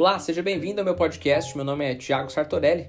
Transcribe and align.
Olá, 0.00 0.16
seja 0.20 0.44
bem-vindo 0.44 0.80
ao 0.80 0.84
meu 0.84 0.94
podcast. 0.94 1.56
Meu 1.56 1.64
nome 1.64 1.84
é 1.84 1.92
Thiago 1.92 2.30
Sartorelli 2.30 2.86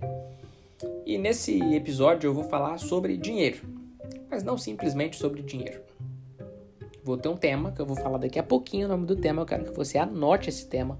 e 1.07 1.17
nesse 1.17 1.59
episódio 1.73 2.27
eu 2.27 2.35
vou 2.35 2.43
falar 2.43 2.77
sobre 2.77 3.17
dinheiro, 3.17 3.61
mas 4.29 4.43
não 4.43 4.59
simplesmente 4.59 5.17
sobre 5.17 5.41
dinheiro. 5.41 5.81
Vou 7.03 7.17
ter 7.17 7.27
um 7.27 7.35
tema 7.35 7.71
que 7.71 7.81
eu 7.81 7.85
vou 7.87 7.95
falar 7.95 8.19
daqui 8.19 8.37
a 8.37 8.43
pouquinho. 8.43 8.85
O 8.85 8.89
nome 8.89 9.07
do 9.07 9.15
tema 9.15 9.41
eu 9.41 9.45
quero 9.47 9.63
que 9.63 9.75
você 9.75 9.97
anote 9.97 10.49
esse 10.49 10.67
tema. 10.67 10.99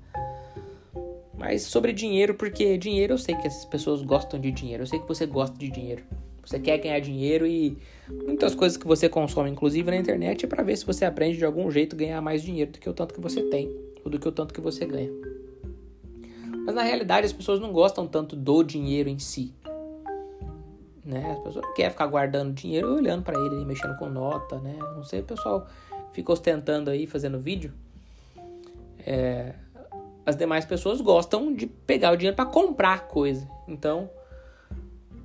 Mas 1.38 1.62
sobre 1.62 1.94
dinheiro, 1.94 2.34
porque 2.34 2.76
dinheiro 2.76 3.14
eu 3.14 3.18
sei 3.20 3.36
que 3.36 3.46
as 3.46 3.64
pessoas 3.66 4.02
gostam 4.02 4.40
de 4.40 4.52
dinheiro, 4.52 4.82
eu 4.82 4.88
sei 4.88 4.98
que 4.98 5.08
você 5.08 5.28
gosta 5.28 5.56
de 5.60 5.70
dinheiro. 5.70 6.02
Você 6.44 6.58
quer 6.58 6.80
ganhar 6.80 7.00
dinheiro 7.02 7.46
e 7.46 7.78
muitas 8.26 8.56
coisas 8.56 8.80
que 8.80 8.88
você 8.88 9.08
consome, 9.08 9.52
inclusive 9.52 9.92
na 9.92 9.98
internet, 9.98 10.44
é 10.44 10.48
para 10.48 10.64
ver 10.64 10.76
se 10.76 10.88
você 10.88 11.06
aprende 11.06 11.38
de 11.38 11.46
algum 11.46 11.70
jeito 11.70 11.96
ganhar 11.96 12.20
mais 12.20 12.42
dinheiro 12.42 12.72
do 12.72 12.80
que 12.80 12.90
o 12.90 12.94
tanto 12.94 13.14
que 13.14 13.22
você 13.22 13.44
tem 13.44 13.70
ou 14.04 14.10
do 14.10 14.20
que 14.20 14.28
o 14.28 14.32
tanto 14.32 14.56
que 14.56 14.60
você 14.60 14.88
ganha. 14.88 15.19
Mas 16.70 16.76
na 16.76 16.84
realidade 16.84 17.26
as 17.26 17.34
pessoas 17.34 17.60
não 17.60 17.74
gostam 17.74 18.06
tanto 18.06 18.36
do 18.36 18.62
dinheiro 18.62 19.10
em 19.10 19.18
si. 19.18 19.56
Né? 21.04 21.32
As 21.32 21.40
pessoas 21.40 21.66
não 21.66 21.74
querem 21.74 21.90
ficar 21.90 22.06
guardando 22.06 22.54
dinheiro 22.54 22.94
olhando 22.94 23.24
para 23.24 23.40
ele, 23.40 23.66
mexendo 23.66 23.98
com 23.98 24.08
nota, 24.08 24.60
né? 24.60 24.78
Não 24.96 25.04
sei, 25.04 25.22
o 25.22 25.24
pessoal 25.24 25.66
fica 26.14 26.32
ostentando 26.32 26.92
aí, 26.92 27.08
fazendo 27.08 27.40
vídeo. 27.40 27.74
É... 29.00 29.56
As 30.24 30.36
demais 30.36 30.64
pessoas 30.64 31.02
gostam 31.02 31.52
de 31.56 31.66
pegar 31.66 32.12
o 32.12 32.16
dinheiro 32.16 32.36
para 32.36 32.46
comprar 32.46 33.08
coisa. 33.08 33.50
Então, 33.68 34.08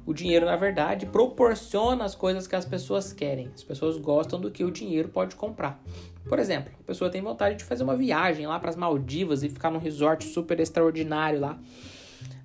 o 0.07 0.15
dinheiro, 0.15 0.47
na 0.47 0.57
verdade, 0.57 1.05
proporciona 1.05 2.07
as 2.07 2.15
coisas 2.15 2.47
que 2.47 2.57
as 2.57 2.65
pessoas 2.65 3.13
querem. 3.13 3.51
As 3.55 3.63
pessoas 3.63 3.99
gostam 3.99 4.41
do 4.41 4.51
que 4.51 4.65
o 4.65 4.71
dinheiro 4.71 5.11
pode 5.11 5.37
comprar. 5.37 5.79
Por 6.27 6.39
exemplo, 6.39 6.73
a 6.81 6.83
pessoa 6.83 7.11
tem 7.11 7.21
vontade 7.21 7.57
de 7.57 7.65
fazer 7.65 7.85
uma 7.85 7.97
viagem 7.97 8.47
lá 8.47 8.59
para 8.59 8.71
as 8.71 8.77
Maldivas 8.77 9.43
e 9.43 9.49
ficar 9.49 9.71
num 9.71 9.79
resort 9.79 10.25
super 10.25 10.59
extraordinário 10.59 11.39
lá, 11.39 11.59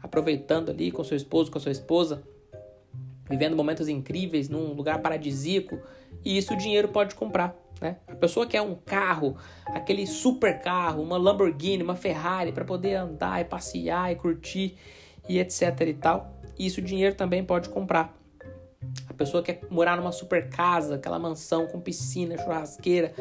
aproveitando 0.04 0.70
ali 0.70 0.92
com 0.92 1.04
seu 1.04 1.16
esposo, 1.16 1.50
com 1.50 1.60
sua 1.60 1.72
esposa, 1.72 2.22
vivendo 3.30 3.56
momentos 3.56 3.88
incríveis 3.88 4.50
num 4.50 4.74
lugar 4.74 5.00
paradisíaco, 5.02 5.80
e 6.26 6.38
isso 6.38 6.54
o 6.54 6.58
dinheiro 6.58 6.90
pode 6.90 7.16
comprar. 7.16 7.56
Né? 7.80 7.98
A 8.08 8.16
pessoa 8.16 8.46
quer 8.46 8.62
um 8.62 8.76
carro, 8.76 9.38
aquele 9.68 10.06
super 10.06 10.60
carro, 10.60 11.02
uma 11.02 11.18
Lamborghini, 11.18 11.82
uma 11.82 11.96
Ferrari 11.96 12.52
para 12.52 12.66
poder 12.66 12.96
andar 12.96 13.40
e 13.40 13.46
passear 13.46 14.12
e 14.12 14.16
curtir 14.16 14.76
e 15.28 15.40
etc 15.40 15.80
e 15.88 15.94
tal. 15.94 16.34
Isso 16.58 16.82
o 16.82 16.84
dinheiro 16.84 17.16
também 17.16 17.44
pode 17.44 17.70
comprar. 17.70 18.19
Pessoa 19.20 19.44
quer 19.44 19.60
morar 19.70 19.98
numa 19.98 20.14
super 20.14 20.48
casa, 20.48 20.96
aquela 20.96 21.20
mansão 21.20 21.68
com 21.68 21.78
piscina, 21.78 22.38
churrasqueira 22.38 23.14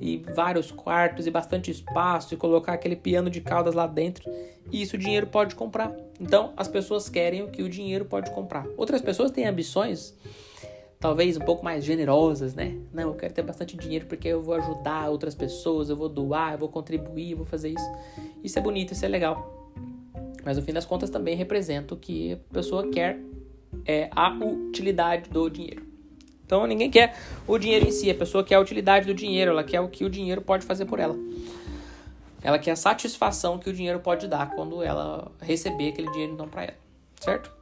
e 0.00 0.18
vários 0.32 0.70
quartos 0.70 1.26
e 1.26 1.30
bastante 1.30 1.72
espaço 1.72 2.32
e 2.32 2.36
colocar 2.36 2.74
aquele 2.74 2.94
piano 2.94 3.28
de 3.28 3.40
caudas 3.40 3.74
lá 3.74 3.88
dentro. 3.88 4.30
E 4.70 4.80
isso 4.80 4.94
o 4.94 4.98
dinheiro 4.98 5.26
pode 5.26 5.56
comprar. 5.56 5.92
Então, 6.20 6.52
as 6.56 6.68
pessoas 6.68 7.08
querem 7.08 7.42
o 7.42 7.48
que 7.48 7.64
o 7.64 7.68
dinheiro 7.68 8.04
pode 8.04 8.30
comprar. 8.30 8.64
Outras 8.76 9.02
pessoas 9.02 9.32
têm 9.32 9.44
ambições 9.44 10.16
talvez 11.00 11.36
um 11.36 11.40
pouco 11.40 11.64
mais 11.64 11.82
generosas, 11.82 12.54
né? 12.54 12.78
Não, 12.92 13.08
eu 13.08 13.14
quero 13.14 13.34
ter 13.34 13.42
bastante 13.42 13.76
dinheiro 13.76 14.06
porque 14.06 14.28
eu 14.28 14.40
vou 14.40 14.54
ajudar 14.54 15.10
outras 15.10 15.34
pessoas, 15.34 15.90
eu 15.90 15.96
vou 15.96 16.08
doar, 16.08 16.52
eu 16.52 16.58
vou 16.58 16.68
contribuir, 16.68 17.32
eu 17.32 17.38
vou 17.38 17.46
fazer 17.46 17.70
isso. 17.70 17.90
Isso 18.44 18.56
é 18.56 18.62
bonito, 18.62 18.92
isso 18.92 19.04
é 19.04 19.08
legal. 19.08 19.74
Mas 20.44 20.56
no 20.56 20.62
fim 20.62 20.72
das 20.72 20.84
contas 20.84 21.10
também 21.10 21.34
representa 21.34 21.92
o 21.92 21.96
que 21.96 22.34
a 22.34 22.54
pessoa 22.54 22.88
quer 22.88 23.20
é 23.84 24.10
a 24.14 24.30
utilidade 24.30 25.30
do 25.30 25.48
dinheiro. 25.48 25.86
Então 26.44 26.66
ninguém 26.66 26.90
quer 26.90 27.16
o 27.46 27.58
dinheiro 27.58 27.86
em 27.86 27.92
si, 27.92 28.10
a 28.10 28.14
pessoa 28.14 28.42
quer 28.42 28.56
a 28.56 28.60
utilidade 28.60 29.06
do 29.06 29.14
dinheiro, 29.14 29.52
ela 29.52 29.62
quer 29.62 29.80
o 29.80 29.88
que 29.88 30.04
o 30.04 30.10
dinheiro 30.10 30.42
pode 30.42 30.66
fazer 30.66 30.84
por 30.84 30.98
ela. 30.98 31.16
Ela 32.42 32.58
quer 32.58 32.72
a 32.72 32.76
satisfação 32.76 33.58
que 33.58 33.68
o 33.68 33.72
dinheiro 33.72 34.00
pode 34.00 34.26
dar 34.26 34.50
quando 34.50 34.82
ela 34.82 35.30
receber 35.40 35.90
aquele 35.90 36.10
dinheiro 36.10 36.32
então 36.32 36.48
para 36.48 36.64
ela, 36.64 36.76
certo? 37.20 37.52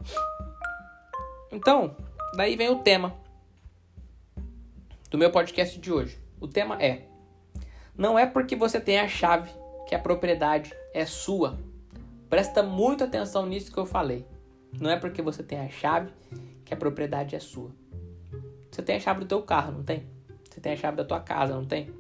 Então, 1.51 1.97
daí 2.37 2.57
vem 2.57 2.71
o 2.71 2.77
tema 2.77 3.15
do 5.11 5.19
meu 5.19 5.31
podcast 5.31 5.79
de 5.79 5.93
hoje. 5.93 6.19
O 6.41 6.47
tema 6.47 6.81
é: 6.81 7.03
Não 7.97 8.19
é 8.19 8.25
porque 8.25 8.55
você 8.55 8.81
tem 8.81 9.01
a 9.01 9.09
chave 9.09 9.51
que 9.87 9.95
a 9.95 9.99
propriedade 9.99 10.73
é 10.95 11.05
sua. 11.05 11.59
Presta 12.29 12.63
muita 12.63 13.05
atenção 13.05 13.47
nisso 13.47 13.73
que 13.73 13.79
eu 13.79 13.87
falei. 13.87 14.25
Não 14.73 14.91
é 14.91 14.97
porque 14.99 15.23
você 15.23 15.43
tem 15.43 15.61
a 15.61 15.69
chave 15.69 16.11
que 16.65 16.75
a 16.75 16.77
propriedade 16.77 17.35
é 17.35 17.41
sua. 17.41 17.71
Você 18.71 18.83
tem 18.83 18.97
a 18.97 19.01
chave 19.01 19.21
do 19.21 19.27
teu 19.27 19.43
carro, 19.43 19.73
não 19.73 19.83
tem? 19.83 20.07
Você 20.49 20.61
tem 20.61 20.73
a 20.73 20.77
chave 20.77 20.97
da 20.97 21.05
tua 21.05 21.21
casa, 21.21 21.55
não 21.55 21.65
tem? 21.65 21.91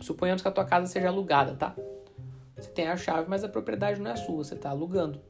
Suponhamos 0.00 0.42
que 0.42 0.48
a 0.48 0.52
tua 0.52 0.64
casa 0.64 0.86
seja 0.86 1.08
alugada, 1.08 1.54
tá? 1.54 1.74
Você 2.56 2.70
tem 2.70 2.88
a 2.88 2.96
chave, 2.96 3.28
mas 3.28 3.42
a 3.42 3.48
propriedade 3.48 4.00
não 4.00 4.10
é 4.10 4.16
sua, 4.16 4.44
você 4.44 4.54
está 4.54 4.70
alugando. 4.70 5.20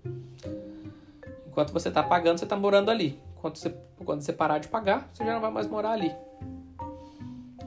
Enquanto 1.46 1.72
você 1.72 1.88
está 1.88 2.02
pagando, 2.02 2.38
você 2.38 2.44
está 2.44 2.56
morando 2.56 2.90
ali. 2.90 3.20
Quando 3.36 3.56
você, 3.56 3.74
quando 4.04 4.22
você 4.22 4.32
parar 4.32 4.58
de 4.58 4.68
pagar, 4.68 5.08
você 5.12 5.24
já 5.24 5.32
não 5.32 5.40
vai 5.40 5.50
mais 5.50 5.66
morar 5.66 5.92
ali. 5.92 6.14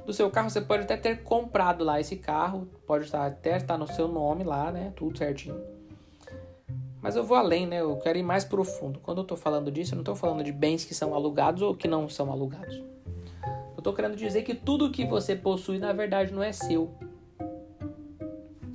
Do 0.05 0.11
seu 0.11 0.29
carro, 0.29 0.49
você 0.49 0.61
pode 0.61 0.83
até 0.83 0.97
ter 0.97 1.23
comprado 1.23 1.83
lá 1.83 1.99
esse 1.99 2.17
carro, 2.17 2.67
pode 2.85 3.05
estar, 3.05 3.25
até 3.25 3.57
estar 3.57 3.77
no 3.77 3.87
seu 3.87 4.07
nome 4.07 4.43
lá, 4.43 4.71
né? 4.71 4.91
Tudo 4.95 5.17
certinho. 5.17 5.59
Mas 7.03 7.17
eu 7.17 7.23
vou 7.25 7.35
além, 7.35 7.67
né? 7.67 7.81
Eu 7.81 7.97
quero 7.97 8.17
ir 8.17 8.23
mais 8.23 8.45
profundo. 8.45 8.97
Quando 9.01 9.17
eu 9.17 9.23
estou 9.23 9.35
falando 9.35 9.69
disso, 9.69 9.93
eu 9.93 9.97
não 9.97 10.03
estou 10.03 10.15
falando 10.15 10.41
de 10.41 10.53
bens 10.53 10.85
que 10.85 10.95
são 10.95 11.13
alugados 11.13 11.61
ou 11.61 11.75
que 11.75 11.85
não 11.85 12.07
são 12.07 12.31
alugados. 12.31 12.77
Eu 12.77 13.79
estou 13.79 13.93
querendo 13.93 14.15
dizer 14.15 14.43
que 14.43 14.55
tudo 14.55 14.89
que 14.89 15.05
você 15.05 15.35
possui, 15.35 15.79
na 15.79 15.91
verdade, 15.91 16.31
não 16.31 16.41
é 16.41 16.53
seu. 16.53 16.95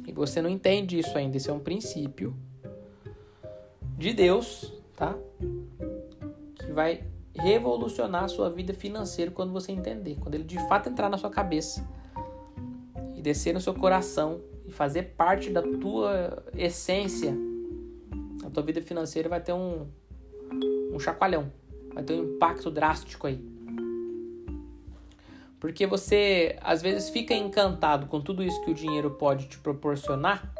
E 0.06 0.12
você 0.12 0.42
não 0.42 0.50
entende 0.50 0.98
isso 0.98 1.16
ainda. 1.16 1.38
Isso 1.38 1.50
é 1.50 1.54
um 1.54 1.58
princípio 1.58 2.36
de 3.96 4.12
Deus, 4.12 4.74
tá? 4.94 5.16
Que 6.54 6.70
vai 6.70 7.04
revolucionar 7.34 8.24
a 8.24 8.28
sua 8.28 8.50
vida 8.50 8.74
financeira 8.74 9.30
quando 9.30 9.54
você 9.54 9.72
entender. 9.72 10.18
Quando 10.20 10.34
ele 10.34 10.44
de 10.44 10.58
fato 10.68 10.90
entrar 10.90 11.08
na 11.08 11.16
sua 11.16 11.30
cabeça 11.30 11.88
e 13.16 13.22
descer 13.22 13.54
no 13.54 13.60
seu 13.60 13.72
coração 13.72 14.42
e 14.66 14.70
fazer 14.70 15.14
parte 15.16 15.48
da 15.48 15.62
tua 15.62 16.44
essência 16.54 17.47
a 18.48 18.50
tua 18.50 18.62
vida 18.62 18.80
financeira 18.80 19.28
vai 19.28 19.40
ter 19.40 19.52
um, 19.52 19.86
um 20.92 20.98
chacoalhão, 20.98 21.52
vai 21.92 22.02
ter 22.02 22.14
um 22.14 22.34
impacto 22.34 22.70
drástico 22.70 23.26
aí. 23.26 23.44
Porque 25.60 25.86
você 25.86 26.56
às 26.62 26.80
vezes 26.80 27.10
fica 27.10 27.34
encantado 27.34 28.06
com 28.06 28.20
tudo 28.20 28.42
isso 28.42 28.60
que 28.64 28.70
o 28.70 28.74
dinheiro 28.74 29.10
pode 29.12 29.48
te 29.48 29.58
proporcionar, 29.58 30.50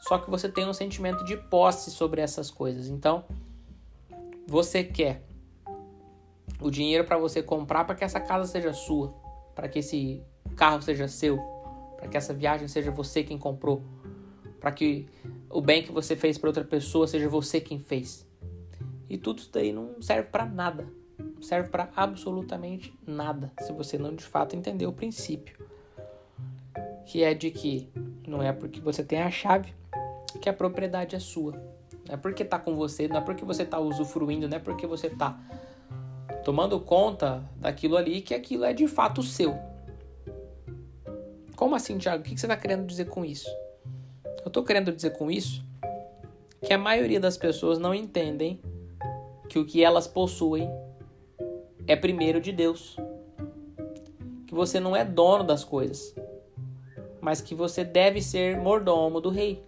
só 0.00 0.18
que 0.18 0.30
você 0.30 0.48
tem 0.48 0.66
um 0.66 0.72
sentimento 0.72 1.24
de 1.24 1.36
posse 1.36 1.90
sobre 1.90 2.20
essas 2.20 2.50
coisas. 2.50 2.88
Então, 2.88 3.24
você 4.46 4.82
quer 4.82 5.22
o 6.60 6.70
dinheiro 6.70 7.04
para 7.04 7.18
você 7.18 7.42
comprar 7.42 7.84
para 7.84 7.94
que 7.94 8.04
essa 8.04 8.18
casa 8.18 8.46
seja 8.50 8.72
sua, 8.72 9.14
para 9.54 9.68
que 9.68 9.80
esse 9.80 10.22
carro 10.56 10.82
seja 10.82 11.06
seu, 11.06 11.38
para 11.96 12.08
que 12.08 12.16
essa 12.16 12.32
viagem 12.34 12.66
seja 12.66 12.90
você 12.90 13.22
quem 13.22 13.38
comprou, 13.38 13.84
para 14.60 14.72
que 14.72 15.06
o 15.50 15.60
bem 15.60 15.82
que 15.82 15.92
você 15.92 16.16
fez 16.16 16.36
para 16.36 16.48
outra 16.48 16.64
pessoa 16.64 17.06
seja 17.06 17.28
você 17.28 17.60
quem 17.60 17.78
fez. 17.78 18.26
E 19.08 19.16
tudo 19.16 19.38
isso 19.38 19.50
daí 19.52 19.72
não 19.72 20.00
serve 20.02 20.28
para 20.28 20.44
nada. 20.44 20.86
Serve 21.40 21.68
para 21.68 21.90
absolutamente 21.94 22.92
nada, 23.06 23.52
se 23.60 23.72
você 23.72 23.96
não 23.96 24.14
de 24.14 24.24
fato 24.24 24.54
entender 24.54 24.86
o 24.86 24.92
princípio. 24.92 25.56
Que 27.06 27.22
é 27.22 27.32
de 27.32 27.50
que 27.50 27.88
não 28.26 28.42
é 28.42 28.52
porque 28.52 28.80
você 28.80 29.02
tem 29.02 29.22
a 29.22 29.30
chave 29.30 29.72
que 30.40 30.48
a 30.48 30.52
propriedade 30.52 31.16
é 31.16 31.18
sua. 31.18 31.52
Não 32.06 32.14
é 32.14 32.16
porque 32.16 32.44
tá 32.44 32.58
com 32.58 32.74
você, 32.74 33.08
não 33.08 33.18
é 33.18 33.20
porque 33.20 33.44
você 33.44 33.64
tá 33.64 33.78
usufruindo, 33.78 34.48
não 34.48 34.56
é 34.56 34.60
porque 34.60 34.86
você 34.86 35.10
tá 35.10 35.38
tomando 36.44 36.78
conta 36.80 37.42
daquilo 37.56 37.96
ali 37.96 38.20
que 38.20 38.34
aquilo 38.34 38.64
é 38.64 38.72
de 38.72 38.86
fato 38.86 39.22
seu. 39.22 39.56
Como 41.56 41.74
assim, 41.74 41.98
Thiago? 41.98 42.22
O 42.22 42.24
que 42.24 42.38
você 42.38 42.46
está 42.46 42.56
querendo 42.56 42.86
dizer 42.86 43.06
com 43.06 43.24
isso? 43.24 43.50
Eu 44.44 44.48
estou 44.48 44.62
querendo 44.62 44.92
dizer 44.92 45.10
com 45.10 45.30
isso 45.30 45.64
que 46.62 46.72
a 46.72 46.78
maioria 46.78 47.20
das 47.20 47.36
pessoas 47.36 47.78
não 47.78 47.94
entendem 47.94 48.60
que 49.48 49.58
o 49.58 49.64
que 49.64 49.82
elas 49.82 50.06
possuem 50.06 50.70
é 51.86 51.96
primeiro 51.96 52.40
de 52.40 52.52
Deus. 52.52 52.96
Que 54.46 54.54
você 54.54 54.80
não 54.80 54.94
é 54.94 55.04
dono 55.04 55.44
das 55.44 55.64
coisas, 55.64 56.14
mas 57.20 57.40
que 57.40 57.54
você 57.54 57.84
deve 57.84 58.22
ser 58.22 58.56
mordomo 58.58 59.20
do 59.20 59.28
rei. 59.28 59.62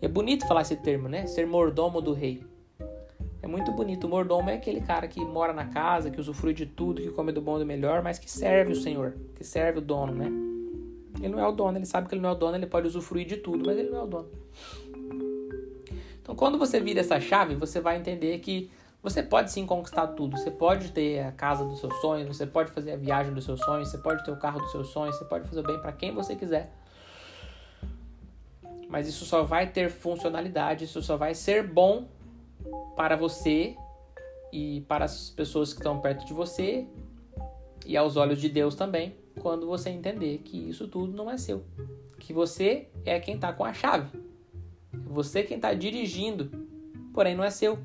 É 0.00 0.06
bonito 0.06 0.46
falar 0.46 0.62
esse 0.62 0.76
termo, 0.76 1.08
né? 1.08 1.26
Ser 1.26 1.46
mordomo 1.46 2.00
do 2.00 2.12
rei. 2.12 2.44
É 3.42 3.46
muito 3.46 3.72
bonito. 3.72 4.06
O 4.06 4.10
mordomo 4.10 4.50
é 4.50 4.54
aquele 4.54 4.80
cara 4.80 5.08
que 5.08 5.20
mora 5.24 5.52
na 5.52 5.66
casa, 5.66 6.10
que 6.10 6.20
usufrui 6.20 6.54
de 6.54 6.66
tudo, 6.66 7.02
que 7.02 7.10
come 7.10 7.32
do 7.32 7.40
bom 7.40 7.56
e 7.56 7.60
do 7.60 7.66
melhor, 7.66 8.02
mas 8.02 8.18
que 8.18 8.30
serve 8.30 8.72
o 8.72 8.76
Senhor, 8.76 9.16
que 9.34 9.42
serve 9.42 9.78
o 9.78 9.82
dono, 9.82 10.12
né? 10.12 10.47
Ele 11.18 11.28
não 11.28 11.40
é 11.40 11.46
o 11.46 11.52
dono, 11.52 11.76
ele 11.76 11.86
sabe 11.86 12.08
que 12.08 12.14
ele 12.14 12.22
não 12.22 12.30
é 12.30 12.32
o 12.32 12.36
dono, 12.36 12.56
ele 12.56 12.66
pode 12.66 12.86
usufruir 12.86 13.26
de 13.26 13.36
tudo, 13.36 13.64
mas 13.66 13.76
ele 13.76 13.90
não 13.90 13.98
é 13.98 14.02
o 14.02 14.06
dono. 14.06 14.28
Então, 16.22 16.36
quando 16.36 16.58
você 16.58 16.80
vira 16.80 17.00
essa 17.00 17.20
chave, 17.20 17.54
você 17.54 17.80
vai 17.80 17.96
entender 17.96 18.38
que 18.38 18.70
você 19.02 19.22
pode 19.22 19.50
sim 19.50 19.64
conquistar 19.64 20.08
tudo. 20.08 20.36
Você 20.36 20.50
pode 20.50 20.92
ter 20.92 21.20
a 21.20 21.32
casa 21.32 21.64
dos 21.64 21.80
seus 21.80 21.94
sonhos, 22.00 22.28
você 22.28 22.46
pode 22.46 22.70
fazer 22.72 22.92
a 22.92 22.96
viagem 22.96 23.32
dos 23.32 23.44
seus 23.44 23.60
sonhos, 23.60 23.88
você 23.88 23.98
pode 23.98 24.24
ter 24.24 24.30
o 24.30 24.36
carro 24.36 24.60
dos 24.60 24.70
seus 24.70 24.88
sonhos, 24.88 25.16
você 25.16 25.24
pode 25.24 25.48
fazer 25.48 25.60
o 25.60 25.62
bem 25.62 25.80
para 25.80 25.92
quem 25.92 26.12
você 26.12 26.36
quiser. 26.36 26.72
Mas 28.88 29.06
isso 29.06 29.24
só 29.24 29.42
vai 29.42 29.70
ter 29.70 29.90
funcionalidade, 29.90 30.84
isso 30.84 31.02
só 31.02 31.16
vai 31.16 31.34
ser 31.34 31.66
bom 31.66 32.08
para 32.96 33.16
você 33.16 33.76
e 34.52 34.82
para 34.82 35.04
as 35.04 35.30
pessoas 35.30 35.72
que 35.72 35.80
estão 35.80 36.00
perto 36.00 36.26
de 36.26 36.32
você 36.32 36.86
e 37.86 37.96
aos 37.96 38.16
olhos 38.16 38.40
de 38.40 38.48
Deus 38.48 38.74
também, 38.74 39.14
quando 39.38 39.66
você 39.66 39.90
entender 39.90 40.38
que 40.38 40.68
isso 40.68 40.88
tudo 40.88 41.12
não 41.12 41.30
é 41.30 41.38
seu. 41.38 41.64
Que 42.18 42.32
você 42.32 42.88
é 43.04 43.18
quem 43.18 43.36
está 43.36 43.52
com 43.52 43.64
a 43.64 43.72
chave. 43.72 44.18
Você 45.06 45.42
quem 45.42 45.56
está 45.56 45.72
dirigindo, 45.74 46.50
porém 47.12 47.34
não 47.34 47.44
é 47.44 47.50
seu. 47.50 47.78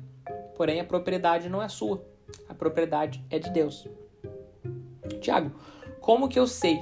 Porém 0.56 0.80
a 0.80 0.84
propriedade 0.84 1.48
não 1.48 1.62
é 1.62 1.68
sua. 1.68 2.04
A 2.48 2.54
propriedade 2.54 3.24
é 3.30 3.38
de 3.38 3.50
Deus. 3.50 3.86
Tiago, 5.20 5.52
como 6.00 6.28
que 6.28 6.38
eu 6.38 6.46
sei 6.46 6.80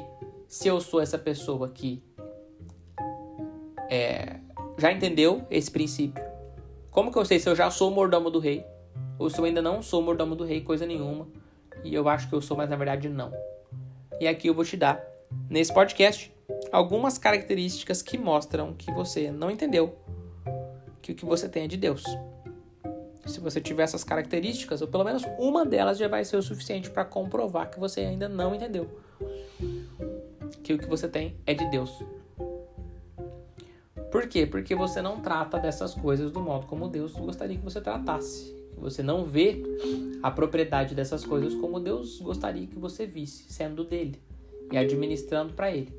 se 0.48 0.68
eu 0.68 0.80
sou 0.80 1.00
essa 1.00 1.18
pessoa 1.18 1.68
que 1.68 2.02
é, 3.88 4.40
já 4.78 4.92
entendeu 4.92 5.46
esse 5.50 5.70
princípio? 5.70 6.22
Como 6.90 7.10
que 7.10 7.18
eu 7.18 7.24
sei 7.24 7.38
se 7.38 7.48
eu 7.48 7.54
já 7.54 7.70
sou 7.70 7.90
mordomo 7.90 8.30
do 8.30 8.38
rei? 8.38 8.66
Ou 9.18 9.30
se 9.30 9.38
eu 9.38 9.44
ainda 9.44 9.62
não 9.62 9.80
sou 9.82 10.02
mordomo 10.02 10.34
do 10.34 10.44
rei, 10.44 10.60
coisa 10.60 10.84
nenhuma? 10.84 11.28
E 11.84 11.94
eu 11.94 12.08
acho 12.08 12.28
que 12.28 12.34
eu 12.34 12.40
sou, 12.40 12.56
mas 12.56 12.68
na 12.68 12.76
verdade 12.76 13.08
não. 13.08 13.32
E 14.20 14.26
aqui 14.26 14.48
eu 14.48 14.54
vou 14.54 14.64
te 14.64 14.76
dar, 14.76 15.02
nesse 15.48 15.72
podcast, 15.72 16.32
algumas 16.70 17.18
características 17.18 18.02
que 18.02 18.16
mostram 18.16 18.72
que 18.74 18.90
você 18.92 19.30
não 19.30 19.50
entendeu 19.50 19.96
que 21.00 21.12
o 21.12 21.14
que 21.14 21.24
você 21.24 21.48
tem 21.48 21.64
é 21.64 21.68
de 21.68 21.76
Deus. 21.76 22.04
Se 23.26 23.40
você 23.40 23.60
tiver 23.60 23.82
essas 23.82 24.04
características, 24.04 24.82
ou 24.82 24.88
pelo 24.88 25.04
menos 25.04 25.24
uma 25.38 25.64
delas 25.64 25.98
já 25.98 26.08
vai 26.08 26.24
ser 26.24 26.36
o 26.36 26.42
suficiente 26.42 26.90
para 26.90 27.04
comprovar 27.04 27.70
que 27.70 27.78
você 27.78 28.00
ainda 28.00 28.28
não 28.28 28.54
entendeu 28.54 28.88
que 30.62 30.72
o 30.72 30.78
que 30.78 30.86
você 30.86 31.08
tem 31.08 31.36
é 31.46 31.54
de 31.54 31.68
Deus. 31.70 32.04
Por 34.10 34.28
quê? 34.28 34.46
Porque 34.46 34.74
você 34.74 35.00
não 35.00 35.20
trata 35.20 35.58
dessas 35.58 35.94
coisas 35.94 36.30
do 36.30 36.40
modo 36.40 36.66
como 36.66 36.88
Deus 36.88 37.12
gostaria 37.12 37.56
que 37.56 37.64
você 37.64 37.80
tratasse. 37.80 38.61
Você 38.82 39.02
não 39.02 39.24
vê 39.24 39.62
a 40.22 40.30
propriedade 40.30 40.94
dessas 40.94 41.24
coisas 41.24 41.54
como 41.54 41.80
Deus 41.80 42.20
gostaria 42.20 42.66
que 42.66 42.78
você 42.78 43.06
visse, 43.06 43.50
sendo 43.52 43.84
dele 43.84 44.20
e 44.70 44.76
administrando 44.76 45.54
para 45.54 45.70
ele. 45.70 45.92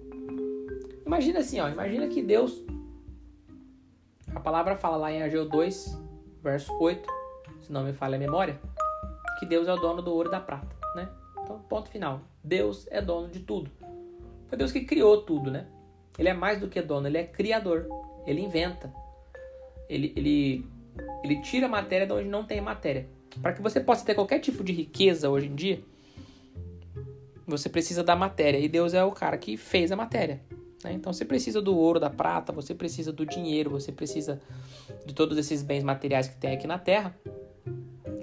Imagina 1.06 1.40
assim, 1.40 1.60
ó, 1.60 1.70
imagina 1.70 2.08
que 2.08 2.22
Deus 2.22 2.64
a 4.36 4.40
palavra 4.40 4.76
fala 4.76 4.98
lá 4.98 5.12
em 5.12 5.22
Ageu 5.22 5.48
2, 5.48 6.02
verso 6.42 6.74
8, 6.80 7.08
se 7.62 7.72
não 7.72 7.84
me 7.84 7.94
falha 7.94 8.16
a 8.16 8.20
memória, 8.20 8.60
que 9.40 9.46
Deus 9.46 9.68
é 9.68 9.74
o 9.74 9.78
dono 9.78 10.02
do 10.02 10.12
ouro 10.12 10.28
e 10.28 10.32
da 10.32 10.40
prata, 10.40 10.76
né? 10.96 11.08
Então, 11.42 11.60
ponto 11.70 11.90
final. 11.90 12.22
Deus 12.44 12.88
é 12.90 13.02
dono 13.02 13.30
de 13.30 13.42
tudo. 13.42 13.70
Foi 14.48 14.58
Deus 14.58 14.72
que 14.72 14.82
criou 14.82 15.22
tudo, 15.22 15.52
né? 15.52 15.68
Ele 16.18 16.30
é 16.30 16.34
mais 16.34 16.60
do 16.60 16.68
que 16.68 16.82
dono, 16.82 17.08
ele 17.08 17.18
é 17.18 17.24
criador. 17.24 17.88
Ele 18.26 18.42
inventa. 18.42 18.94
Ele, 19.88 20.14
ele, 20.16 20.66
ele 21.24 21.42
tira 21.42 21.68
matéria 21.68 22.06
de 22.06 22.14
onde 22.14 22.28
não 22.28 22.44
tem 22.44 22.62
matéria. 22.62 23.08
Para 23.42 23.54
que 23.54 23.62
você 23.62 23.80
possa 23.80 24.06
ter 24.06 24.14
qualquer 24.14 24.40
tipo 24.40 24.64
de 24.64 24.72
riqueza 24.72 25.30
hoje 25.30 25.48
em 25.48 25.56
dia, 25.56 25.82
você 27.48 27.70
precisa 27.70 28.04
da 28.04 28.16
matéria. 28.16 28.58
E 28.60 28.68
Deus 28.68 28.94
é 28.94 29.04
o 29.04 29.12
cara 29.12 29.38
que 29.38 29.58
fez 29.58 29.92
a 29.92 29.96
matéria. 29.96 30.42
Né? 30.84 30.94
Então 30.94 31.12
você 31.12 31.26
precisa 31.26 31.62
do 31.62 31.76
ouro, 31.76 32.00
da 32.00 32.10
prata, 32.10 32.52
você 32.52 32.76
precisa 32.76 33.12
do 33.12 33.26
dinheiro, 33.26 33.70
você 33.70 33.92
precisa 33.92 34.42
de 35.06 35.14
todos 35.14 35.38
esses 35.38 35.64
bens 35.64 35.84
materiais 35.84 36.28
que 36.28 36.36
tem 36.36 36.54
aqui 36.54 36.68
na 36.68 36.78
terra. 36.78 37.16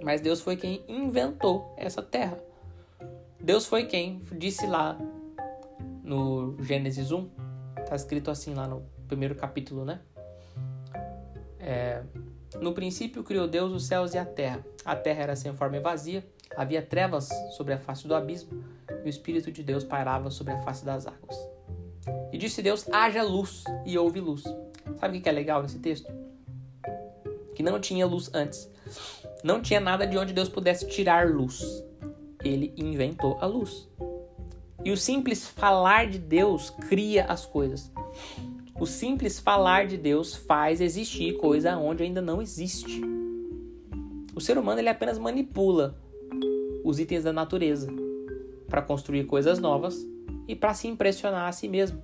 Mas 0.02 0.20
Deus 0.20 0.40
foi 0.40 0.56
quem 0.56 0.84
inventou 0.88 1.74
essa 1.76 2.02
terra. 2.02 2.38
Deus 3.40 3.66
foi 3.66 3.86
quem 3.86 4.20
disse 4.32 4.66
lá 4.66 4.98
no 6.04 6.56
Gênesis 6.62 7.10
1, 7.10 7.28
tá 7.88 7.96
escrito 7.96 8.30
assim 8.30 8.54
lá 8.54 8.66
no 8.66 8.82
primeiro 9.08 9.34
capítulo, 9.34 9.84
né? 9.84 10.00
É, 11.58 12.02
no 12.58 12.72
princípio 12.72 13.22
criou 13.22 13.46
Deus 13.46 13.72
os 13.72 13.86
céus 13.86 14.14
e 14.14 14.18
a 14.18 14.24
terra. 14.24 14.64
A 14.84 14.96
terra 14.96 15.22
era 15.22 15.36
sem 15.36 15.52
forma 15.52 15.76
e 15.76 15.80
vazia, 15.80 16.24
havia 16.56 16.82
trevas 16.82 17.28
sobre 17.56 17.74
a 17.74 17.78
face 17.78 18.08
do 18.08 18.14
abismo, 18.14 18.64
e 19.04 19.06
o 19.06 19.08
Espírito 19.08 19.52
de 19.52 19.62
Deus 19.62 19.84
pairava 19.84 20.30
sobre 20.30 20.52
a 20.52 20.60
face 20.60 20.84
das 20.84 21.06
águas. 21.06 21.36
E 22.32 22.38
disse 22.38 22.62
Deus: 22.62 22.88
haja 22.90 23.22
luz, 23.22 23.64
e 23.86 23.96
houve 23.96 24.20
luz. 24.20 24.42
Sabe 24.98 25.18
o 25.18 25.22
que 25.22 25.28
é 25.28 25.32
legal 25.32 25.62
nesse 25.62 25.78
texto? 25.78 26.12
Que 27.54 27.62
não 27.62 27.78
tinha 27.78 28.06
luz 28.06 28.30
antes. 28.34 28.68
Não 29.44 29.60
tinha 29.60 29.80
nada 29.80 30.06
de 30.06 30.18
onde 30.18 30.32
Deus 30.32 30.48
pudesse 30.48 30.86
tirar 30.86 31.30
luz. 31.30 31.84
Ele 32.42 32.74
inventou 32.76 33.38
a 33.40 33.46
luz. 33.46 33.88
E 34.84 34.90
o 34.90 34.96
simples 34.96 35.46
falar 35.46 36.08
de 36.08 36.18
Deus 36.18 36.70
cria 36.70 37.24
as 37.26 37.44
coisas. 37.44 37.92
O 38.80 38.86
simples 38.86 39.38
falar 39.38 39.86
de 39.86 39.98
Deus 39.98 40.34
faz 40.34 40.80
existir 40.80 41.36
coisa 41.36 41.76
onde 41.76 42.02
ainda 42.02 42.22
não 42.22 42.40
existe. 42.40 43.02
O 44.34 44.40
ser 44.40 44.56
humano 44.56 44.80
ele 44.80 44.88
apenas 44.88 45.18
manipula 45.18 46.00
os 46.82 46.98
itens 46.98 47.24
da 47.24 47.30
natureza 47.30 47.92
para 48.70 48.80
construir 48.80 49.24
coisas 49.24 49.58
novas 49.58 50.02
e 50.48 50.56
para 50.56 50.72
se 50.72 50.88
impressionar 50.88 51.46
a 51.46 51.52
si 51.52 51.68
mesmo 51.68 52.02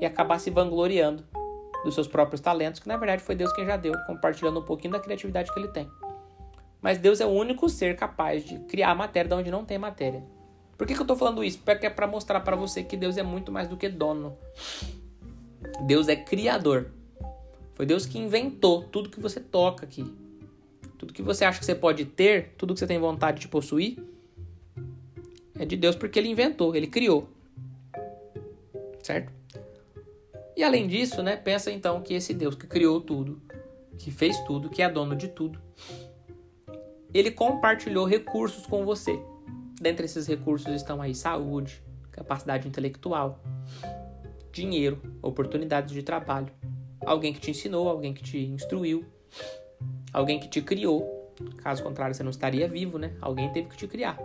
e 0.00 0.04
acabar 0.04 0.40
se 0.40 0.50
vangloriando 0.50 1.22
dos 1.84 1.94
seus 1.94 2.08
próprios 2.08 2.40
talentos, 2.40 2.80
que 2.80 2.88
na 2.88 2.96
verdade 2.96 3.22
foi 3.22 3.36
Deus 3.36 3.52
quem 3.52 3.64
já 3.64 3.76
deu, 3.76 3.92
compartilhando 4.08 4.58
um 4.58 4.64
pouquinho 4.64 4.92
da 4.92 4.98
criatividade 4.98 5.54
que 5.54 5.60
ele 5.60 5.68
tem. 5.68 5.88
Mas 6.82 6.98
Deus 6.98 7.20
é 7.20 7.26
o 7.26 7.30
único 7.30 7.68
ser 7.68 7.94
capaz 7.94 8.44
de 8.44 8.58
criar 8.64 8.92
matéria 8.96 9.28
de 9.28 9.34
onde 9.36 9.52
não 9.52 9.64
tem 9.64 9.78
matéria. 9.78 10.24
Por 10.76 10.84
que, 10.84 10.94
que 10.94 11.00
eu 11.00 11.04
estou 11.04 11.16
falando 11.16 11.44
isso? 11.44 11.60
Porque 11.64 11.86
é 11.86 11.90
para 11.90 12.08
mostrar 12.08 12.40
para 12.40 12.56
você 12.56 12.82
que 12.82 12.96
Deus 12.96 13.16
é 13.16 13.22
muito 13.22 13.52
mais 13.52 13.68
do 13.68 13.76
que 13.76 13.88
dono. 13.88 14.36
Deus 15.86 16.08
é 16.08 16.16
criador. 16.16 16.90
Foi 17.74 17.84
Deus 17.84 18.06
que 18.06 18.18
inventou 18.18 18.84
tudo 18.84 19.10
que 19.10 19.20
você 19.20 19.38
toca 19.38 19.84
aqui. 19.84 20.04
Tudo 20.98 21.12
que 21.12 21.22
você 21.22 21.44
acha 21.44 21.58
que 21.58 21.64
você 21.64 21.74
pode 21.74 22.04
ter, 22.06 22.54
tudo 22.56 22.72
que 22.72 22.80
você 22.80 22.86
tem 22.86 22.98
vontade 22.98 23.40
de 23.40 23.48
possuir, 23.48 23.98
é 25.58 25.64
de 25.64 25.76
Deus 25.76 25.94
porque 25.94 26.18
ele 26.18 26.28
inventou, 26.28 26.74
ele 26.74 26.86
criou. 26.86 27.28
Certo? 29.02 29.32
E 30.56 30.64
além 30.64 30.88
disso, 30.88 31.22
né, 31.22 31.36
pensa 31.36 31.70
então 31.70 32.00
que 32.00 32.14
esse 32.14 32.32
Deus 32.32 32.54
que 32.54 32.66
criou 32.66 33.00
tudo, 33.00 33.40
que 33.98 34.10
fez 34.10 34.38
tudo, 34.40 34.70
que 34.70 34.82
é 34.82 34.88
dono 34.88 35.14
de 35.14 35.28
tudo, 35.28 35.60
ele 37.12 37.30
compartilhou 37.30 38.06
recursos 38.06 38.66
com 38.66 38.84
você. 38.84 39.20
Dentre 39.80 40.06
esses 40.06 40.26
recursos 40.26 40.72
estão 40.74 41.02
aí 41.02 41.14
saúde, 41.14 41.82
capacidade 42.10 42.66
intelectual, 42.66 43.38
dinheiro, 44.56 45.00
oportunidades 45.22 45.92
de 45.92 46.02
trabalho, 46.02 46.52
alguém 47.04 47.32
que 47.32 47.40
te 47.40 47.50
ensinou, 47.50 47.88
alguém 47.88 48.12
que 48.12 48.22
te 48.22 48.38
instruiu, 48.38 49.04
alguém 50.12 50.40
que 50.40 50.48
te 50.48 50.60
criou. 50.62 51.34
Caso 51.58 51.82
contrário, 51.82 52.14
você 52.14 52.22
não 52.22 52.30
estaria 52.30 52.66
vivo, 52.66 52.98
né? 52.98 53.14
Alguém 53.20 53.52
teve 53.52 53.68
que 53.68 53.76
te 53.76 53.86
criar. 53.86 54.18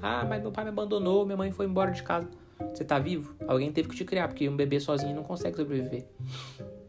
Ah, 0.00 0.24
mas 0.28 0.40
meu 0.40 0.52
pai 0.52 0.64
me 0.64 0.70
abandonou, 0.70 1.26
minha 1.26 1.36
mãe 1.36 1.50
foi 1.50 1.66
embora 1.66 1.90
de 1.90 2.02
casa. 2.02 2.30
Você 2.72 2.84
tá 2.84 2.98
vivo? 2.98 3.34
Alguém 3.48 3.72
teve 3.72 3.88
que 3.88 3.96
te 3.96 4.04
criar, 4.04 4.28
porque 4.28 4.48
um 4.48 4.56
bebê 4.56 4.78
sozinho 4.78 5.14
não 5.14 5.24
consegue 5.24 5.56
sobreviver. 5.56 6.06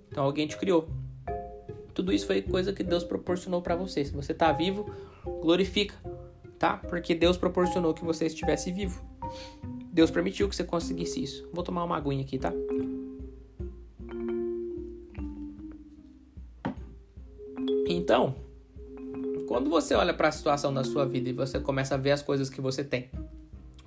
Então 0.09 0.23
alguém 0.23 0.45
te 0.45 0.55
criou. 0.57 0.87
Tudo 1.93 2.13
isso 2.13 2.27
foi 2.27 2.41
coisa 2.41 2.71
que 2.71 2.83
Deus 2.83 3.03
proporcionou 3.03 3.61
para 3.61 3.75
você. 3.75 4.05
Se 4.05 4.13
você 4.13 4.33
tá 4.33 4.51
vivo, 4.51 4.85
glorifica 5.41 5.95
tá? 6.63 6.77
Porque 6.77 7.13
Deus 7.13 7.35
proporcionou 7.35 7.93
que 7.93 8.05
você 8.05 8.25
estivesse 8.27 8.71
vivo. 8.71 9.03
Deus 9.93 10.09
permitiu 10.09 10.49
que 10.49 10.55
você 10.55 10.63
conseguisse 10.63 11.21
isso. 11.21 11.47
Vou 11.53 11.63
tomar 11.63 11.83
uma 11.83 11.95
aguinha 11.95 12.23
aqui, 12.23 12.39
tá? 12.39 12.51
Então, 17.87 18.33
quando 19.47 19.69
você 19.69 19.93
olha 19.93 20.11
para 20.11 20.29
a 20.29 20.31
situação 20.31 20.73
da 20.73 20.83
sua 20.83 21.05
vida 21.05 21.29
e 21.29 21.33
você 21.33 21.59
começa 21.59 21.93
a 21.93 21.97
ver 21.99 22.09
as 22.09 22.23
coisas 22.23 22.49
que 22.49 22.59
você 22.59 22.83
tem 22.83 23.11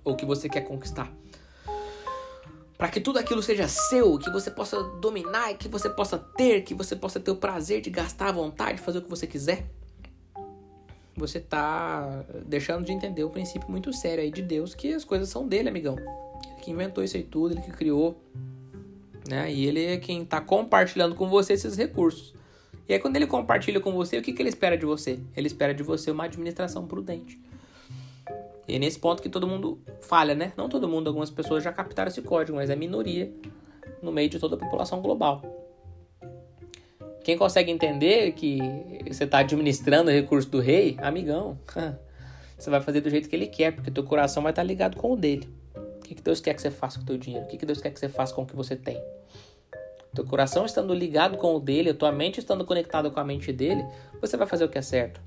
ou 0.05 0.15
que 0.15 0.25
você 0.25 0.49
quer 0.49 0.61
conquistar, 0.61 1.13
para 2.79 2.89
que 2.89 3.01
tudo 3.01 3.19
aquilo 3.19 3.43
seja 3.43 3.67
seu, 3.67 4.17
que 4.17 4.31
você 4.31 4.49
possa 4.49 4.81
dominar, 5.01 5.55
que 5.55 5.67
você 5.67 5.91
possa 5.91 6.17
ter, 6.19 6.63
que 6.63 6.73
você 6.73 6.95
possa 6.95 7.19
ter 7.19 7.33
o 7.33 7.37
prazer 7.37 7.81
de 7.81 7.91
gastar 7.91 8.29
à 8.29 8.33
vontade, 8.33 8.81
fazer 8.81 8.99
o 8.99 9.03
que 9.03 9.11
você 9.11 9.27
quiser 9.27 9.69
você 11.17 11.41
tá 11.41 12.25
deixando 12.45 12.85
de 12.85 12.93
entender 12.93 13.25
o 13.25 13.31
princípio 13.31 13.71
muito 13.71 13.93
sério 13.93 14.23
aí 14.23 14.31
de 14.31 14.43
Deus, 14.43 14.75
que 14.75 14.93
as 14.93 15.05
coisas 15.05 15.29
são 15.29 15.47
dele, 15.47 15.69
amigão. 15.69 15.97
Ele 15.97 16.61
que 16.61 16.71
inventou 16.71 17.03
isso 17.03 17.17
aí 17.17 17.23
tudo, 17.23 17.55
ele 17.55 17.63
que 17.63 17.71
criou, 17.71 18.17
né? 19.29 19.53
E 19.53 19.67
ele 19.67 19.85
é 19.85 19.97
quem 19.97 20.25
tá 20.25 20.41
compartilhando 20.41 21.15
com 21.15 21.29
você 21.29 21.55
esses 21.55 21.77
recursos. 21.77 22.35
E 22.89 22.93
aí 22.93 22.99
quando 22.99 23.17
ele 23.17 23.27
compartilha 23.27 23.81
com 23.81 23.93
você, 23.93 24.19
o 24.19 24.23
que, 24.23 24.33
que 24.33 24.43
ele 24.43 24.49
espera 24.49 24.77
de 24.77 24.85
você? 24.85 25.19
Ele 25.37 25.47
espera 25.47 25.75
de 25.75 25.83
você 25.83 26.11
uma 26.11 26.25
administração 26.25 26.87
prudente. 26.87 27.41
E 28.69 28.75
é 28.75 28.79
nesse 28.79 28.99
ponto 28.99 29.23
que 29.23 29.29
todo 29.29 29.47
mundo 29.47 29.79
falha, 30.01 30.35
né? 30.35 30.53
Não 30.57 30.69
todo 30.69 30.89
mundo, 30.89 31.09
algumas 31.09 31.31
pessoas 31.31 31.63
já 31.63 31.73
captaram 31.73 32.09
esse 32.09 32.21
código, 32.23 32.57
mas 32.57 32.69
é 32.69 32.77
minoria 32.77 33.33
no 34.03 34.13
meio 34.13 34.29
de 34.29 34.39
toda 34.39 34.57
a 34.57 34.59
população 34.59 35.01
global. 35.01 35.66
Quem 37.27 37.37
consegue 37.37 37.73
entender 37.73 38.31
que 38.35 38.61
você 39.05 39.25
está 39.25 39.39
administrando 39.39 40.11
o 40.11 40.15
recurso 40.15 40.49
do 40.49 40.61
rei, 40.61 40.97
amigão, 41.03 41.59
você 42.57 42.71
vai 42.71 42.81
fazer 42.81 43.01
do 43.01 43.11
jeito 43.11 43.29
que 43.29 43.35
ele 43.35 43.49
quer, 43.49 43.73
porque 43.73 43.91
teu 43.91 44.05
coração 44.05 44.45
vai 44.45 44.53
estar 44.53 44.63
tá 44.63 44.65
ligado 44.65 44.97
com 44.97 45.13
o 45.13 45.17
dele. 45.17 45.53
O 45.75 46.05
que, 46.05 46.15
que 46.15 46.23
Deus 46.23 46.39
quer 46.39 46.55
que 46.55 46.63
você 46.63 46.71
faça 46.71 46.99
com 46.99 47.03
o 47.03 47.07
teu 47.07 47.19
dinheiro? 47.19 47.45
O 47.45 47.49
que, 47.49 47.57
que 47.59 47.67
Deus 47.67 47.81
quer 47.81 47.91
que 47.91 47.99
você 47.99 48.09
faça 48.09 48.33
com 48.33 48.43
o 48.43 48.47
que 48.47 48.55
você 48.55 48.77
tem? 48.77 49.03
teu 50.15 50.25
coração 50.25 50.65
estando 50.65 50.95
ligado 50.95 51.37
com 51.37 51.57
o 51.57 51.59
dele, 51.59 51.91
a 51.91 51.95
tua 51.95 52.13
mente 52.13 52.39
estando 52.39 52.65
conectada 52.65 53.11
com 53.11 53.19
a 53.19 53.25
mente 53.25 53.53
dele, 53.53 53.85
você 54.21 54.37
vai 54.37 54.47
fazer 54.47 54.65
o 54.65 54.69
que 54.69 54.79
é 54.79 54.83
certo. 54.83 55.21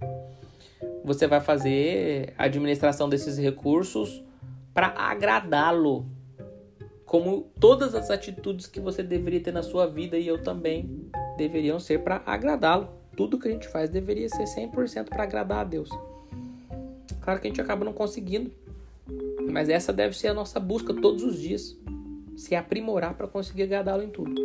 Você 1.03 1.27
vai 1.27 1.41
fazer 1.41 2.33
a 2.37 2.45
administração 2.45 3.09
desses 3.09 3.37
recursos 3.37 4.23
para 4.73 4.87
agradá-lo. 4.97 6.05
Como 7.05 7.51
todas 7.59 7.93
as 7.93 8.09
atitudes 8.09 8.67
que 8.67 8.79
você 8.79 9.03
deveria 9.03 9.41
ter 9.41 9.51
na 9.51 9.63
sua 9.63 9.85
vida 9.85 10.17
e 10.17 10.25
eu 10.25 10.41
também 10.41 11.11
deveriam 11.39 11.79
ser 11.79 11.99
para 12.03 12.21
agradá-lo. 12.25 12.89
Tudo 13.15 13.39
que 13.39 13.47
a 13.47 13.51
gente 13.51 13.67
faz 13.67 13.89
deveria 13.89 14.29
ser 14.29 14.43
100% 14.43 15.09
para 15.09 15.23
agradar 15.23 15.59
a 15.59 15.63
Deus. 15.63 15.89
Claro 17.21 17.39
que 17.39 17.47
a 17.47 17.49
gente 17.49 17.61
acaba 17.61 17.83
não 17.83 17.93
conseguindo, 17.93 18.51
mas 19.49 19.69
essa 19.69 19.91
deve 19.91 20.15
ser 20.17 20.27
a 20.27 20.33
nossa 20.33 20.59
busca 20.59 20.93
todos 20.93 21.23
os 21.23 21.39
dias. 21.39 21.77
Se 22.35 22.55
aprimorar 22.55 23.15
para 23.15 23.27
conseguir 23.27 23.63
agradá-lo 23.63 24.03
em 24.03 24.09
tudo. 24.09 24.35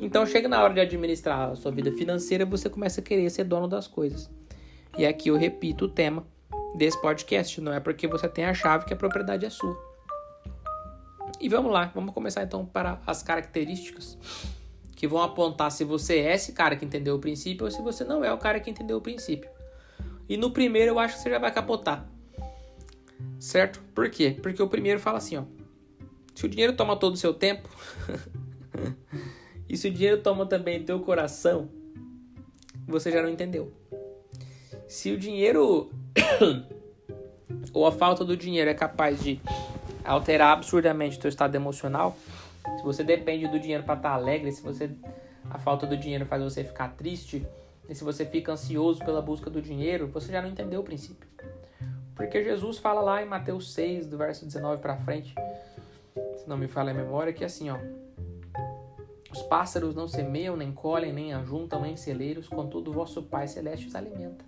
Então 0.00 0.26
chega 0.26 0.48
na 0.48 0.62
hora 0.62 0.74
de 0.74 0.80
administrar 0.80 1.50
a 1.50 1.56
sua 1.56 1.70
vida 1.70 1.92
financeira, 1.92 2.44
você 2.44 2.68
começa 2.68 3.00
a 3.00 3.04
querer 3.04 3.28
ser 3.30 3.44
dono 3.44 3.66
das 3.66 3.86
coisas. 3.86 4.30
E 4.96 5.06
aqui 5.06 5.28
eu 5.28 5.36
repito 5.36 5.86
o 5.86 5.88
tema 5.88 6.24
desse 6.74 7.00
podcast, 7.00 7.60
não 7.60 7.72
é 7.72 7.80
porque 7.80 8.06
você 8.06 8.28
tem 8.28 8.44
a 8.44 8.54
chave 8.54 8.84
que 8.84 8.92
a 8.92 8.96
propriedade 8.96 9.44
é 9.44 9.50
sua. 9.50 9.76
E 11.40 11.48
vamos 11.48 11.72
lá, 11.72 11.90
vamos 11.94 12.14
começar 12.14 12.42
então 12.42 12.64
para 12.64 13.00
as 13.06 13.22
características 13.22 14.18
que 14.98 15.06
vão 15.06 15.22
apontar 15.22 15.70
se 15.70 15.84
você 15.84 16.18
é 16.18 16.34
esse 16.34 16.50
cara 16.50 16.74
que 16.74 16.84
entendeu 16.84 17.14
o 17.14 17.20
princípio 17.20 17.64
ou 17.64 17.70
se 17.70 17.80
você 17.80 18.02
não 18.02 18.24
é 18.24 18.32
o 18.32 18.36
cara 18.36 18.58
que 18.58 18.68
entendeu 18.68 18.96
o 18.96 19.00
princípio. 19.00 19.48
E 20.28 20.36
no 20.36 20.50
primeiro 20.50 20.90
eu 20.90 20.98
acho 20.98 21.14
que 21.14 21.22
você 21.22 21.30
já 21.30 21.38
vai 21.38 21.52
capotar. 21.52 22.04
Certo? 23.38 23.80
Por 23.94 24.10
quê? 24.10 24.36
Porque 24.42 24.60
o 24.60 24.66
primeiro 24.66 24.98
fala 24.98 25.18
assim, 25.18 25.36
ó. 25.36 25.44
Se 26.34 26.46
o 26.46 26.48
dinheiro 26.48 26.72
toma 26.72 26.96
todo 26.96 27.14
o 27.14 27.16
seu 27.16 27.32
tempo, 27.32 27.68
e 29.70 29.76
se 29.76 29.86
o 29.86 29.92
dinheiro 29.92 30.20
toma 30.20 30.44
também 30.46 30.82
teu 30.82 30.98
coração, 30.98 31.68
você 32.84 33.12
já 33.12 33.22
não 33.22 33.28
entendeu. 33.28 33.72
Se 34.88 35.12
o 35.12 35.16
dinheiro 35.16 35.92
ou 37.72 37.86
a 37.86 37.92
falta 37.92 38.24
do 38.24 38.36
dinheiro 38.36 38.68
é 38.68 38.74
capaz 38.74 39.22
de 39.22 39.40
alterar 40.04 40.54
absurdamente 40.54 41.20
teu 41.20 41.28
estado 41.28 41.54
emocional, 41.54 42.18
se 42.76 42.82
você 42.82 43.02
depende 43.02 43.48
do 43.48 43.58
dinheiro 43.58 43.84
para 43.84 43.94
estar 43.94 44.10
tá 44.10 44.14
alegre, 44.14 44.52
se 44.52 44.62
você 44.62 44.90
a 45.50 45.58
falta 45.58 45.86
do 45.86 45.96
dinheiro 45.96 46.26
faz 46.26 46.42
você 46.42 46.62
ficar 46.62 46.88
triste, 46.88 47.46
e 47.88 47.94
se 47.94 48.04
você 48.04 48.26
fica 48.26 48.52
ansioso 48.52 49.02
pela 49.02 49.22
busca 49.22 49.48
do 49.48 49.62
dinheiro, 49.62 50.08
você 50.08 50.30
já 50.30 50.42
não 50.42 50.50
entendeu 50.50 50.80
o 50.80 50.84
princípio. 50.84 51.26
Porque 52.14 52.44
Jesus 52.44 52.78
fala 52.78 53.00
lá 53.00 53.22
em 53.22 53.26
Mateus 53.26 53.72
6, 53.72 54.06
do 54.06 54.18
verso 54.18 54.44
19 54.44 54.82
para 54.82 54.96
frente, 54.98 55.34
se 56.36 56.48
não 56.48 56.58
me 56.58 56.68
falha 56.68 56.90
a 56.90 56.94
memória, 56.94 57.32
que 57.32 57.42
é 57.42 57.46
assim, 57.46 57.70
ó: 57.70 57.78
Os 59.32 59.40
pássaros 59.42 59.94
não 59.94 60.06
semeiam, 60.06 60.56
nem 60.56 60.72
colhem, 60.72 61.12
nem 61.12 61.32
ajuntam 61.32 61.86
em 61.86 61.96
celeiros, 61.96 62.48
contudo 62.48 62.92
vosso 62.92 63.22
Pai 63.22 63.48
celeste 63.48 63.86
os 63.86 63.94
alimenta. 63.94 64.44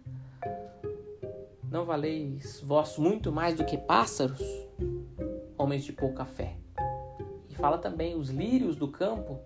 Não 1.71 1.85
valeis 1.85 2.61
vós 2.61 2.99
muito 2.99 3.31
mais 3.31 3.55
do 3.55 3.65
que 3.65 3.79
pássaros, 3.79 4.43
homens 5.57 5.85
de 5.85 5.93
pouca 5.93 6.25
fé? 6.25 6.57
Fala 7.61 7.79
também: 7.79 8.17
os 8.17 8.31
lírios 8.31 8.77
do 8.77 8.89
campo 8.89 9.39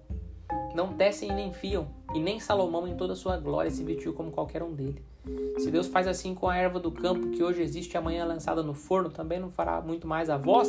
não 0.75 0.93
tecem 0.95 1.31
e 1.31 1.35
nem 1.35 1.53
fiam, 1.53 1.89
e 2.15 2.21
nem 2.21 2.41
Salomão 2.41 2.87
em 2.87 2.97
toda 2.97 3.15
sua 3.15 3.37
glória 3.37 3.71
se 3.71 3.85
vestiu 3.85 4.13
como 4.13 4.31
qualquer 4.31 4.63
um 4.63 4.73
dele. 4.73 5.05
Se 5.59 5.71
Deus 5.71 5.87
faz 5.87 6.07
assim 6.07 6.35
com 6.35 6.49
a 6.49 6.57
erva 6.57 6.79
do 6.79 6.91
campo 6.91 7.31
que 7.31 7.43
hoje 7.43 7.63
existe 7.63 7.93
e 7.93 7.97
amanhã 7.97 8.23
é 8.23 8.27
lançada 8.27 8.63
no 8.63 8.75
forno, 8.75 9.09
também 9.09 9.39
não 9.39 9.51
fará 9.51 9.81
muito 9.81 10.07
mais 10.07 10.29
a 10.29 10.37
vós? 10.37 10.69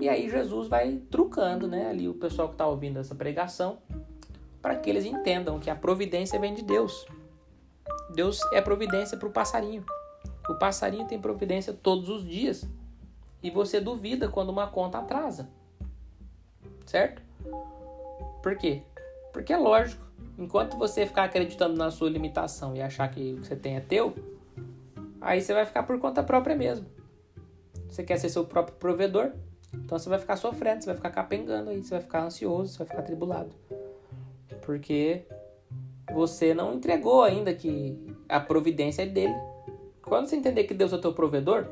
E 0.00 0.08
aí 0.08 0.28
Jesus 0.28 0.66
vai 0.66 1.00
trucando, 1.10 1.68
né, 1.68 1.88
ali 1.88 2.08
o 2.08 2.14
pessoal 2.14 2.48
que 2.48 2.54
está 2.54 2.66
ouvindo 2.66 2.98
essa 2.98 3.14
pregação, 3.14 3.78
para 4.60 4.74
que 4.76 4.90
eles 4.90 5.04
entendam 5.04 5.60
que 5.60 5.70
a 5.70 5.76
providência 5.76 6.38
vem 6.40 6.54
de 6.54 6.62
Deus. 6.62 7.06
Deus 8.14 8.40
é 8.52 8.60
providência 8.60 9.16
para 9.16 9.28
o 9.28 9.32
passarinho. 9.32 9.84
O 10.48 10.54
passarinho 10.54 11.06
tem 11.06 11.20
providência 11.20 11.72
todos 11.72 12.08
os 12.08 12.26
dias. 12.26 12.66
E 13.42 13.50
você 13.50 13.80
duvida 13.80 14.28
quando 14.28 14.48
uma 14.48 14.66
conta 14.66 14.98
atrasa. 14.98 15.48
Certo? 16.86 17.22
Por 18.42 18.56
quê? 18.56 18.82
Porque 19.32 19.52
é 19.52 19.56
lógico. 19.56 20.04
Enquanto 20.38 20.76
você 20.76 21.06
ficar 21.06 21.24
acreditando 21.24 21.76
na 21.76 21.90
sua 21.90 22.10
limitação 22.10 22.74
e 22.74 22.82
achar 22.82 23.08
que 23.08 23.34
o 23.34 23.40
que 23.40 23.46
você 23.46 23.56
tem 23.56 23.76
é 23.76 23.80
teu, 23.80 24.14
aí 25.20 25.40
você 25.40 25.52
vai 25.54 25.64
ficar 25.64 25.84
por 25.84 25.98
conta 25.98 26.22
própria 26.22 26.56
mesmo. 26.56 26.86
Você 27.88 28.02
quer 28.02 28.18
ser 28.18 28.28
seu 28.28 28.44
próprio 28.44 28.76
provedor, 28.76 29.32
então 29.72 29.98
você 29.98 30.08
vai 30.08 30.18
ficar 30.18 30.36
sofrendo, 30.36 30.82
você 30.82 30.86
vai 30.86 30.96
ficar 30.96 31.10
capengando 31.10 31.70
aí, 31.70 31.82
você 31.82 31.90
vai 31.90 32.00
ficar 32.00 32.24
ansioso, 32.24 32.72
você 32.72 32.78
vai 32.78 32.86
ficar 32.88 33.02
tribulado. 33.02 33.54
Porque 34.62 35.24
você 36.12 36.52
não 36.52 36.74
entregou 36.74 37.22
ainda 37.22 37.54
que 37.54 37.98
a 38.28 38.40
providência 38.40 39.02
é 39.02 39.06
dele. 39.06 39.34
Quando 40.02 40.26
você 40.26 40.36
entender 40.36 40.64
que 40.64 40.74
Deus 40.74 40.92
é 40.92 40.98
teu 40.98 41.12
provedor, 41.12 41.66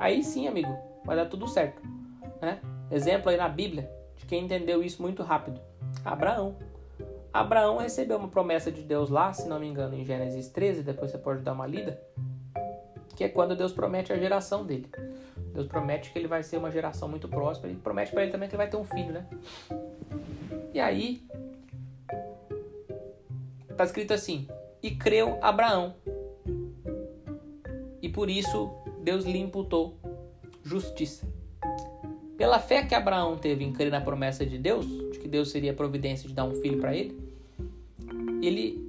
aí 0.00 0.22
sim, 0.22 0.46
amigo, 0.46 0.74
vai 1.04 1.16
dar 1.16 1.26
tudo 1.26 1.48
certo. 1.48 1.82
Né? 2.40 2.60
Exemplo 2.90 3.30
aí 3.30 3.36
na 3.36 3.48
Bíblia 3.48 3.90
de 4.16 4.26
quem 4.26 4.44
entendeu 4.44 4.82
isso 4.82 5.00
muito 5.02 5.22
rápido: 5.22 5.60
Abraão. 6.04 6.56
Abraão 7.32 7.78
recebeu 7.78 8.16
uma 8.16 8.28
promessa 8.28 8.70
de 8.70 8.82
Deus 8.82 9.10
lá, 9.10 9.32
se 9.32 9.48
não 9.48 9.58
me 9.58 9.66
engano, 9.66 9.96
em 9.96 10.04
Gênesis 10.04 10.48
13, 10.48 10.84
depois 10.84 11.10
você 11.10 11.18
pode 11.18 11.42
dar 11.42 11.52
uma 11.52 11.66
lida, 11.66 12.00
que 13.16 13.24
é 13.24 13.28
quando 13.28 13.56
Deus 13.56 13.72
promete 13.72 14.12
a 14.12 14.16
geração 14.16 14.64
dele. 14.64 14.88
Deus 15.52 15.66
promete 15.66 16.12
que 16.12 16.18
ele 16.18 16.28
vai 16.28 16.44
ser 16.44 16.58
uma 16.58 16.70
geração 16.70 17.08
muito 17.08 17.28
próspera 17.28 17.72
e 17.72 17.76
promete 17.76 18.12
para 18.12 18.22
ele 18.22 18.30
também 18.30 18.48
que 18.48 18.54
ele 18.54 18.62
vai 18.62 18.70
ter 18.70 18.76
um 18.76 18.84
filho, 18.84 19.12
né? 19.12 19.26
E 20.72 20.78
aí 20.78 21.26
tá 23.76 23.82
escrito 23.82 24.12
assim: 24.12 24.46
"E 24.80 24.92
creu 24.92 25.38
Abraão, 25.42 25.96
e 28.00 28.08
por 28.08 28.28
isso 28.28 28.70
Deus 29.02 29.24
lhe 29.24 29.38
imputou 29.38 29.98
justiça. 30.62 31.26
Pela 32.36 32.58
fé 32.58 32.84
que 32.84 32.94
Abraão 32.94 33.36
teve 33.36 33.64
em 33.64 33.72
crer 33.72 33.90
na 33.90 34.00
promessa 34.00 34.44
de 34.44 34.58
Deus, 34.58 34.86
de 35.12 35.18
que 35.18 35.28
Deus 35.28 35.50
seria 35.50 35.72
a 35.72 35.74
providência 35.74 36.28
de 36.28 36.34
dar 36.34 36.44
um 36.44 36.54
filho 36.54 36.80
para 36.80 36.94
ele, 36.94 37.16
ele 38.42 38.84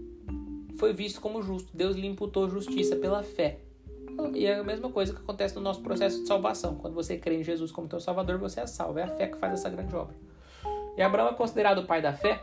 foi 0.78 0.94
visto 0.94 1.22
como 1.22 1.42
justo. 1.42 1.70
Deus 1.74 1.96
lhe 1.96 2.08
imputou 2.08 2.50
justiça 2.50 2.96
pela 2.96 3.24
fé. 3.24 3.60
E 4.34 4.46
é 4.46 4.56
a 4.56 4.64
mesma 4.64 4.90
coisa 4.90 5.14
que 5.14 5.20
acontece 5.20 5.56
no 5.56 5.62
nosso 5.62 5.82
processo 5.82 6.22
de 6.22 6.28
salvação. 6.28 6.76
Quando 6.76 6.94
você 6.94 7.18
crê 7.18 7.36
em 7.40 7.44
Jesus 7.44 7.72
como 7.72 7.88
teu 7.88 8.00
Salvador, 8.00 8.38
você 8.40 8.62
é 8.62 8.68
salvo. 8.68 8.98
É 9.00 9.04
a 9.04 9.08
fé 9.08 9.28
que 9.28 9.38
faz 9.38 9.54
essa 9.54 9.70
grande 9.70 9.96
obra. 9.96 10.16
E 10.98 11.02
Abraão 11.02 11.30
é 11.30 11.34
considerado 11.34 11.80
o 11.80 11.86
pai 11.86 12.02
da 12.02 12.14
fé 12.14 12.42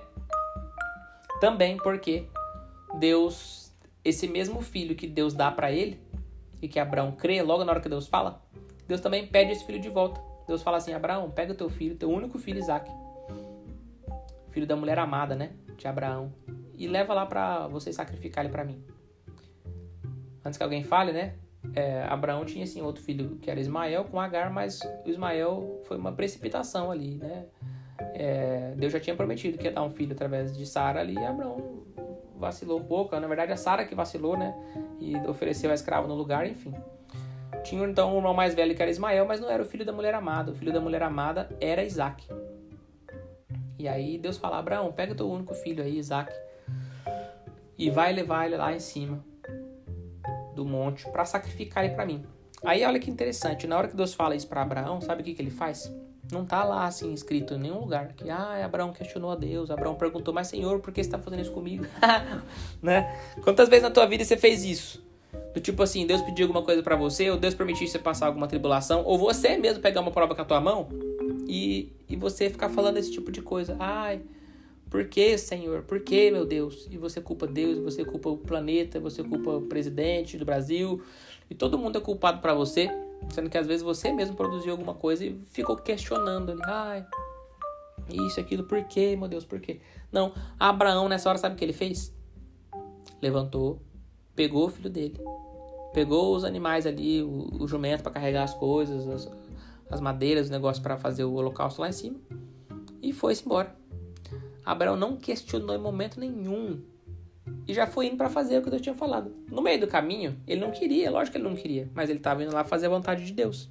também 1.40 1.76
porque 1.76 2.24
Deus, 3.00 3.72
esse 4.04 4.28
mesmo 4.28 4.60
filho 4.60 4.94
que 4.94 5.08
Deus 5.08 5.34
dá 5.34 5.50
para 5.50 5.72
ele, 5.72 6.00
e 6.62 6.68
que 6.68 6.78
Abraão 6.78 7.10
crê, 7.10 7.42
logo 7.42 7.64
na 7.64 7.72
hora 7.72 7.80
que 7.80 7.88
Deus 7.88 8.06
fala, 8.06 8.40
Deus 8.86 9.00
também 9.00 9.26
pede 9.26 9.50
esse 9.50 9.66
filho 9.66 9.80
de 9.80 9.88
volta. 9.88 10.20
Deus 10.46 10.62
fala 10.62 10.76
assim: 10.76 10.92
Abraão, 10.92 11.30
pega 11.30 11.54
teu 11.54 11.68
filho, 11.70 11.96
teu 11.96 12.10
único 12.10 12.38
filho 12.38 12.58
Isaac, 12.58 12.90
filho 14.50 14.66
da 14.66 14.76
mulher 14.76 14.98
amada, 14.98 15.34
né? 15.34 15.52
De 15.76 15.86
Abraão, 15.88 16.32
e 16.74 16.86
leva 16.86 17.14
lá 17.14 17.26
para 17.26 17.66
você 17.68 17.92
sacrificar 17.92 18.44
ele 18.44 18.52
para 18.52 18.64
mim. 18.64 18.84
Antes 20.44 20.56
que 20.56 20.62
alguém 20.62 20.82
fale, 20.82 21.12
né? 21.12 21.34
É, 21.74 22.02
Abraão 22.04 22.44
tinha 22.44 22.64
assim 22.64 22.82
outro 22.82 23.02
filho 23.02 23.36
que 23.40 23.50
era 23.50 23.60
Ismael 23.60 24.04
com 24.04 24.20
Agar, 24.20 24.50
mas 24.50 24.80
o 25.06 25.08
Ismael 25.08 25.80
foi 25.84 25.96
uma 25.96 26.12
precipitação 26.12 26.90
ali, 26.90 27.16
né? 27.16 27.46
É, 28.14 28.74
Deus 28.76 28.92
já 28.92 28.98
tinha 28.98 29.14
prometido 29.14 29.56
que 29.56 29.64
ia 29.64 29.72
dar 29.72 29.82
um 29.82 29.90
filho 29.90 30.12
através 30.12 30.56
de 30.56 30.66
Sara 30.66 31.00
ali, 31.00 31.14
e 31.14 31.24
Abraão 31.24 31.84
vacilou 32.36 32.80
um 32.80 32.84
pouco. 32.84 33.18
Na 33.18 33.28
verdade, 33.28 33.52
a 33.52 33.56
Sara 33.56 33.84
que 33.84 33.94
vacilou, 33.94 34.36
né? 34.36 34.52
E 35.00 35.16
ofereceu 35.28 35.70
a 35.70 35.74
escravo 35.74 36.08
no 36.08 36.14
lugar, 36.14 36.46
enfim. 36.46 36.74
Tinha 37.64 37.86
então 37.86 38.12
um 38.12 38.16
irmão 38.16 38.34
mais 38.34 38.54
velho 38.54 38.74
que 38.74 38.82
era 38.82 38.90
Ismael, 38.90 39.26
mas 39.26 39.40
não 39.40 39.50
era 39.50 39.62
o 39.62 39.66
filho 39.66 39.84
da 39.84 39.92
mulher 39.92 40.14
amada. 40.14 40.50
O 40.50 40.54
filho 40.54 40.72
da 40.72 40.80
mulher 40.80 41.02
amada 41.02 41.48
era 41.60 41.84
Isaac. 41.84 42.26
E 43.78 43.88
aí 43.88 44.18
Deus 44.18 44.36
fala: 44.36 44.58
Abraão, 44.58 44.92
pega 44.92 45.14
teu 45.14 45.30
único 45.30 45.54
filho 45.54 45.82
aí, 45.82 45.98
Isaac, 45.98 46.32
e 47.78 47.90
vai 47.90 48.12
levar 48.12 48.46
ele 48.46 48.56
lá 48.56 48.72
em 48.72 48.80
cima 48.80 49.24
do 50.54 50.64
monte 50.64 51.08
para 51.10 51.24
sacrificar 51.24 51.84
ele 51.84 51.94
para 51.94 52.06
mim. 52.06 52.24
Aí 52.64 52.84
olha 52.84 53.00
que 53.00 53.10
interessante, 53.10 53.66
na 53.66 53.76
hora 53.76 53.88
que 53.88 53.96
Deus 53.96 54.14
fala 54.14 54.36
isso 54.36 54.46
para 54.46 54.62
Abraão, 54.62 55.00
sabe 55.00 55.22
o 55.22 55.24
que, 55.24 55.34
que 55.34 55.42
ele 55.42 55.50
faz? 55.50 55.92
Não 56.30 56.46
tá 56.46 56.62
lá 56.62 56.86
assim 56.86 57.12
escrito 57.12 57.54
em 57.54 57.58
nenhum 57.58 57.80
lugar 57.80 58.12
que 58.12 58.30
ah, 58.30 58.64
Abraão 58.64 58.92
questionou 58.92 59.32
a 59.32 59.34
Deus, 59.34 59.70
Abraão 59.70 59.96
perguntou, 59.96 60.32
mas 60.32 60.46
Senhor, 60.46 60.78
por 60.78 60.92
que 60.92 61.02
você 61.02 61.08
está 61.08 61.18
fazendo 61.18 61.42
isso 61.42 61.50
comigo? 61.50 61.84
né? 62.80 63.12
Quantas 63.42 63.68
vezes 63.68 63.82
na 63.82 63.90
tua 63.90 64.06
vida 64.06 64.24
você 64.24 64.36
fez 64.36 64.64
isso? 64.64 65.04
Do 65.54 65.60
tipo 65.60 65.82
assim, 65.82 66.06
Deus 66.06 66.22
pediu 66.22 66.46
alguma 66.46 66.62
coisa 66.62 66.82
para 66.82 66.96
você, 66.96 67.30
ou 67.30 67.36
Deus 67.36 67.54
permitiu 67.54 67.86
você 67.86 67.98
passar 67.98 68.26
alguma 68.26 68.48
tribulação, 68.48 69.04
ou 69.04 69.18
você 69.18 69.56
mesmo 69.56 69.82
pegar 69.82 70.00
uma 70.00 70.10
prova 70.10 70.34
com 70.34 70.40
a 70.40 70.44
tua 70.44 70.60
mão 70.60 70.88
e, 71.46 71.92
e 72.08 72.16
você 72.16 72.48
ficar 72.48 72.70
falando 72.70 72.96
esse 72.96 73.12
tipo 73.12 73.30
de 73.30 73.42
coisa. 73.42 73.76
Ai, 73.78 74.22
por 74.88 75.06
que, 75.06 75.36
Senhor? 75.36 75.82
Por 75.82 76.00
que, 76.00 76.30
meu 76.30 76.46
Deus? 76.46 76.88
E 76.90 76.96
você 76.96 77.20
culpa 77.20 77.46
Deus, 77.46 77.78
você 77.78 78.04
culpa 78.04 78.30
o 78.30 78.36
planeta, 78.36 79.00
você 79.00 79.22
culpa 79.22 79.50
o 79.50 79.62
presidente 79.62 80.38
do 80.38 80.44
Brasil, 80.44 81.02
e 81.50 81.54
todo 81.54 81.78
mundo 81.78 81.98
é 81.98 82.00
culpado 82.00 82.40
para 82.40 82.54
você. 82.54 82.90
Sendo 83.30 83.48
que 83.48 83.56
às 83.56 83.66
vezes 83.66 83.82
você 83.82 84.12
mesmo 84.12 84.34
produziu 84.34 84.72
alguma 84.72 84.94
coisa 84.94 85.24
e 85.24 85.38
ficou 85.46 85.76
questionando 85.76 86.52
ali. 86.52 86.60
Ai, 86.64 87.06
Isso, 88.10 88.40
aquilo, 88.40 88.64
por 88.64 88.82
quê, 88.84 89.16
meu 89.16 89.28
Deus, 89.28 89.44
por 89.44 89.60
quê? 89.60 89.80
Não, 90.10 90.34
Abraão 90.58 91.08
nessa 91.08 91.28
hora 91.28 91.38
sabe 91.38 91.54
o 91.54 91.58
que 91.58 91.64
ele 91.64 91.72
fez? 91.72 92.12
Levantou, 93.20 93.80
pegou 94.34 94.66
o 94.66 94.70
filho 94.70 94.90
dele, 94.90 95.20
pegou 95.92 96.34
os 96.34 96.44
animais 96.44 96.86
ali, 96.86 97.22
o, 97.22 97.62
o 97.62 97.68
jumento 97.68 98.02
para 98.02 98.12
carregar 98.12 98.44
as 98.44 98.54
coisas, 98.54 99.06
as, 99.08 99.30
as 99.90 100.00
madeiras, 100.00 100.46
os 100.46 100.50
negócios 100.50 100.82
para 100.82 100.96
fazer 100.96 101.24
o 101.24 101.34
holocausto 101.34 101.80
lá 101.80 101.88
em 101.88 101.92
cima, 101.92 102.18
e 103.02 103.12
foi-se 103.12 103.44
embora. 103.44 103.74
Abraão 104.64 104.96
não 104.96 105.16
questionou 105.16 105.74
em 105.74 105.78
momento 105.78 106.20
nenhum 106.20 106.80
e 107.66 107.74
já 107.74 107.86
foi 107.86 108.06
indo 108.06 108.16
para 108.16 108.28
fazer 108.28 108.58
o 108.58 108.62
que 108.62 108.70
Deus 108.70 108.82
tinha 108.82 108.94
falado. 108.94 109.34
No 109.50 109.62
meio 109.62 109.80
do 109.80 109.86
caminho, 109.86 110.36
ele 110.46 110.60
não 110.60 110.70
queria, 110.70 111.10
lógico 111.10 111.32
que 111.32 111.42
ele 111.42 111.48
não 111.48 111.56
queria, 111.56 111.88
mas 111.94 112.08
ele 112.08 112.18
estava 112.18 112.42
indo 112.42 112.52
lá 112.52 112.64
fazer 112.64 112.86
a 112.86 112.88
vontade 112.88 113.24
de 113.24 113.32
Deus. 113.32 113.68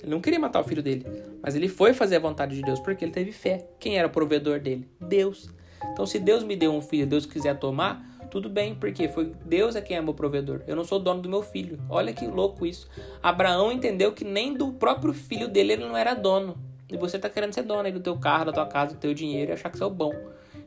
Ele 0.00 0.10
não 0.10 0.20
queria 0.20 0.38
matar 0.38 0.60
o 0.60 0.64
filho 0.64 0.82
dele, 0.82 1.06
mas 1.42 1.54
ele 1.54 1.68
foi 1.68 1.92
fazer 1.92 2.16
a 2.16 2.20
vontade 2.20 2.54
de 2.56 2.62
Deus 2.62 2.80
porque 2.80 3.04
ele 3.04 3.12
teve 3.12 3.32
fé. 3.32 3.68
Quem 3.78 3.98
era 3.98 4.06
o 4.06 4.10
provedor 4.10 4.60
dele? 4.60 4.88
Deus. 5.00 5.48
Então, 5.92 6.06
se 6.06 6.18
Deus 6.18 6.42
me 6.42 6.56
deu 6.56 6.72
um 6.72 6.80
filho, 6.80 7.06
Deus 7.06 7.26
quiser 7.26 7.58
tomar, 7.58 8.15
tudo 8.30 8.48
bem, 8.48 8.74
porque 8.74 9.08
foi 9.08 9.32
Deus 9.44 9.76
é 9.76 9.80
quem 9.80 9.96
é 9.96 10.00
meu 10.00 10.14
provedor. 10.14 10.62
Eu 10.66 10.76
não 10.76 10.84
sou 10.84 10.98
dono 10.98 11.20
do 11.20 11.28
meu 11.28 11.42
filho. 11.42 11.78
Olha 11.88 12.12
que 12.12 12.26
louco 12.26 12.66
isso. 12.66 12.88
Abraão 13.22 13.72
entendeu 13.72 14.12
que 14.12 14.24
nem 14.24 14.54
do 14.54 14.72
próprio 14.72 15.12
filho 15.12 15.48
dele 15.48 15.74
ele 15.74 15.86
não 15.86 15.96
era 15.96 16.14
dono. 16.14 16.56
E 16.90 16.96
você 16.96 17.16
está 17.16 17.28
querendo 17.28 17.52
ser 17.52 17.62
dono 17.62 17.82
aí 17.82 17.92
do 17.92 18.00
teu 18.00 18.16
carro, 18.16 18.46
da 18.46 18.52
tua 18.52 18.66
casa, 18.66 18.94
do 18.94 19.00
teu 19.00 19.12
dinheiro 19.12 19.50
e 19.50 19.54
achar 19.54 19.70
que 19.70 19.76
você 19.76 19.82
é 19.82 19.86
o 19.86 19.90
bom. 19.90 20.12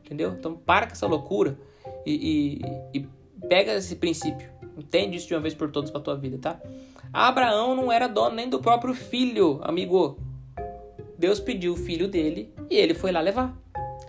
Entendeu? 0.03 0.35
Então 0.37 0.55
para 0.55 0.87
com 0.87 0.93
essa 0.93 1.07
loucura 1.07 1.57
e, 2.05 2.61
e, 2.93 2.99
e 2.99 3.07
pega 3.47 3.73
esse 3.73 3.95
princípio. 3.95 4.49
Entende 4.77 5.17
isso 5.17 5.27
de 5.27 5.33
uma 5.33 5.41
vez 5.41 5.53
por 5.53 5.71
todas 5.71 5.91
para 5.91 6.01
tua 6.01 6.15
vida, 6.15 6.37
tá? 6.37 6.59
Abraão 7.11 7.75
não 7.75 7.91
era 7.91 8.07
dono 8.07 8.35
nem 8.35 8.49
do 8.49 8.59
próprio 8.59 8.93
filho, 8.93 9.59
amigo. 9.63 10.17
Deus 11.17 11.39
pediu 11.39 11.73
o 11.73 11.77
filho 11.77 12.07
dele 12.07 12.53
e 12.69 12.75
ele 12.75 12.93
foi 12.93 13.11
lá 13.11 13.19
levar. 13.19 13.57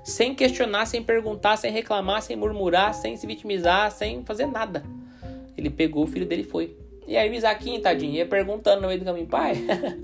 Sem 0.02 0.34
questionar, 0.34 0.86
sem 0.86 1.02
perguntar, 1.02 1.56
sem 1.56 1.70
reclamar, 1.70 2.22
sem 2.22 2.36
murmurar, 2.36 2.94
sem 2.94 3.16
se 3.16 3.26
vitimizar, 3.26 3.90
sem 3.90 4.24
fazer 4.24 4.46
nada. 4.46 4.82
Ele 5.56 5.68
pegou 5.68 6.04
o 6.04 6.06
filho 6.06 6.26
dele 6.26 6.42
e 6.42 6.44
foi. 6.44 6.76
E 7.06 7.16
aí 7.16 7.28
o 7.28 7.34
Isaquinho, 7.34 7.80
tadinho, 7.82 8.14
ia 8.14 8.26
perguntando 8.26 8.82
no 8.82 8.88
meio 8.88 9.00
do 9.00 9.04
caminho, 9.04 9.26
pai, 9.26 9.54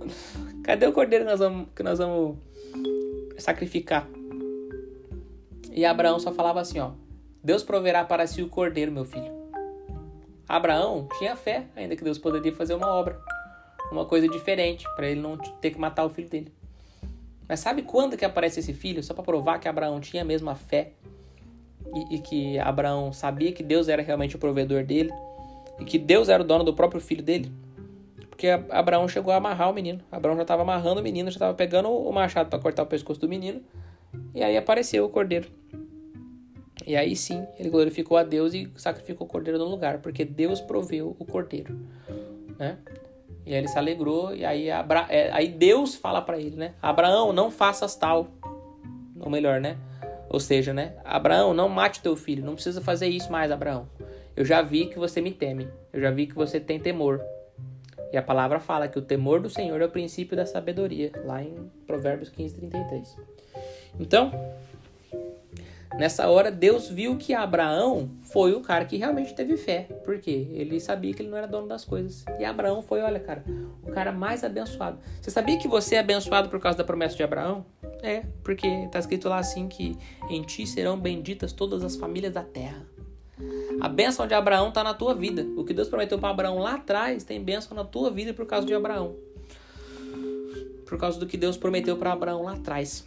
cadê 0.65 0.87
o 0.87 0.93
cordeiro 0.93 1.25
que 1.25 1.31
nós 1.31 1.41
vamos, 1.41 1.69
que 1.75 1.83
nós 1.83 1.99
vamos 1.99 2.37
sacrificar? 3.39 4.09
E 5.71 5.85
Abraão 5.85 6.19
só 6.19 6.33
falava 6.33 6.61
assim, 6.61 6.81
ó, 6.81 6.93
Deus 7.45 7.63
proverá 7.63 8.05
para 8.05 8.27
si 8.27 8.43
o 8.43 8.49
cordeiro, 8.49 8.91
meu 8.91 9.05
filho. 9.05 9.31
Abraão 10.49 11.09
tinha 11.19 11.37
fé, 11.37 11.67
ainda 11.77 11.95
que 11.95 12.03
Deus 12.03 12.19
poderia 12.19 12.53
fazer 12.53 12.75
uma 12.75 12.89
obra, 12.89 13.21
uma 13.93 14.05
coisa 14.05 14.29
diferente, 14.29 14.85
para 14.97 15.09
ele 15.09 15.21
não 15.21 15.37
ter 15.37 15.71
que 15.71 15.79
matar 15.79 16.05
o 16.05 16.11
filho 16.11 16.29
dele. 16.29 16.53
Mas 17.49 17.61
sabe 17.61 17.83
quando 17.83 18.17
que 18.17 18.25
aparece 18.25 18.61
esse 18.61 18.73
filho? 18.73 19.03
Só 19.03 19.15
para 19.15 19.25
provar 19.25 19.59
que 19.59 19.69
Abraão 19.69 20.01
tinha 20.01 20.23
a 20.23 20.25
mesma 20.25 20.55
fé 20.55 20.93
e, 21.95 22.17
e, 22.17 22.19
que 22.19 22.59
Abraão 22.59 23.13
sabia 23.13 23.53
que 23.53 23.63
Deus 23.63 23.89
era 23.89 24.03
realmente 24.03 24.37
o 24.37 24.39
provedor 24.39 24.85
dele 24.85 25.11
e 25.79 25.85
que 25.85 25.99
Deus 25.99 26.29
era 26.29 26.43
o 26.43 26.47
dono 26.47 26.65
do 26.65 26.75
próprio 26.75 27.01
filho 27.01 27.23
dele. 27.23 27.53
Porque 28.29 28.49
Abraão 28.49 29.09
chegou 29.09 29.33
a 29.33 29.37
amarrar 29.37 29.71
o 29.71 29.73
menino. 29.73 30.01
Abraão 30.11 30.37
já 30.37 30.43
estava 30.43 30.63
amarrando 30.63 31.01
o 31.01 31.03
menino, 31.03 31.31
já 31.31 31.37
estava 31.37 31.55
pegando 31.55 31.89
o 31.89 32.13
machado 32.13 32.51
para 32.51 32.59
cortar 32.59 32.83
o 32.83 32.87
pescoço 32.87 33.21
do 33.21 33.29
menino. 33.29 33.63
E 34.35 34.43
aí 34.43 34.57
apareceu 34.57 35.05
o 35.05 35.09
cordeiro. 35.09 35.49
E 36.87 36.95
aí 36.97 37.17
sim, 37.17 37.47
ele 37.59 37.71
glorificou 37.71 38.17
a 38.17 38.23
Deus 38.23 38.53
e 38.53 38.71
sacrificou 38.77 39.27
o 39.27 39.31
cordeiro 39.31 39.59
no 39.59 39.65
lugar, 39.65 39.99
porque 39.99 40.25
Deus 40.25 40.61
proveu 40.61 41.17
o 41.19 41.25
cordeiro, 41.25 41.77
né? 42.59 42.79
E 43.47 43.53
aí 43.53 43.59
ele 43.59 43.69
se 43.69 43.79
alegrou 43.79 44.35
e 44.35 44.45
aí, 44.45 44.71
Abra... 44.71 45.07
É, 45.09 45.31
aí 45.33 45.49
Deus 45.49 45.95
fala 45.95 46.21
para 46.21 46.39
ele, 46.39 46.57
né? 46.57 46.75
Abraão, 46.83 47.33
não 47.33 47.51
faças 47.51 47.95
tal. 47.95 48.27
Ou 49.21 49.31
melhor, 49.31 49.61
né? 49.61 49.79
Ou 50.29 50.41
seja, 50.41 50.75
né? 50.75 50.95
Abraão, 51.05 51.55
não 51.55 51.69
mate 51.69 52.03
teu 52.03 52.17
filho. 52.17 52.45
Não 52.45 52.55
precisa 52.55 52.81
fazer 52.81 53.07
isso 53.07 53.31
mais, 53.31 53.53
Abraão. 53.53 53.89
Eu 54.35 54.45
já 54.45 54.61
vi 54.61 54.87
que 54.87 54.99
você 54.99 55.21
me 55.21 55.31
teme. 55.31 55.69
Eu 55.93 56.01
já 56.01 56.11
vi 56.11 56.27
que 56.27 56.35
você 56.35 56.59
tem 56.59 56.81
temor. 56.81 57.23
E 58.13 58.17
a 58.17 58.23
palavra 58.23 58.59
fala 58.59 58.89
que 58.89 58.99
o 58.99 59.03
temor 59.03 59.41
do 59.41 59.49
Senhor 59.49 59.81
é 59.81 59.85
o 59.85 59.91
princípio 59.91 60.37
da 60.37 60.45
sabedoria, 60.45 61.13
lá 61.25 61.43
em 61.43 61.71
Provérbios 61.87 62.29
15, 62.31 62.57
33. 62.57 63.17
Então, 63.99 64.33
Nessa 65.95 66.29
hora, 66.29 66.51
Deus 66.51 66.89
viu 66.89 67.17
que 67.17 67.33
Abraão 67.33 68.11
foi 68.23 68.53
o 68.53 68.61
cara 68.61 68.85
que 68.85 68.97
realmente 68.97 69.35
teve 69.35 69.57
fé. 69.57 69.85
Por 70.05 70.19
quê? 70.19 70.49
Ele 70.51 70.79
sabia 70.79 71.15
que 71.15 71.23
ele 71.23 71.31
não 71.31 71.39
era 71.39 71.47
dono 71.47 71.67
das 71.67 71.85
coisas. 71.85 72.25
E 72.39 72.45
Abraão 72.45 72.83
foi, 72.83 73.01
olha, 73.01 73.19
cara, 73.19 73.43
o 73.83 73.91
cara 73.91 74.13
mais 74.13 74.45
abençoado. 74.45 74.99
Você 75.21 75.31
sabia 75.31 75.59
que 75.59 75.69
você 75.69 75.95
é 75.95 76.01
abençoado 76.01 76.49
por 76.49 76.61
causa 76.61 76.77
da 76.77 76.85
promessa 76.85 77.17
de 77.17 77.23
Abraão? 77.23 77.65
É, 78.03 78.25
porque 78.45 78.67
está 78.67 78.99
escrito 78.99 79.29
lá 79.29 79.39
assim 79.39 79.69
que 79.69 79.97
em 80.29 80.43
ti 80.43 80.67
serão 80.67 80.99
benditas 80.99 81.53
todas 81.53 81.83
as 81.83 81.97
famílias 81.97 82.33
da 82.33 82.43
terra. 82.43 82.87
A 83.81 83.89
bênção 83.89 84.27
de 84.27 84.35
Abraão 84.35 84.69
está 84.69 84.83
na 84.83 84.95
tua 84.95 85.15
vida. 85.15 85.47
O 85.57 85.65
que 85.65 85.73
Deus 85.73 85.89
prometeu 85.89 86.19
para 86.19 86.31
Abraão 86.31 86.59
lá 86.59 86.75
atrás 86.75 87.25
tem 87.25 87.43
bênção 87.43 87.77
na 87.77 87.85
tua 87.85 88.11
vida 88.11 88.35
por 88.35 88.47
causa 88.47 88.67
de 88.67 88.75
Abraão. 88.75 89.17
Por 90.87 90.99
causa 90.99 91.19
do 91.19 91.27
que 91.27 91.37
Deus 91.37 91.57
prometeu 91.57 91.97
para 91.97 92.13
Abraão 92.13 92.43
lá 92.43 92.53
atrás. 92.53 93.07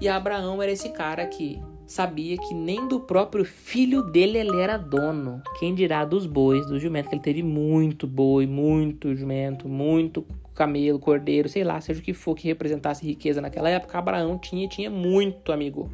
E 0.00 0.08
Abraão 0.08 0.62
era 0.62 0.72
esse 0.72 0.88
cara 0.88 1.26
que 1.26 1.60
sabia 1.86 2.38
que 2.38 2.54
nem 2.54 2.88
do 2.88 3.00
próprio 3.00 3.44
filho 3.44 4.02
dele 4.02 4.38
ele 4.38 4.60
era 4.60 4.76
dono. 4.76 5.42
Quem 5.58 5.74
dirá 5.74 6.04
dos 6.04 6.24
bois, 6.24 6.64
dos 6.66 6.80
jumentos, 6.80 7.10
que 7.10 7.16
ele 7.16 7.22
teve 7.22 7.42
muito 7.42 8.06
boi, 8.06 8.46
muito 8.46 9.14
jumento, 9.14 9.68
muito 9.68 10.24
camelo, 10.54 10.98
cordeiro, 10.98 11.48
sei 11.48 11.64
lá, 11.64 11.80
seja 11.80 12.00
o 12.00 12.02
que 12.02 12.12
for 12.14 12.34
que 12.34 12.46
representasse 12.46 13.04
riqueza 13.04 13.40
naquela 13.40 13.68
época, 13.68 13.98
Abraão 13.98 14.38
tinha 14.38 14.68
tinha 14.68 14.90
muito, 14.90 15.52
amigo. 15.52 15.90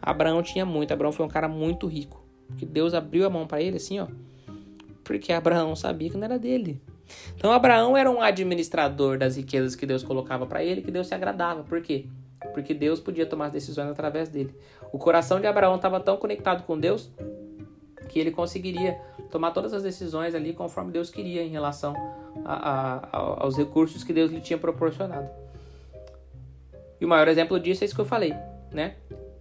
Abraão 0.00 0.42
tinha 0.42 0.64
muito, 0.64 0.92
Abraão 0.92 1.12
foi 1.12 1.26
um 1.26 1.28
cara 1.28 1.48
muito 1.48 1.86
rico. 1.86 2.24
Que 2.56 2.64
Deus 2.64 2.94
abriu 2.94 3.26
a 3.26 3.30
mão 3.30 3.46
para 3.46 3.60
ele 3.60 3.76
assim, 3.76 3.98
ó. 3.98 4.06
Porque 5.02 5.32
Abraão 5.32 5.74
sabia 5.74 6.10
que 6.10 6.16
não 6.16 6.24
era 6.24 6.38
dele. 6.38 6.80
Então 7.36 7.52
Abraão 7.52 7.96
era 7.96 8.10
um 8.10 8.22
administrador 8.22 9.18
das 9.18 9.36
riquezas 9.36 9.74
que 9.74 9.84
Deus 9.84 10.02
colocava 10.02 10.46
para 10.46 10.62
ele, 10.62 10.80
que 10.80 10.90
Deus 10.90 11.06
se 11.06 11.14
agradava. 11.14 11.62
Por 11.62 11.82
quê? 11.82 12.06
Porque 12.52 12.74
Deus 12.74 13.00
podia 13.00 13.26
tomar 13.26 13.46
as 13.46 13.52
decisões 13.52 13.88
através 13.90 14.28
dele. 14.28 14.54
O 14.92 14.98
coração 14.98 15.40
de 15.40 15.46
Abraão 15.46 15.76
estava 15.76 16.00
tão 16.00 16.16
conectado 16.16 16.64
com 16.64 16.78
Deus 16.78 17.10
que 18.08 18.18
ele 18.18 18.30
conseguiria 18.30 19.00
tomar 19.30 19.50
todas 19.50 19.72
as 19.72 19.82
decisões 19.82 20.34
ali 20.34 20.52
conforme 20.52 20.92
Deus 20.92 21.10
queria 21.10 21.42
em 21.42 21.48
relação 21.48 21.94
a, 22.44 23.08
a, 23.10 23.42
aos 23.42 23.56
recursos 23.56 24.04
que 24.04 24.12
Deus 24.12 24.30
lhe 24.30 24.40
tinha 24.40 24.58
proporcionado. 24.58 25.28
E 27.00 27.04
o 27.04 27.08
maior 27.08 27.28
exemplo 27.28 27.58
disso 27.58 27.82
é 27.82 27.86
isso 27.86 27.94
que 27.94 28.00
eu 28.00 28.04
falei, 28.06 28.34
né? 28.70 28.96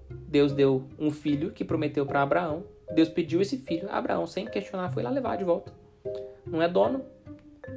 Deus 0.09 0.51
deu 0.51 0.83
um 0.97 1.11
filho 1.11 1.51
que 1.51 1.63
prometeu 1.63 2.05
para 2.05 2.21
Abraão. 2.21 2.63
Deus 2.93 3.09
pediu 3.09 3.41
esse 3.41 3.57
filho. 3.57 3.87
Abraão, 3.91 4.25
sem 4.25 4.45
questionar, 4.45 4.89
foi 4.89 5.03
lá 5.03 5.09
levar 5.09 5.37
de 5.37 5.43
volta. 5.43 5.71
Não 6.45 6.61
é 6.61 6.67
dono. 6.67 7.03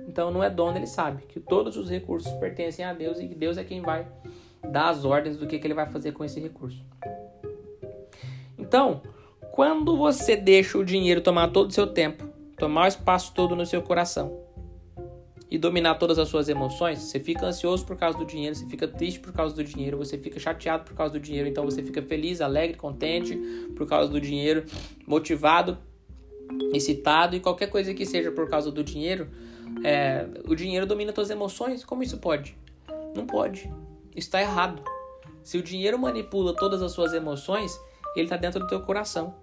Então, 0.08 0.30
não 0.30 0.42
é 0.42 0.48
dono, 0.50 0.78
ele 0.78 0.86
sabe 0.86 1.22
que 1.24 1.38
todos 1.38 1.76
os 1.76 1.90
recursos 1.90 2.32
pertencem 2.32 2.84
a 2.84 2.92
Deus 2.92 3.20
e 3.20 3.28
que 3.28 3.34
Deus 3.34 3.58
é 3.58 3.64
quem 3.64 3.82
vai 3.82 4.06
dar 4.70 4.90
as 4.90 5.04
ordens 5.04 5.36
do 5.36 5.46
que, 5.46 5.58
que 5.58 5.66
ele 5.66 5.74
vai 5.74 5.86
fazer 5.86 6.12
com 6.12 6.24
esse 6.24 6.40
recurso. 6.40 6.84
Então, 8.58 9.02
quando 9.52 9.96
você 9.96 10.36
deixa 10.36 10.76
o 10.76 10.84
dinheiro 10.84 11.20
tomar 11.20 11.48
todo 11.48 11.70
o 11.70 11.72
seu 11.72 11.86
tempo, 11.86 12.28
tomar 12.58 12.84
o 12.84 12.88
espaço 12.88 13.32
todo 13.34 13.54
no 13.54 13.64
seu 13.64 13.80
coração 13.80 14.44
e 15.50 15.56
dominar 15.56 15.94
todas 15.94 16.18
as 16.18 16.28
suas 16.28 16.48
emoções, 16.48 16.98
você 16.98 17.20
fica 17.20 17.46
ansioso 17.46 17.86
por 17.86 17.96
causa 17.96 18.18
do 18.18 18.24
dinheiro, 18.24 18.54
você 18.54 18.66
fica 18.66 18.88
triste 18.88 19.20
por 19.20 19.32
causa 19.32 19.54
do 19.54 19.62
dinheiro, 19.62 19.96
você 19.96 20.18
fica 20.18 20.40
chateado 20.40 20.84
por 20.84 20.94
causa 20.94 21.12
do 21.12 21.20
dinheiro, 21.20 21.48
então 21.48 21.64
você 21.64 21.82
fica 21.82 22.02
feliz, 22.02 22.40
alegre, 22.40 22.76
contente 22.76 23.36
por 23.76 23.86
causa 23.86 24.10
do 24.10 24.20
dinheiro, 24.20 24.64
motivado, 25.06 25.78
excitado 26.74 27.36
e 27.36 27.40
qualquer 27.40 27.68
coisa 27.68 27.94
que 27.94 28.04
seja 28.04 28.32
por 28.32 28.48
causa 28.48 28.70
do 28.70 28.82
dinheiro, 28.82 29.28
é, 29.84 30.26
o 30.48 30.54
dinheiro 30.54 30.86
domina 30.86 31.14
suas 31.14 31.30
emoções. 31.30 31.84
Como 31.84 32.02
isso 32.02 32.18
pode? 32.18 32.56
Não 33.14 33.26
pode 33.26 33.70
está 34.16 34.40
errado. 34.40 34.82
Se 35.42 35.58
o 35.58 35.62
dinheiro 35.62 35.98
manipula 35.98 36.54
todas 36.54 36.82
as 36.82 36.92
suas 36.92 37.12
emoções, 37.12 37.78
ele 38.16 38.24
está 38.24 38.36
dentro 38.36 38.60
do 38.60 38.66
teu 38.66 38.80
coração. 38.80 39.34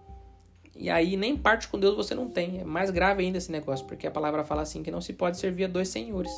E 0.76 0.90
aí 0.90 1.16
nem 1.16 1.38
parte 1.38 1.68
com 1.68 1.80
Deus 1.80 1.96
você 1.96 2.16
não 2.16 2.28
tem. 2.28 2.60
É 2.60 2.64
mais 2.64 2.90
grave 2.90 3.24
ainda 3.24 3.38
esse 3.38 3.52
negócio, 3.52 3.86
porque 3.86 4.08
a 4.08 4.12
palavra 4.12 4.44
fala 4.44 4.64
assim 4.64 4.82
que 4.82 4.92
não 4.92 5.00
se 5.00 5.14
pode 5.14 5.38
servir 5.38 5.66
a 5.66 5.68
dois 5.68 5.88
senhores. 5.90 6.32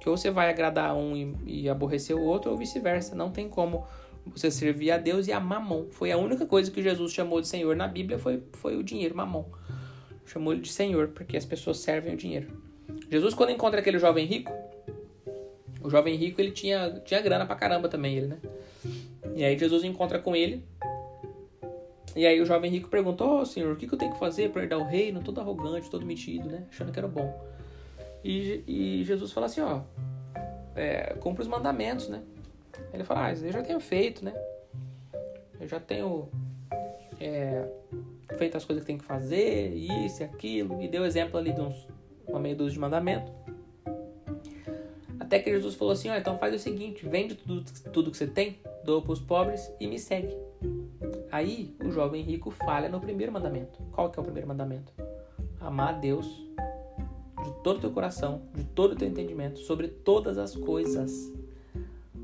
Que 0.00 0.08
ou 0.08 0.16
você 0.16 0.30
vai 0.30 0.50
agradar 0.50 0.94
um 0.94 1.16
e, 1.16 1.62
e 1.62 1.68
aborrecer 1.68 2.14
o 2.14 2.22
outro, 2.22 2.50
ou 2.50 2.56
vice-versa. 2.56 3.14
Não 3.14 3.30
tem 3.30 3.48
como 3.48 3.84
você 4.26 4.50
servir 4.50 4.90
a 4.90 4.98
Deus 4.98 5.26
e 5.26 5.32
a 5.32 5.40
mamon. 5.40 5.86
Foi 5.90 6.12
a 6.12 6.18
única 6.18 6.46
coisa 6.46 6.70
que 6.70 6.82
Jesus 6.82 7.12
chamou 7.12 7.40
de 7.40 7.48
Senhor 7.48 7.74
na 7.74 7.88
Bíblia, 7.88 8.18
foi, 8.18 8.42
foi 8.52 8.76
o 8.76 8.82
dinheiro, 8.82 9.16
mamon. 9.16 9.44
Chamou 10.26 10.52
ele 10.52 10.62
de 10.62 10.72
Senhor, 10.72 11.08
porque 11.08 11.36
as 11.36 11.44
pessoas 11.44 11.78
servem 11.78 12.14
o 12.14 12.16
dinheiro. 12.16 12.48
Jesus, 13.10 13.34
quando 13.34 13.50
encontra 13.50 13.80
aquele 13.80 13.98
jovem 13.98 14.26
rico, 14.26 14.52
o 15.86 15.90
jovem 15.90 16.16
rico, 16.16 16.40
ele 16.40 16.50
tinha, 16.50 17.00
tinha 17.04 17.20
grana 17.20 17.46
pra 17.46 17.54
caramba 17.54 17.88
também, 17.88 18.16
ele, 18.16 18.26
né? 18.26 18.38
E 19.34 19.44
aí 19.44 19.56
Jesus 19.56 19.84
encontra 19.84 20.18
com 20.18 20.34
ele. 20.34 20.64
E 22.16 22.26
aí 22.26 22.40
o 22.40 22.46
jovem 22.46 22.70
rico 22.70 22.88
pergunta, 22.88 23.24
ô 23.24 23.40
oh, 23.40 23.46
senhor, 23.46 23.72
o 23.72 23.76
que, 23.76 23.86
que 23.86 23.94
eu 23.94 23.98
tenho 23.98 24.12
que 24.12 24.18
fazer 24.18 24.50
para 24.50 24.62
herdar 24.62 24.80
o 24.80 24.84
reino? 24.84 25.22
Todo 25.22 25.40
arrogante, 25.40 25.88
todo 25.88 26.04
metido, 26.04 26.48
né? 26.48 26.64
Achando 26.70 26.90
que 26.90 26.98
era 26.98 27.06
bom. 27.06 27.32
E, 28.24 28.64
e 28.66 29.04
Jesus 29.04 29.30
fala 29.30 29.46
assim, 29.46 29.60
ó, 29.60 29.82
é, 30.74 31.14
cumpre 31.20 31.42
os 31.42 31.48
mandamentos, 31.48 32.08
né? 32.08 32.22
Ele 32.92 33.04
falou, 33.04 33.22
ah, 33.22 33.32
eu 33.32 33.52
já 33.52 33.62
tenho 33.62 33.78
feito, 33.78 34.24
né? 34.24 34.34
Eu 35.60 35.68
já 35.68 35.78
tenho 35.78 36.28
é, 37.20 37.64
feito 38.36 38.56
as 38.56 38.64
coisas 38.64 38.82
que 38.82 38.86
tem 38.86 38.98
que 38.98 39.04
fazer, 39.04 39.72
isso 39.74 40.22
e 40.22 40.24
aquilo, 40.24 40.82
e 40.82 40.88
deu 40.88 41.04
exemplo 41.04 41.38
ali 41.38 41.52
de 41.52 41.60
uns, 41.60 41.88
uma 42.26 42.40
meia 42.40 42.56
dúzia 42.56 42.72
de 42.72 42.80
mandamento. 42.80 43.30
Até 45.18 45.38
que 45.38 45.50
Jesus 45.50 45.74
falou 45.74 45.92
assim: 45.92 46.08
ó, 46.08 46.16
então 46.16 46.38
faz 46.38 46.54
o 46.54 46.58
seguinte, 46.58 47.06
vende 47.06 47.34
tudo, 47.34 47.64
tudo 47.92 48.10
que 48.10 48.16
você 48.16 48.26
tem, 48.26 48.58
doa 48.84 49.02
para 49.02 49.12
os 49.12 49.20
pobres 49.20 49.70
e 49.80 49.86
me 49.86 49.98
segue. 49.98 50.34
Aí 51.30 51.74
o 51.84 51.90
jovem 51.90 52.22
rico 52.22 52.50
falha 52.50 52.88
no 52.88 53.00
primeiro 53.00 53.32
mandamento. 53.32 53.82
Qual 53.92 54.10
que 54.10 54.18
é 54.18 54.22
o 54.22 54.24
primeiro 54.24 54.48
mandamento? 54.48 54.92
Amar 55.60 55.94
a 55.94 55.98
Deus 55.98 56.26
de 57.44 57.50
todo 57.62 57.78
o 57.78 57.80
teu 57.80 57.90
coração, 57.90 58.42
de 58.54 58.64
todo 58.64 58.92
o 58.92 58.96
teu 58.96 59.08
entendimento, 59.08 59.58
sobre 59.60 59.88
todas 59.88 60.38
as 60.38 60.54
coisas. 60.54 61.32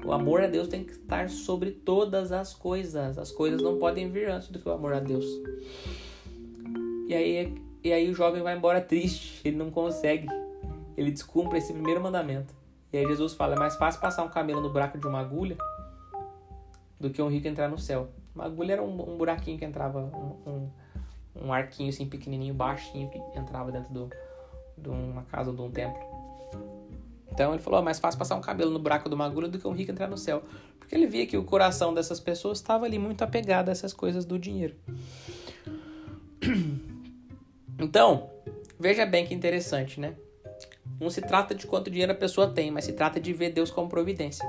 O 0.05 0.13
amor 0.13 0.43
a 0.43 0.49
Deus 0.49 0.67
tem 0.67 0.83
que 0.83 0.93
estar 0.93 1.29
sobre 1.31 1.71
todas 1.71 2.33
as 2.33 2.55
coisas. 2.55 3.19
As 3.19 3.31
coisas 3.31 3.63
não 3.63 3.79
podem 3.79 4.11
vir 4.11 4.29
antes 4.29 4.49
do 4.49 4.59
que 4.59 4.69
o 4.69 4.73
amor 4.73 4.95
a 4.95 5.01
Deus. 5.01 5.25
E 7.07 7.15
aí, 7.15 7.55
e 7.85 7.93
aí 7.93 8.11
o 8.11 8.15
jovem 8.15 8.43
vai 8.43 8.57
embora 8.57 8.81
triste, 8.81 9.41
ele 9.45 9.57
não 9.57 9.71
consegue. 9.71 10.27
Ele 10.97 11.11
descumpre 11.11 11.59
esse 11.59 11.73
primeiro 11.73 12.01
mandamento. 12.01 12.62
E 12.93 12.99
aí 12.99 13.07
Jesus 13.07 13.33
fala: 13.33 13.55
é 13.55 13.59
mais 13.59 13.77
fácil 13.77 14.01
passar 14.01 14.23
um 14.23 14.29
camelo 14.29 14.61
no 14.61 14.71
buraco 14.71 14.99
de 14.99 15.07
uma 15.07 15.21
agulha 15.21 15.57
do 17.01 17.11
que 17.11 17.23
um 17.23 17.29
rico 17.29 17.49
entrar 17.49 17.69
no 17.69 17.79
céu. 17.79 18.09
Uma 18.35 18.45
agulha 18.45 18.75
era 18.75 18.83
um, 18.83 19.15
um 19.15 19.17
buraquinho 19.17 19.59
que 19.59 19.65
entrava, 19.65 19.99
um, 19.99 20.37
um, 20.47 20.71
um, 21.47 21.53
arquinho 21.53 21.89
assim 21.89 22.07
pequenininho, 22.07 22.55
baixinho, 22.55 23.09
que 23.09 23.19
entrava 23.39 23.73
dentro 23.73 23.93
do, 23.93 24.11
de 24.77 24.89
uma 24.89 25.23
casa 25.23 25.51
ou 25.51 25.57
de 25.57 25.63
um 25.63 25.71
templo. 25.71 26.01
Então 27.31 27.55
ele 27.55 27.63
falou: 27.63 27.81
é 27.81 27.83
mais 27.83 27.99
fácil 27.99 28.19
passar 28.19 28.37
um 28.37 28.41
cabelo 28.41 28.71
no 28.71 28.79
buraco 28.79 29.09
de 29.09 29.15
uma 29.15 29.25
agulha 29.25 29.49
do 29.49 29.59
que 29.59 29.67
um 29.67 29.73
rico 29.73 29.91
entrar 29.91 30.09
no 30.09 30.19
céu. 30.19 30.43
Porque 30.79 30.95
ele 30.95 31.07
via 31.07 31.27
que 31.27 31.37
o 31.37 31.45
coração 31.45 31.95
dessas 31.95 32.21
pessoas 32.21 32.59
estava 32.59 32.85
ali 32.85 32.99
muito 32.99 33.23
apegado 33.25 33.71
a 33.71 33.73
essas 33.73 33.93
coisas 33.93 34.25
do 34.25 34.39
dinheiro. 34.39 34.77
Então, 37.79 38.31
veja 38.79 39.05
bem 39.05 39.27
que 39.27 39.35
interessante, 39.35 39.99
né? 39.99 40.15
Não 41.03 41.11
se 41.11 41.21
trata 41.21 41.53
de 41.53 41.67
quanto 41.67 41.91
dinheiro 41.91 42.13
a 42.13 42.15
pessoa 42.15 42.47
tem, 42.47 42.71
mas 42.71 42.85
se 42.85 42.93
trata 42.93 43.19
de 43.19 43.33
ver 43.33 43.51
Deus 43.51 43.73
como 43.73 43.89
providência. 43.89 44.49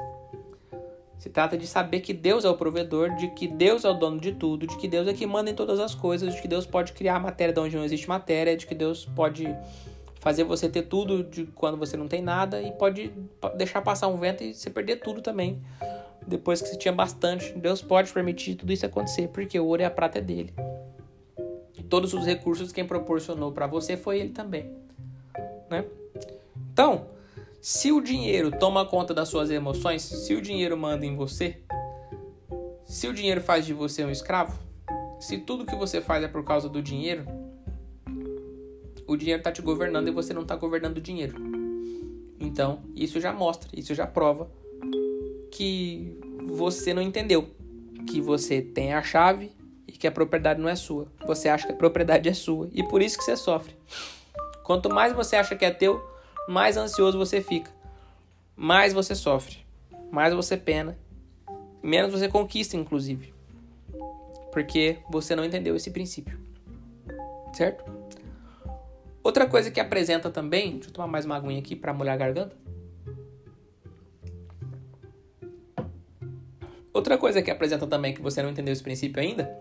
Se 1.17 1.27
trata 1.27 1.57
de 1.57 1.65
saber 1.65 2.01
que 2.01 2.13
Deus 2.13 2.45
é 2.45 2.49
o 2.49 2.55
provedor, 2.55 3.15
de 3.15 3.29
que 3.29 3.47
Deus 3.47 3.83
é 3.83 3.89
o 3.89 3.93
dono 3.93 4.19
de 4.19 4.33
tudo, 4.33 4.67
de 4.67 4.77
que 4.77 4.87
Deus 4.87 5.07
é 5.07 5.13
que 5.13 5.25
manda 5.25 5.49
em 5.49 5.55
todas 5.55 5.79
as 5.79 5.95
coisas, 5.95 6.35
de 6.35 6.41
que 6.41 6.47
Deus 6.47 6.67
pode 6.67 6.93
criar 6.93 7.19
matéria 7.19 7.51
de 7.51 7.59
onde 7.59 7.75
não 7.75 7.83
existe 7.83 8.07
matéria, 8.07 8.55
de 8.55 8.67
que 8.67 8.75
Deus 8.75 9.03
pode 9.15 9.47
fazer 10.19 10.43
você 10.43 10.69
ter 10.69 10.83
tudo 10.83 11.23
de 11.23 11.45
quando 11.47 11.75
você 11.75 11.97
não 11.97 12.07
tem 12.07 12.21
nada 12.21 12.61
e 12.61 12.71
pode 12.73 13.11
deixar 13.57 13.81
passar 13.81 14.07
um 14.07 14.17
vento 14.17 14.43
e 14.43 14.53
você 14.53 14.69
perder 14.69 14.97
tudo 14.97 15.21
também. 15.23 15.59
Depois 16.27 16.61
que 16.61 16.67
você 16.67 16.77
tinha 16.77 16.93
bastante, 16.93 17.51
Deus 17.57 17.81
pode 17.81 18.13
permitir 18.13 18.55
tudo 18.55 18.71
isso 18.71 18.85
acontecer, 18.85 19.27
porque 19.29 19.59
o 19.59 19.65
ouro 19.65 19.81
e 19.81 19.85
a 19.85 19.91
prata 19.91 20.19
é 20.19 20.21
dele. 20.21 20.53
E 21.75 21.81
todos 21.81 22.13
os 22.13 22.25
recursos 22.25 22.71
quem 22.71 22.85
proporcionou 22.85 23.51
para 23.51 23.65
você 23.65 23.97
foi 23.97 24.19
ele 24.19 24.29
também, 24.29 24.71
né? 25.69 25.83
Então, 26.55 27.07
se 27.61 27.91
o 27.91 28.01
dinheiro 28.01 28.51
toma 28.51 28.85
conta 28.85 29.13
das 29.13 29.29
suas 29.29 29.49
emoções, 29.49 30.01
se 30.01 30.33
o 30.33 30.41
dinheiro 30.41 30.77
manda 30.77 31.05
em 31.05 31.15
você, 31.15 31.61
se 32.85 33.07
o 33.07 33.13
dinheiro 33.13 33.41
faz 33.41 33.65
de 33.65 33.73
você 33.73 34.03
um 34.03 34.09
escravo, 34.09 34.59
se 35.19 35.37
tudo 35.37 35.65
que 35.65 35.75
você 35.75 36.01
faz 36.01 36.23
é 36.23 36.27
por 36.27 36.43
causa 36.43 36.67
do 36.67 36.81
dinheiro, 36.81 37.25
o 39.07 39.15
dinheiro 39.15 39.39
está 39.39 39.51
te 39.51 39.61
governando 39.61 40.07
e 40.07 40.11
você 40.11 40.33
não 40.33 40.41
está 40.41 40.55
governando 40.55 40.97
o 40.97 41.01
dinheiro. 41.01 41.35
Então, 42.39 42.83
isso 42.95 43.19
já 43.19 43.31
mostra, 43.31 43.69
isso 43.73 43.95
já 43.95 44.05
prova 44.05 44.51
que 45.49 46.19
você 46.45 46.93
não 46.93 47.01
entendeu 47.01 47.49
que 48.05 48.19
você 48.19 48.61
tem 48.61 48.93
a 48.93 49.01
chave 49.01 49.51
e 49.87 49.91
que 49.91 50.07
a 50.07 50.11
propriedade 50.11 50.59
não 50.59 50.67
é 50.67 50.75
sua. 50.75 51.07
Você 51.25 51.47
acha 51.47 51.65
que 51.65 51.73
a 51.73 51.77
propriedade 51.77 52.27
é 52.27 52.33
sua 52.33 52.69
e 52.73 52.83
por 52.83 53.01
isso 53.01 53.17
que 53.17 53.23
você 53.23 53.37
sofre. 53.37 53.75
Quanto 54.63 54.89
mais 54.89 55.13
você 55.13 55.35
acha 55.35 55.55
que 55.55 55.63
é 55.63 55.71
teu, 55.71 56.01
mais 56.47 56.77
ansioso 56.77 57.17
você 57.17 57.41
fica, 57.41 57.71
mais 58.55 58.93
você 58.93 59.15
sofre, 59.15 59.57
mais 60.11 60.33
você 60.33 60.57
pena, 60.57 60.97
menos 61.81 62.11
você 62.11 62.27
conquista, 62.27 62.75
inclusive, 62.75 63.33
porque 64.51 64.97
você 65.09 65.35
não 65.35 65.45
entendeu 65.45 65.75
esse 65.75 65.91
princípio, 65.91 66.39
certo? 67.53 67.83
Outra 69.23 69.47
coisa 69.47 69.71
que 69.71 69.79
apresenta 69.79 70.29
também, 70.29 70.73
deixa 70.73 70.89
eu 70.89 70.93
tomar 70.93 71.07
mais 71.07 71.25
uma 71.25 71.37
aguinha 71.37 71.59
aqui 71.59 71.75
para 71.75 71.93
molhar 71.93 72.15
a 72.15 72.17
garganta. 72.17 72.57
Outra 76.93 77.17
coisa 77.17 77.41
que 77.41 77.49
apresenta 77.49 77.87
também 77.87 78.13
que 78.13 78.21
você 78.21 78.43
não 78.43 78.49
entendeu 78.49 78.71
esse 78.71 78.83
princípio 78.83 79.21
ainda 79.21 79.57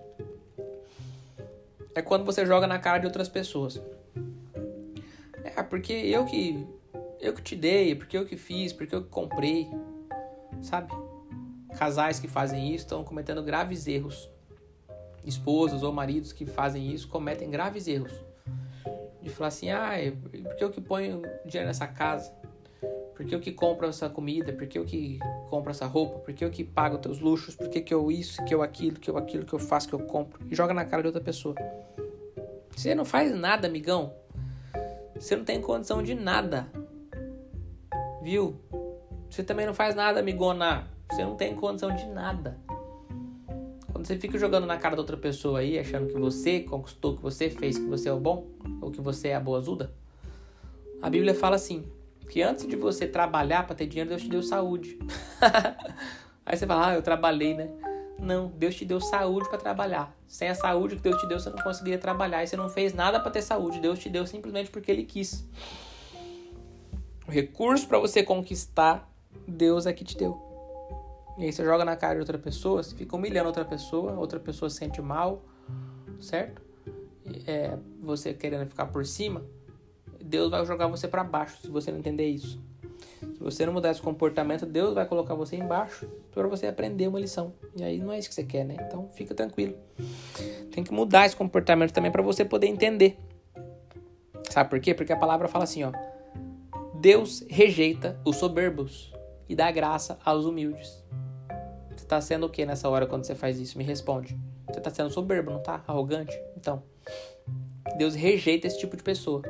é 1.94 2.02
quando 2.02 2.24
você 2.24 2.44
joga 2.44 2.66
na 2.66 2.78
cara 2.78 2.98
de 2.98 3.06
outras 3.06 3.28
pessoas. 3.28 3.80
É, 5.56 5.62
porque 5.62 5.92
eu 5.92 6.24
que 6.24 6.66
eu 7.20 7.32
que 7.32 7.42
te 7.42 7.54
dei, 7.54 7.94
porque 7.94 8.18
eu 8.18 8.26
que 8.26 8.36
fiz, 8.36 8.72
porque 8.72 8.94
eu 8.94 9.02
que 9.02 9.08
comprei. 9.08 9.70
Sabe? 10.60 10.92
Casais 11.78 12.18
que 12.18 12.28
fazem 12.28 12.68
isso 12.68 12.84
estão 12.84 13.04
cometendo 13.04 13.42
graves 13.42 13.86
erros. 13.86 14.28
Esposas 15.24 15.82
ou 15.82 15.92
maridos 15.92 16.32
que 16.32 16.44
fazem 16.44 16.92
isso 16.92 17.08
cometem 17.08 17.48
graves 17.48 17.86
erros. 17.86 18.12
De 19.20 19.30
falar 19.30 19.48
assim: 19.48 19.70
"Ah, 19.70 19.92
porque 20.30 20.64
eu 20.64 20.70
que 20.70 20.80
ponho 20.80 21.22
dinheiro 21.46 21.68
nessa 21.68 21.86
casa? 21.86 22.32
Porque 23.14 23.34
eu 23.34 23.40
que 23.40 23.52
compro 23.52 23.86
essa 23.86 24.08
comida? 24.08 24.52
Porque 24.52 24.76
eu 24.76 24.84
que 24.84 25.20
compro 25.48 25.70
essa 25.70 25.86
roupa? 25.86 26.18
Porque 26.18 26.44
eu 26.44 26.50
que 26.50 26.64
pago 26.64 26.98
teus 26.98 27.20
luxos? 27.20 27.54
Porque 27.54 27.80
que 27.80 27.94
eu 27.94 28.10
isso, 28.10 28.44
que 28.44 28.52
eu 28.52 28.62
aquilo, 28.62 28.98
que 28.98 29.08
eu 29.08 29.16
aquilo, 29.16 29.44
que 29.44 29.52
eu 29.52 29.60
faço, 29.60 29.88
que 29.88 29.94
eu 29.94 30.00
compro?" 30.00 30.44
E 30.50 30.54
joga 30.56 30.74
na 30.74 30.84
cara 30.84 31.02
de 31.02 31.08
outra 31.08 31.22
pessoa. 31.22 31.54
Você 32.76 32.94
não 32.94 33.04
faz 33.04 33.32
nada, 33.32 33.68
amigão. 33.68 34.12
Você 35.22 35.36
não 35.36 35.44
tem 35.44 35.60
condição 35.60 36.02
de 36.02 36.16
nada. 36.16 36.66
Viu? 38.20 38.60
Você 39.30 39.44
também 39.44 39.64
não 39.64 39.72
faz 39.72 39.94
nada, 39.94 40.18
amigona. 40.18 40.88
Você 41.08 41.22
não 41.22 41.36
tem 41.36 41.54
condição 41.54 41.94
de 41.94 42.06
nada. 42.06 42.58
Quando 43.92 44.04
você 44.04 44.18
fica 44.18 44.36
jogando 44.36 44.66
na 44.66 44.76
cara 44.78 44.96
da 44.96 45.00
outra 45.00 45.16
pessoa 45.16 45.60
aí, 45.60 45.78
achando 45.78 46.08
que 46.08 46.18
você 46.18 46.58
conquistou, 46.58 47.16
que 47.16 47.22
você 47.22 47.48
fez, 47.48 47.78
que 47.78 47.86
você 47.86 48.08
é 48.08 48.12
o 48.12 48.18
bom, 48.18 48.48
ou 48.80 48.90
que 48.90 49.00
você 49.00 49.28
é 49.28 49.36
a 49.36 49.40
boa 49.40 49.58
azuda, 49.58 49.92
a 51.00 51.08
Bíblia 51.08 51.36
fala 51.36 51.54
assim: 51.54 51.84
que 52.28 52.42
antes 52.42 52.66
de 52.66 52.74
você 52.74 53.06
trabalhar 53.06 53.64
para 53.64 53.76
ter 53.76 53.86
dinheiro, 53.86 54.10
Deus 54.10 54.22
te 54.22 54.28
deu 54.28 54.42
saúde. 54.42 54.98
aí 56.44 56.56
você 56.56 56.66
fala, 56.66 56.88
ah, 56.88 56.94
eu 56.94 57.02
trabalhei, 57.02 57.54
né? 57.54 57.70
Não, 58.22 58.46
Deus 58.50 58.76
te 58.76 58.84
deu 58.84 59.00
saúde 59.00 59.48
para 59.48 59.58
trabalhar. 59.58 60.16
Sem 60.28 60.48
a 60.48 60.54
saúde 60.54 60.94
que 60.94 61.02
Deus 61.02 61.20
te 61.20 61.26
deu, 61.26 61.40
você 61.40 61.50
não 61.50 61.58
conseguiria 61.58 61.98
trabalhar. 61.98 62.44
E 62.44 62.46
você 62.46 62.56
não 62.56 62.68
fez 62.68 62.94
nada 62.94 63.18
para 63.18 63.32
ter 63.32 63.42
saúde. 63.42 63.80
Deus 63.80 63.98
te 63.98 64.08
deu 64.08 64.24
simplesmente 64.24 64.70
porque 64.70 64.92
Ele 64.92 65.02
quis. 65.02 65.44
O 67.26 67.30
recurso 67.32 67.88
para 67.88 67.98
você 67.98 68.22
conquistar, 68.22 69.12
Deus 69.46 69.86
é 69.86 69.92
que 69.92 70.04
te 70.04 70.16
deu. 70.16 70.40
E 71.36 71.44
aí 71.44 71.52
você 71.52 71.64
joga 71.64 71.84
na 71.84 71.96
cara 71.96 72.14
de 72.14 72.20
outra 72.20 72.38
pessoa, 72.38 72.80
você 72.80 72.94
fica 72.94 73.16
humilhando 73.16 73.48
outra 73.48 73.64
pessoa, 73.64 74.12
outra 74.12 74.38
pessoa 74.38 74.70
se 74.70 74.76
sente 74.76 75.02
mal, 75.02 75.42
certo? 76.20 76.62
É, 77.44 77.76
você 78.00 78.32
querendo 78.32 78.68
ficar 78.68 78.86
por 78.86 79.04
cima, 79.04 79.44
Deus 80.20 80.50
vai 80.50 80.64
jogar 80.64 80.86
você 80.86 81.08
para 81.08 81.24
baixo 81.24 81.60
se 81.60 81.68
você 81.68 81.90
não 81.90 81.98
entender 81.98 82.28
isso. 82.28 82.62
Se 83.34 83.38
você 83.38 83.64
não 83.64 83.72
mudar 83.72 83.90
esse 83.90 84.00
comportamento, 84.00 84.66
Deus 84.66 84.94
vai 84.94 85.06
colocar 85.06 85.34
você 85.34 85.56
embaixo 85.56 86.08
para 86.32 86.46
você 86.48 86.66
aprender 86.66 87.06
uma 87.06 87.20
lição. 87.20 87.52
E 87.76 87.82
aí 87.82 87.98
não 87.98 88.12
é 88.12 88.18
isso 88.18 88.28
que 88.28 88.34
você 88.34 88.44
quer, 88.44 88.64
né? 88.64 88.76
Então 88.80 89.08
fica 89.12 89.34
tranquilo. 89.34 89.76
Tem 90.72 90.82
que 90.82 90.92
mudar 90.92 91.26
esse 91.26 91.36
comportamento 91.36 91.92
também 91.92 92.10
para 92.10 92.22
você 92.22 92.44
poder 92.44 92.66
entender. 92.66 93.16
Sabe 94.50 94.68
por 94.68 94.80
quê? 94.80 94.92
Porque 94.92 95.12
a 95.12 95.16
palavra 95.16 95.48
fala 95.48 95.64
assim, 95.64 95.84
ó: 95.84 95.92
Deus 97.00 97.44
rejeita 97.48 98.20
os 98.24 98.36
soberbos 98.36 99.12
e 99.48 99.54
dá 99.54 99.70
graça 99.70 100.18
aos 100.24 100.44
humildes. 100.44 101.02
Você 101.88 102.04
está 102.04 102.20
sendo 102.20 102.46
o 102.46 102.50
que 102.50 102.66
nessa 102.66 102.88
hora 102.88 103.06
quando 103.06 103.24
você 103.24 103.34
faz 103.34 103.58
isso? 103.58 103.78
Me 103.78 103.84
responde. 103.84 104.38
Você 104.66 104.78
está 104.78 104.90
sendo 104.90 105.10
soberbo, 105.10 105.50
não 105.50 105.62
tá? 105.62 105.82
Arrogante? 105.86 106.38
Então, 106.56 106.82
Deus 107.96 108.14
rejeita 108.14 108.66
esse 108.66 108.78
tipo 108.78 108.96
de 108.96 109.02
pessoa. 109.02 109.42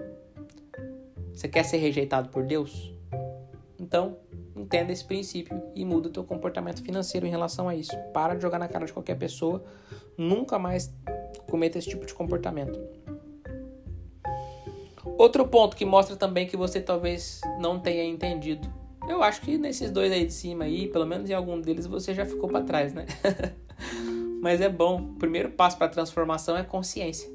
Você 1.33 1.49
quer 1.49 1.65
ser 1.65 1.79
rejeitado 1.79 2.29
por 2.29 2.45
Deus? 2.45 2.93
Então, 3.93 4.17
entenda 4.57 4.91
esse 4.91 5.05
princípio 5.05 5.63
e 5.75 5.85
muda 5.85 6.09
o 6.09 6.11
teu 6.11 6.25
comportamento 6.25 6.83
financeiro 6.83 7.27
em 7.27 7.29
relação 7.29 7.69
a 7.69 7.75
isso. 7.77 7.95
Para 8.15 8.35
de 8.35 8.41
jogar 8.41 8.59
na 8.59 8.67
cara 8.67 8.87
de 8.87 8.93
qualquer 8.93 9.19
pessoa. 9.19 9.63
Nunca 10.17 10.59
mais 10.59 10.91
cometa 11.47 11.77
esse 11.77 11.91
tipo 11.91 12.07
de 12.07 12.15
comportamento. 12.15 12.81
Outro 15.05 15.47
ponto 15.47 15.77
que 15.77 15.85
mostra 15.85 16.17
também 16.17 16.47
que 16.47 16.57
você 16.57 16.81
talvez 16.81 17.43
não 17.61 17.79
tenha 17.79 18.03
entendido. 18.03 18.67
Eu 19.07 19.23
acho 19.23 19.43
que 19.43 19.59
nesses 19.59 19.91
dois 19.91 20.11
aí 20.11 20.25
de 20.25 20.33
cima 20.33 20.65
aí, 20.65 20.89
pelo 20.89 21.05
menos 21.05 21.29
em 21.29 21.35
algum 21.35 21.61
deles 21.61 21.87
você 21.87 22.15
já 22.15 22.25
ficou 22.25 22.49
para 22.49 22.63
trás, 22.63 22.95
né? 22.95 23.05
Mas 24.41 24.63
é 24.63 24.71
bom. 24.71 25.03
O 25.03 25.15
primeiro 25.17 25.51
passo 25.51 25.77
para 25.77 25.89
transformação 25.89 26.57
é 26.57 26.63
consciência. 26.63 27.31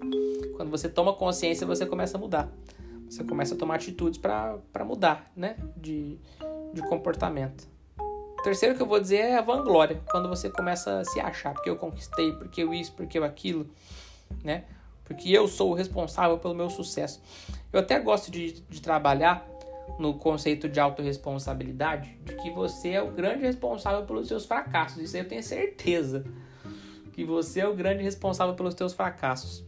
Quando 0.55 0.71
você 0.71 0.89
toma 0.89 1.13
consciência, 1.13 1.67
você 1.67 1.85
começa 1.85 2.17
a 2.17 2.19
mudar. 2.19 2.51
Você 3.09 3.23
começa 3.23 3.55
a 3.55 3.57
tomar 3.57 3.75
atitudes 3.75 4.19
para 4.19 4.85
mudar, 4.85 5.31
né? 5.35 5.55
De, 5.75 6.17
de 6.73 6.81
comportamento. 6.83 7.67
terceiro 8.43 8.75
que 8.75 8.81
eu 8.81 8.87
vou 8.87 8.99
dizer 8.99 9.17
é 9.17 9.37
a 9.37 9.41
vanglória, 9.41 10.01
quando 10.11 10.27
você 10.27 10.49
começa 10.49 10.99
a 10.99 11.05
se 11.05 11.19
achar, 11.19 11.53
porque 11.53 11.69
eu 11.69 11.77
conquistei, 11.77 12.33
porque 12.33 12.61
eu 12.61 12.73
isso, 12.73 12.93
porque 12.93 13.17
eu 13.17 13.23
aquilo, 13.23 13.67
né? 14.43 14.65
Porque 15.05 15.31
eu 15.31 15.47
sou 15.47 15.71
o 15.71 15.73
responsável 15.73 16.37
pelo 16.37 16.53
meu 16.53 16.69
sucesso. 16.69 17.21
Eu 17.71 17.79
até 17.79 17.97
gosto 17.99 18.29
de, 18.29 18.59
de 18.61 18.81
trabalhar 18.81 19.47
no 19.97 20.13
conceito 20.13 20.67
de 20.67 20.79
autorresponsabilidade, 20.79 22.17
de 22.23 22.35
que 22.35 22.51
você 22.51 22.89
é 22.89 23.01
o 23.01 23.11
grande 23.11 23.43
responsável 23.43 24.05
pelos 24.05 24.27
seus 24.27 24.45
fracassos. 24.45 25.01
Isso 25.01 25.15
aí 25.15 25.23
eu 25.23 25.27
tenho 25.27 25.41
certeza. 25.41 26.25
Que 27.13 27.23
você 27.23 27.61
é 27.61 27.67
o 27.67 27.73
grande 27.73 28.03
responsável 28.03 28.53
pelos 28.53 28.75
seus 28.75 28.93
fracassos. 28.93 29.63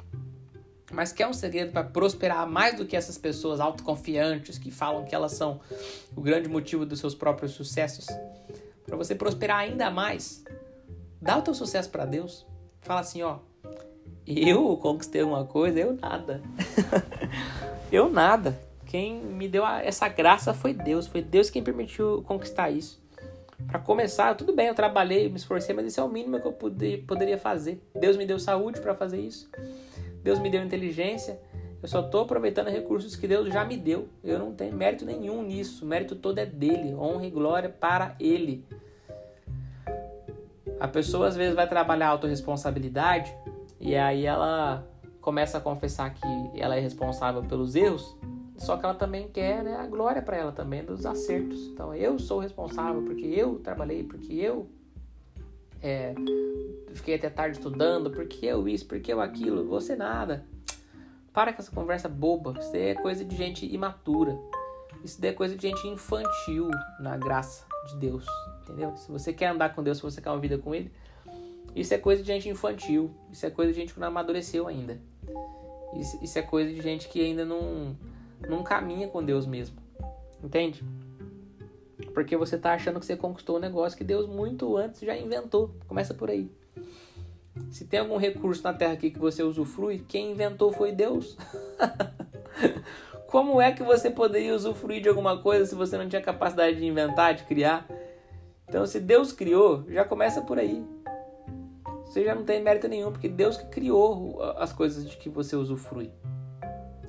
Mas 0.91 1.11
quer 1.11 1.27
um 1.27 1.33
segredo 1.33 1.71
para 1.71 1.83
prosperar 1.83 2.47
mais 2.47 2.75
do 2.75 2.85
que 2.85 2.95
essas 2.95 3.17
pessoas 3.17 3.59
autoconfiantes 3.59 4.57
que 4.57 4.71
falam 4.71 5.05
que 5.05 5.13
elas 5.13 5.33
são 5.33 5.59
o 6.15 6.21
grande 6.21 6.49
motivo 6.49 6.85
dos 6.85 6.99
seus 6.99 7.13
próprios 7.13 7.51
sucessos? 7.51 8.07
Para 8.85 8.97
você 8.97 9.13
prosperar 9.13 9.59
ainda 9.59 9.91
mais, 9.91 10.43
dá 11.21 11.37
o 11.37 11.41
teu 11.41 11.53
sucesso 11.53 11.89
para 11.89 12.05
Deus. 12.05 12.45
Fala 12.81 13.01
assim, 13.01 13.21
ó, 13.21 13.37
eu 14.25 14.77
conquistei 14.77 15.21
uma 15.21 15.45
coisa, 15.45 15.79
eu 15.79 15.93
nada. 15.93 16.41
eu 17.91 18.09
nada. 18.09 18.59
Quem 18.85 19.21
me 19.21 19.47
deu 19.47 19.65
essa 19.65 20.07
graça 20.07 20.53
foi 20.53 20.73
Deus, 20.73 21.05
foi 21.05 21.21
Deus 21.21 21.51
quem 21.51 21.63
permitiu 21.63 22.23
conquistar 22.23 22.71
isso. 22.71 22.99
Para 23.67 23.77
começar, 23.77 24.33
tudo 24.35 24.53
bem, 24.53 24.67
eu 24.67 24.73
trabalhei, 24.73 25.29
me 25.29 25.35
esforcei, 25.35 25.75
mas 25.75 25.85
isso 25.85 25.99
é 25.99 26.03
o 26.03 26.09
mínimo 26.09 26.39
que 26.39 26.47
eu 26.47 26.53
poderia 26.53 27.37
fazer. 27.37 27.79
Deus 27.93 28.17
me 28.17 28.25
deu 28.25 28.39
saúde 28.39 28.79
para 28.81 28.95
fazer 28.95 29.19
isso. 29.19 29.47
Deus 30.23 30.39
me 30.39 30.49
deu 30.49 30.63
inteligência. 30.63 31.39
Eu 31.81 31.87
só 31.87 32.01
estou 32.01 32.21
aproveitando 32.21 32.67
recursos 32.67 33.15
que 33.15 33.27
Deus 33.27 33.53
já 33.53 33.63
me 33.63 33.77
deu. 33.77 34.09
Eu 34.23 34.37
não 34.37 34.53
tenho 34.53 34.75
mérito 34.75 35.05
nenhum 35.05 35.43
nisso. 35.43 35.85
O 35.85 35.87
mérito 35.87 36.15
todo 36.15 36.37
é 36.39 36.45
dele. 36.45 36.93
Honra 36.93 37.25
e 37.25 37.29
glória 37.29 37.69
para 37.69 38.15
ele. 38.19 38.65
A 40.79 40.87
pessoa 40.87 41.27
às 41.27 41.35
vezes 41.35 41.55
vai 41.55 41.67
trabalhar 41.67 42.07
a 42.07 42.11
autorresponsabilidade 42.11 43.35
e 43.79 43.95
aí 43.95 44.25
ela 44.25 44.87
começa 45.21 45.57
a 45.57 45.61
confessar 45.61 46.13
que 46.13 46.51
ela 46.55 46.75
é 46.75 46.79
responsável 46.79 47.43
pelos 47.43 47.75
erros, 47.75 48.17
só 48.57 48.77
que 48.77 48.85
ela 48.85 48.95
também 48.95 49.27
quer 49.27 49.63
né, 49.63 49.75
a 49.75 49.85
glória 49.85 50.21
para 50.21 50.37
ela 50.37 50.51
também 50.51 50.83
dos 50.83 51.05
acertos. 51.05 51.67
Então 51.67 51.93
eu 51.93 52.17
sou 52.17 52.39
responsável 52.39 53.01
porque 53.03 53.25
eu 53.25 53.59
trabalhei, 53.59 54.03
porque 54.03 54.33
eu 54.33 54.67
é, 55.81 56.13
fiquei 56.93 57.15
até 57.15 57.29
tarde 57.29 57.57
estudando, 57.57 58.11
porque 58.11 58.45
eu 58.45 58.67
isso, 58.67 58.85
porque 58.85 59.11
eu 59.11 59.21
aquilo, 59.21 59.65
você 59.65 59.95
nada. 59.95 60.45
Para 61.33 61.53
com 61.53 61.61
essa 61.61 61.71
conversa 61.71 62.09
boba. 62.09 62.57
Isso 62.59 62.75
é 62.75 62.95
coisa 62.95 63.23
de 63.23 63.35
gente 63.35 63.65
imatura. 63.65 64.37
Isso 65.03 65.23
é 65.25 65.31
coisa 65.31 65.55
de 65.55 65.61
gente 65.67 65.87
infantil 65.87 66.69
na 66.99 67.15
graça 67.15 67.65
de 67.87 67.95
Deus. 67.97 68.25
Entendeu? 68.63 68.95
Se 68.97 69.11
você 69.11 69.31
quer 69.31 69.47
andar 69.47 69.73
com 69.73 69.81
Deus, 69.81 69.97
se 69.97 70.03
você 70.03 70.21
quer 70.21 70.29
uma 70.29 70.39
vida 70.39 70.57
com 70.57 70.75
Ele, 70.75 70.91
isso 71.75 71.93
é 71.93 71.97
coisa 71.97 72.21
de 72.21 72.27
gente 72.27 72.49
infantil. 72.49 73.11
Isso 73.31 73.45
é 73.45 73.49
coisa 73.49 73.71
de 73.71 73.79
gente 73.79 73.93
que 73.93 73.99
não 73.99 74.07
amadureceu 74.07 74.67
ainda. 74.67 74.99
Isso, 75.95 76.19
isso 76.21 76.37
é 76.37 76.41
coisa 76.41 76.73
de 76.73 76.81
gente 76.81 77.07
que 77.07 77.23
ainda 77.23 77.45
não, 77.45 77.95
não 78.47 78.63
caminha 78.63 79.07
com 79.07 79.23
Deus 79.23 79.45
mesmo. 79.45 79.77
Entende? 80.43 80.83
Porque 82.13 82.35
você 82.37 82.55
está 82.55 82.73
achando 82.73 82.99
que 82.99 83.05
você 83.05 83.15
conquistou 83.15 83.57
um 83.57 83.59
negócio 83.59 83.97
que 83.97 84.03
Deus 84.03 84.27
muito 84.27 84.77
antes 84.77 85.01
já 85.01 85.17
inventou. 85.17 85.75
Começa 85.87 86.13
por 86.13 86.29
aí. 86.29 86.49
Se 87.71 87.85
tem 87.85 87.99
algum 87.99 88.17
recurso 88.17 88.63
na 88.63 88.73
Terra 88.73 88.93
aqui 88.93 89.11
que 89.11 89.19
você 89.19 89.43
usufrui, 89.43 90.03
quem 90.07 90.31
inventou 90.31 90.71
foi 90.71 90.91
Deus. 90.91 91.37
Como 93.27 93.61
é 93.61 93.71
que 93.71 93.83
você 93.83 94.09
poderia 94.09 94.55
usufruir 94.55 95.01
de 95.01 95.09
alguma 95.09 95.37
coisa 95.41 95.65
se 95.65 95.75
você 95.75 95.97
não 95.97 96.09
tinha 96.09 96.21
capacidade 96.21 96.77
de 96.77 96.85
inventar, 96.85 97.35
de 97.35 97.43
criar? 97.43 97.87
Então, 98.67 98.85
se 98.87 98.99
Deus 98.99 99.31
criou, 99.31 99.85
já 99.87 100.03
começa 100.03 100.41
por 100.41 100.57
aí. 100.57 100.83
Você 102.05 102.23
já 102.23 102.33
não 102.33 102.43
tem 102.43 102.61
mérito 102.61 102.87
nenhum, 102.87 103.11
porque 103.11 103.29
Deus 103.29 103.55
que 103.55 103.67
criou 103.67 104.41
as 104.57 104.73
coisas 104.73 105.07
de 105.07 105.15
que 105.15 105.29
você 105.29 105.55
usufrui. 105.55 106.11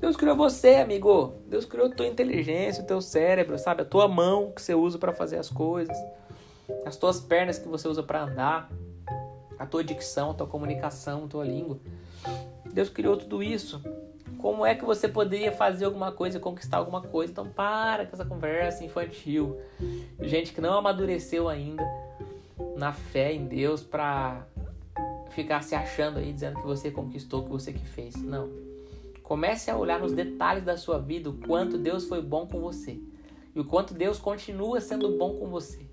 Deus 0.00 0.16
criou 0.16 0.34
você, 0.34 0.76
amigo. 0.76 1.34
Deus 1.46 1.66
criou 1.66 1.88
a 1.88 1.90
tua 1.90 2.06
inteligência, 2.06 2.82
o 2.82 2.86
teu 2.86 3.02
cérebro, 3.02 3.58
sabe? 3.58 3.82
A 3.82 3.84
tua 3.84 4.08
mão 4.08 4.50
que 4.50 4.62
você 4.62 4.74
usa 4.74 4.98
para 4.98 5.12
fazer 5.12 5.36
as 5.36 5.50
coisas, 5.50 5.96
as 6.86 6.96
tuas 6.96 7.20
pernas 7.20 7.58
que 7.58 7.68
você 7.68 7.86
usa 7.86 8.02
para 8.02 8.22
andar, 8.22 8.70
a 9.58 9.66
tua 9.66 9.84
dicção, 9.84 10.30
a 10.30 10.34
tua 10.34 10.46
comunicação, 10.46 11.24
a 11.24 11.28
tua 11.28 11.44
língua. 11.44 11.78
Deus 12.72 12.88
criou 12.88 13.16
tudo 13.16 13.42
isso. 13.42 13.82
Como 14.38 14.64
é 14.64 14.74
que 14.74 14.86
você 14.86 15.06
poderia 15.06 15.52
fazer 15.52 15.84
alguma 15.84 16.12
coisa, 16.12 16.40
conquistar 16.40 16.78
alguma 16.78 17.02
coisa? 17.02 17.30
Então 17.30 17.46
para 17.46 18.06
com 18.06 18.14
essa 18.14 18.24
conversa 18.24 18.82
infantil. 18.82 19.60
Gente 20.22 20.54
que 20.54 20.62
não 20.62 20.78
amadureceu 20.78 21.46
ainda 21.46 21.84
na 22.74 22.90
fé 22.90 23.34
em 23.34 23.44
Deus 23.46 23.82
para 23.82 24.46
ficar 25.30 25.62
se 25.62 25.74
achando 25.74 26.18
aí 26.18 26.32
dizendo 26.32 26.56
que 26.56 26.66
você 26.66 26.90
conquistou, 26.90 27.44
que 27.44 27.50
você 27.50 27.70
que 27.70 27.84
fez. 27.86 28.16
Não. 28.16 28.69
Comece 29.30 29.70
a 29.70 29.76
olhar 29.76 30.00
nos 30.00 30.10
detalhes 30.10 30.64
da 30.64 30.76
sua 30.76 30.98
vida 30.98 31.30
o 31.30 31.34
quanto 31.34 31.78
Deus 31.78 32.04
foi 32.04 32.20
bom 32.20 32.48
com 32.48 32.58
você 32.58 32.98
e 33.54 33.60
o 33.60 33.64
quanto 33.64 33.94
Deus 33.94 34.18
continua 34.18 34.80
sendo 34.80 35.16
bom 35.16 35.36
com 35.36 35.46
você. 35.46 35.86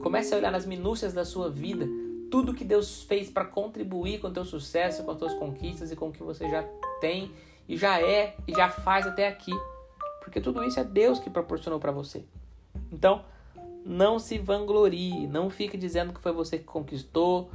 Comece 0.00 0.32
a 0.32 0.38
olhar 0.38 0.52
nas 0.52 0.64
minúcias 0.64 1.12
da 1.12 1.24
sua 1.24 1.50
vida 1.50 1.84
tudo 2.30 2.54
que 2.54 2.62
Deus 2.64 3.02
fez 3.02 3.28
para 3.28 3.44
contribuir 3.44 4.20
com 4.20 4.28
o 4.28 4.32
teu 4.32 4.44
sucesso, 4.44 5.02
com 5.02 5.10
as 5.10 5.18
tuas 5.18 5.34
conquistas 5.34 5.90
e 5.90 5.96
com 5.96 6.10
o 6.10 6.12
que 6.12 6.22
você 6.22 6.48
já 6.48 6.62
tem 7.00 7.32
e 7.68 7.76
já 7.76 8.00
é 8.00 8.36
e 8.46 8.52
já 8.54 8.68
faz 8.68 9.04
até 9.04 9.26
aqui. 9.26 9.50
Porque 10.20 10.40
tudo 10.40 10.62
isso 10.62 10.78
é 10.78 10.84
Deus 10.84 11.18
que 11.18 11.28
proporcionou 11.28 11.80
para 11.80 11.90
você. 11.90 12.24
Então, 12.92 13.24
não 13.84 14.20
se 14.20 14.38
vanglorie, 14.38 15.26
não 15.26 15.50
fique 15.50 15.76
dizendo 15.76 16.12
que 16.12 16.20
foi 16.20 16.30
você 16.30 16.56
que 16.56 16.64
conquistou, 16.64 17.50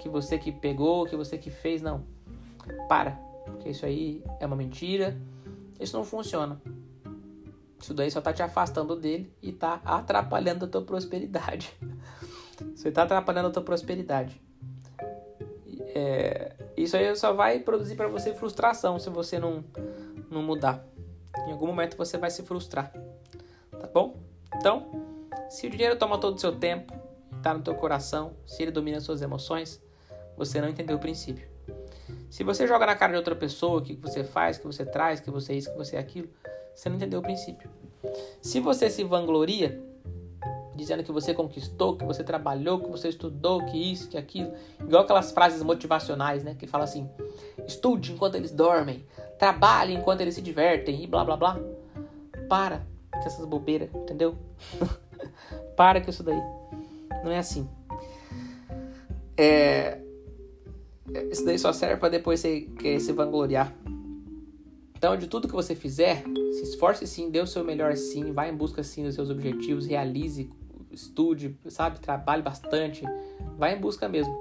que 0.00 0.08
você 0.08 0.38
que 0.38 0.50
pegou, 0.50 1.06
que 1.06 1.14
você 1.14 1.38
que 1.38 1.50
fez, 1.50 1.80
não. 1.80 2.02
Para 2.88 3.30
porque 3.44 3.70
isso 3.70 3.84
aí 3.84 4.22
é 4.40 4.46
uma 4.46 4.56
mentira, 4.56 5.16
isso 5.78 5.96
não 5.96 6.04
funciona. 6.04 6.60
Isso 7.80 7.92
daí 7.92 8.10
só 8.10 8.20
tá 8.20 8.32
te 8.32 8.42
afastando 8.42 8.94
dele 8.94 9.32
e 9.42 9.52
tá 9.52 9.80
atrapalhando 9.84 10.66
a 10.66 10.68
tua 10.68 10.82
prosperidade. 10.82 11.72
Você 12.76 12.92
tá 12.92 13.02
atrapalhando 13.02 13.48
a 13.48 13.50
tua 13.50 13.62
prosperidade. 13.62 14.40
É, 15.94 16.54
isso 16.76 16.96
aí 16.96 17.14
só 17.16 17.32
vai 17.32 17.58
produzir 17.58 17.96
para 17.96 18.08
você 18.08 18.32
frustração 18.32 18.98
se 18.98 19.10
você 19.10 19.38
não, 19.38 19.64
não 20.30 20.42
mudar. 20.42 20.86
Em 21.46 21.52
algum 21.52 21.66
momento 21.66 21.96
você 21.96 22.16
vai 22.16 22.30
se 22.30 22.42
frustrar. 22.42 22.92
Tá 23.70 23.86
bom? 23.92 24.16
Então, 24.56 24.90
se 25.50 25.66
o 25.66 25.70
dinheiro 25.70 25.96
toma 25.96 26.18
todo 26.18 26.36
o 26.36 26.38
seu 26.38 26.56
tempo, 26.56 26.94
tá 27.42 27.52
no 27.52 27.62
teu 27.62 27.74
coração, 27.74 28.32
se 28.46 28.62
ele 28.62 28.70
domina 28.70 28.98
as 28.98 29.02
suas 29.04 29.20
emoções, 29.20 29.82
você 30.36 30.60
não 30.60 30.68
entendeu 30.68 30.96
o 30.96 31.00
princípio. 31.00 31.51
Se 32.32 32.42
você 32.42 32.66
joga 32.66 32.86
na 32.86 32.96
cara 32.96 33.12
de 33.12 33.18
outra 33.18 33.36
pessoa 33.36 33.80
o 33.80 33.82
que 33.82 33.94
você 33.94 34.24
faz, 34.24 34.56
o 34.56 34.60
que 34.60 34.66
você 34.66 34.86
traz, 34.86 35.20
o 35.20 35.22
que 35.22 35.30
você 35.30 35.52
é 35.52 35.56
isso, 35.56 35.68
o 35.68 35.72
que 35.72 35.78
você 35.78 35.96
é 35.96 35.98
aquilo, 35.98 36.30
você 36.74 36.88
não 36.88 36.96
entendeu 36.96 37.20
o 37.20 37.22
princípio. 37.22 37.68
Se 38.40 38.58
você 38.58 38.88
se 38.88 39.04
vangloria, 39.04 39.78
dizendo 40.74 41.04
que 41.04 41.12
você 41.12 41.34
conquistou, 41.34 41.94
que 41.94 42.06
você 42.06 42.24
trabalhou, 42.24 42.80
que 42.80 42.88
você 42.88 43.10
estudou, 43.10 43.66
que 43.66 43.76
isso, 43.76 44.08
que 44.08 44.16
aquilo, 44.16 44.50
igual 44.80 45.02
aquelas 45.02 45.30
frases 45.30 45.62
motivacionais, 45.62 46.42
né, 46.42 46.56
que 46.58 46.66
fala 46.66 46.84
assim: 46.84 47.06
estude 47.66 48.12
enquanto 48.12 48.36
eles 48.36 48.50
dormem, 48.50 49.04
trabalhe 49.38 49.92
enquanto 49.92 50.22
eles 50.22 50.34
se 50.34 50.40
divertem 50.40 51.04
e 51.04 51.06
blá 51.06 51.26
blá 51.26 51.36
blá. 51.36 51.60
Para 52.48 52.80
com 53.12 53.26
essas 53.26 53.44
bobeiras, 53.44 53.90
entendeu? 53.94 54.38
Para 55.76 56.00
com 56.00 56.08
isso 56.08 56.22
daí. 56.22 56.42
Não 57.22 57.30
é 57.30 57.36
assim. 57.36 57.68
É, 59.36 59.98
isso 61.30 61.44
daí 61.44 61.58
só 61.58 61.72
serve 61.72 61.96
para 61.96 62.08
depois 62.08 62.40
você 62.40 62.62
querer 62.78 63.00
se 63.00 63.12
vangloriar. 63.12 63.74
Então, 64.96 65.16
de 65.16 65.26
tudo 65.26 65.48
que 65.48 65.54
você 65.54 65.74
fizer, 65.74 66.22
se 66.52 66.62
esforce 66.62 67.06
sim, 67.06 67.28
dê 67.28 67.40
o 67.40 67.46
seu 67.46 67.64
melhor 67.64 67.96
sim, 67.96 68.32
vá 68.32 68.46
em 68.48 68.54
busca 68.54 68.84
sim 68.84 69.02
dos 69.02 69.16
seus 69.16 69.30
objetivos, 69.30 69.84
realize, 69.84 70.48
estude, 70.92 71.58
sabe, 71.68 71.98
trabalhe 71.98 72.40
bastante, 72.40 73.02
vá 73.58 73.72
em 73.72 73.80
busca 73.80 74.08
mesmo, 74.08 74.32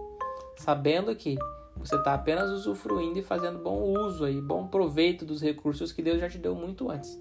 sabendo 0.58 1.16
que 1.16 1.36
você 1.78 1.96
está 1.96 2.14
apenas 2.14 2.52
usufruindo 2.52 3.18
e 3.18 3.24
fazendo 3.24 3.58
bom 3.58 3.82
uso 3.82 4.24
aí, 4.24 4.40
bom 4.40 4.68
proveito 4.68 5.26
dos 5.26 5.42
recursos 5.42 5.92
que 5.92 6.04
Deus 6.04 6.20
já 6.20 6.30
te 6.30 6.38
deu 6.38 6.54
muito 6.54 6.92
antes. 6.92 7.20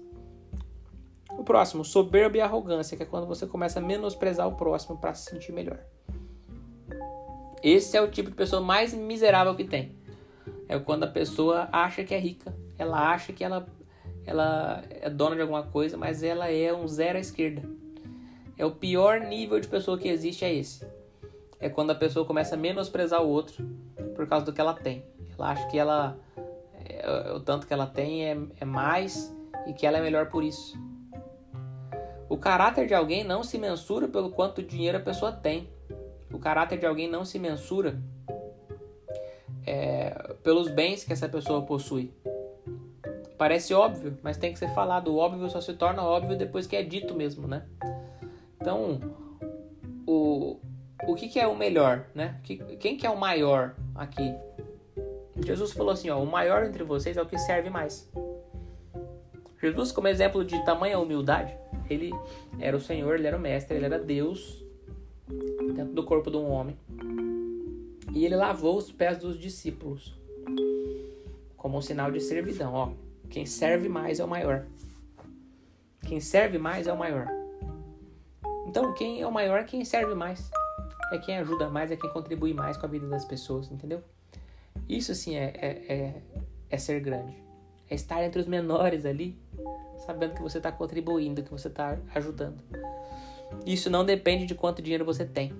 O 1.31 1.43
próximo, 1.43 1.83
soberba 1.83 2.37
e 2.37 2.41
arrogância, 2.41 2.95
que 2.95 3.01
é 3.01 3.05
quando 3.07 3.25
você 3.25 3.47
começa 3.47 3.79
a 3.79 3.81
menosprezar 3.81 4.47
o 4.47 4.55
próximo 4.55 4.99
para 4.99 5.15
se 5.15 5.31
sentir 5.31 5.51
melhor. 5.51 5.79
Esse 7.63 7.95
é 7.95 8.01
o 8.01 8.09
tipo 8.09 8.29
de 8.29 8.35
pessoa 8.35 8.61
mais 8.61 8.93
miserável 8.93 9.55
que 9.55 9.63
tem. 9.63 9.95
É 10.67 10.79
quando 10.79 11.03
a 11.03 11.07
pessoa 11.07 11.69
acha 11.71 12.03
que 12.03 12.13
é 12.13 12.19
rica, 12.19 12.55
ela 12.77 13.11
acha 13.11 13.33
que 13.33 13.43
ela, 13.43 13.67
ela 14.25 14.83
é 14.89 15.09
dona 15.09 15.35
de 15.35 15.41
alguma 15.41 15.63
coisa, 15.63 15.97
mas 15.97 16.23
ela 16.23 16.49
é 16.49 16.73
um 16.73 16.87
zero 16.87 17.17
à 17.17 17.21
esquerda. 17.21 17.61
É 18.57 18.65
o 18.65 18.71
pior 18.71 19.19
nível 19.19 19.59
de 19.59 19.67
pessoa 19.67 19.97
que 19.97 20.07
existe 20.07 20.45
é 20.45 20.53
esse. 20.53 20.85
É 21.59 21.69
quando 21.69 21.91
a 21.91 21.95
pessoa 21.95 22.25
começa 22.25 22.55
a 22.55 22.57
menosprezar 22.57 23.21
o 23.21 23.27
outro 23.27 23.63
por 24.15 24.27
causa 24.27 24.45
do 24.45 24.53
que 24.53 24.61
ela 24.61 24.73
tem. 24.73 25.03
Ela 25.37 25.51
acha 25.51 25.67
que 25.67 25.77
ela 25.77 26.17
é, 26.85 27.31
o 27.33 27.39
tanto 27.39 27.67
que 27.67 27.73
ela 27.73 27.87
tem 27.87 28.25
é, 28.25 28.37
é 28.59 28.65
mais 28.65 29.35
e 29.67 29.73
que 29.73 29.85
ela 29.85 29.97
é 29.97 30.01
melhor 30.01 30.27
por 30.27 30.43
isso. 30.43 30.77
O 32.29 32.37
caráter 32.37 32.87
de 32.87 32.93
alguém 32.93 33.23
não 33.23 33.43
se 33.43 33.57
mensura 33.57 34.07
pelo 34.07 34.31
quanto 34.31 34.63
dinheiro 34.63 34.97
a 34.97 35.01
pessoa 35.01 35.31
tem. 35.31 35.69
O 36.33 36.39
caráter 36.39 36.79
de 36.79 36.85
alguém 36.85 37.09
não 37.09 37.25
se 37.25 37.37
mensura 37.37 37.99
é, 39.65 40.33
pelos 40.43 40.69
bens 40.69 41.03
que 41.03 41.13
essa 41.13 41.27
pessoa 41.27 41.61
possui. 41.63 42.13
Parece 43.37 43.73
óbvio, 43.73 44.17
mas 44.21 44.37
tem 44.37 44.53
que 44.53 44.59
ser 44.59 44.69
falado. 44.73 45.09
O 45.13 45.17
óbvio 45.17 45.49
só 45.49 45.59
se 45.59 45.73
torna 45.73 46.03
óbvio 46.03 46.37
depois 46.37 46.67
que 46.67 46.75
é 46.75 46.83
dito 46.83 47.15
mesmo, 47.15 47.47
né? 47.47 47.65
Então, 48.59 48.99
o, 50.05 50.59
o 51.07 51.15
que, 51.15 51.27
que 51.27 51.39
é 51.39 51.47
o 51.47 51.55
melhor, 51.55 52.05
né? 52.13 52.39
Quem 52.43 52.97
que 52.97 53.05
é 53.05 53.09
o 53.09 53.17
maior 53.17 53.75
aqui? 53.95 54.33
Jesus 55.43 55.71
falou 55.71 55.91
assim, 55.91 56.09
ó, 56.09 56.21
o 56.21 56.25
maior 56.25 56.63
entre 56.63 56.83
vocês 56.83 57.17
é 57.17 57.21
o 57.21 57.25
que 57.25 57.37
serve 57.37 57.69
mais. 57.69 58.11
Jesus, 59.59 59.91
como 59.91 60.07
exemplo 60.07 60.45
de 60.45 60.63
tamanha 60.65 60.99
humildade, 60.99 61.55
ele 61.89 62.11
era 62.59 62.75
o 62.75 62.79
Senhor, 62.79 63.15
ele 63.15 63.27
era 63.27 63.37
o 63.37 63.39
Mestre, 63.39 63.75
ele 63.75 63.85
era 63.85 63.97
Deus 63.97 64.63
dentro 65.73 65.93
do 65.93 66.03
corpo 66.03 66.29
de 66.29 66.37
um 66.37 66.49
homem. 66.49 66.77
E 68.13 68.25
ele 68.25 68.35
lavou 68.35 68.77
os 68.77 68.91
pés 68.91 69.17
dos 69.17 69.39
discípulos 69.39 70.19
como 71.55 71.77
um 71.77 71.81
sinal 71.81 72.11
de 72.11 72.19
servidão. 72.19 72.73
Ó, 72.73 72.89
quem 73.29 73.45
serve 73.45 73.87
mais 73.87 74.19
é 74.19 74.25
o 74.25 74.27
maior. 74.27 74.65
Quem 76.01 76.19
serve 76.19 76.57
mais 76.57 76.87
é 76.87 76.93
o 76.93 76.97
maior. 76.97 77.27
Então, 78.67 78.93
quem 78.93 79.21
é 79.21 79.27
o 79.27 79.31
maior 79.31 79.59
é 79.59 79.63
quem 79.63 79.85
serve 79.85 80.15
mais. 80.15 80.49
É 81.11 81.17
quem 81.17 81.37
ajuda 81.37 81.69
mais, 81.69 81.91
é 81.91 81.95
quem 81.95 82.09
contribui 82.09 82.53
mais 82.53 82.77
com 82.77 82.85
a 82.85 82.89
vida 82.89 83.07
das 83.07 83.25
pessoas, 83.25 83.69
entendeu? 83.71 84.01
Isso 84.87 85.13
sim 85.13 85.35
é, 85.35 85.53
é, 85.55 85.93
é, 85.93 86.21
é 86.69 86.77
ser 86.77 86.99
grande. 87.01 87.35
É 87.89 87.95
estar 87.95 88.23
entre 88.23 88.39
os 88.39 88.47
menores 88.47 89.05
ali, 89.05 89.37
sabendo 90.05 90.33
que 90.35 90.41
você 90.41 90.57
está 90.57 90.71
contribuindo, 90.71 91.43
que 91.43 91.51
você 91.51 91.67
está 91.67 91.97
ajudando. 92.15 92.63
Isso 93.65 93.89
não 93.89 94.03
depende 94.03 94.45
de 94.45 94.55
quanto 94.55 94.81
dinheiro 94.81 95.05
você 95.05 95.25
tem. 95.25 95.53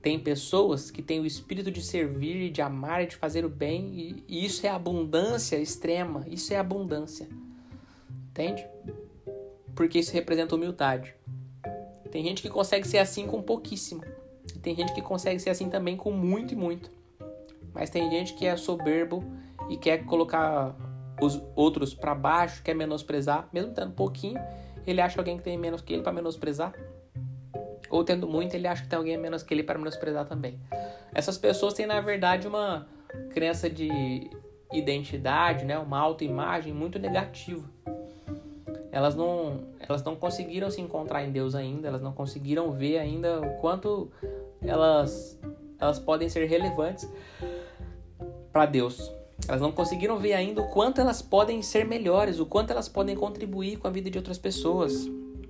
Tem 0.00 0.18
pessoas 0.18 0.90
que 0.90 1.02
têm 1.02 1.20
o 1.20 1.26
espírito 1.26 1.70
de 1.70 1.80
servir, 1.80 2.50
de 2.50 2.60
amar 2.60 3.02
e 3.02 3.06
de 3.06 3.16
fazer 3.16 3.44
o 3.44 3.48
bem, 3.48 4.22
e, 4.28 4.44
isso 4.44 4.66
é 4.66 4.68
abundância 4.68 5.56
extrema. 5.56 6.24
Isso 6.28 6.52
é 6.52 6.58
abundância. 6.58 7.26
Entende? 8.30 8.66
Porque 9.74 9.98
isso 9.98 10.12
representa 10.12 10.54
humildade. 10.54 11.14
Tem 12.10 12.22
gente 12.22 12.42
que 12.42 12.50
consegue 12.50 12.86
ser 12.86 12.98
assim 12.98 13.26
com 13.26 13.42
pouquíssimo. 13.42 14.02
Tem 14.62 14.74
gente 14.76 14.92
que 14.92 15.02
consegue 15.02 15.40
ser 15.40 15.50
assim 15.50 15.68
também 15.68 15.96
com 15.96 16.10
muito 16.10 16.52
e 16.52 16.56
muito. 16.56 16.90
Mas 17.72 17.90
tem 17.90 18.10
gente 18.10 18.34
que 18.34 18.46
é 18.46 18.56
soberbo 18.56 19.24
e 19.68 19.76
quer 19.76 20.04
colocar 20.04 20.76
os 21.20 21.40
outros 21.56 21.94
para 21.94 22.14
baixo, 22.14 22.62
quer 22.62 22.74
menosprezar, 22.74 23.48
mesmo 23.52 23.72
tendo 23.72 23.92
pouquinho, 23.92 24.38
ele 24.86 25.00
acha 25.00 25.20
alguém 25.20 25.36
que 25.36 25.42
tem 25.42 25.56
menos 25.56 25.80
que 25.80 25.92
ele 25.92 26.02
para 26.02 26.12
menosprezar. 26.12 26.74
Ou 27.90 28.02
tendo 28.02 28.26
muito, 28.26 28.54
ele 28.54 28.66
acha 28.66 28.82
que 28.82 28.88
tem 28.88 28.96
alguém 28.96 29.16
menos 29.16 29.42
que 29.42 29.54
ele 29.54 29.62
para 29.62 29.78
menosprezar 29.78 30.26
também. 30.26 30.58
Essas 31.12 31.38
pessoas 31.38 31.74
têm 31.74 31.86
na 31.86 32.00
verdade 32.00 32.48
uma 32.48 32.86
crença 33.30 33.70
de 33.70 34.30
identidade, 34.72 35.64
né, 35.64 35.78
uma 35.78 35.98
autoimagem 35.98 36.72
muito 36.72 36.98
negativa. 36.98 37.68
Elas 38.90 39.14
não, 39.14 39.64
elas 39.80 40.02
não 40.04 40.14
conseguiram 40.14 40.70
se 40.70 40.80
encontrar 40.80 41.24
em 41.24 41.32
Deus 41.32 41.54
ainda, 41.54 41.88
elas 41.88 42.02
não 42.02 42.12
conseguiram 42.12 42.70
ver 42.72 42.98
ainda 42.98 43.40
o 43.40 43.54
quanto 43.60 44.10
elas, 44.62 45.38
elas 45.80 45.98
podem 45.98 46.28
ser 46.28 46.46
relevantes 46.46 47.08
para 48.52 48.66
Deus. 48.66 49.12
Elas 49.48 49.60
não 49.60 49.72
conseguiram 49.72 50.18
ver 50.18 50.32
ainda 50.32 50.62
o 50.62 50.68
quanto 50.68 51.00
elas 51.00 51.20
podem 51.20 51.60
ser 51.60 51.84
melhores, 51.84 52.38
o 52.38 52.46
quanto 52.46 52.70
elas 52.70 52.88
podem 52.88 53.16
contribuir 53.16 53.76
com 53.78 53.86
a 53.86 53.90
vida 53.90 54.10
de 54.10 54.16
outras 54.16 54.38
pessoas. 54.38 55.08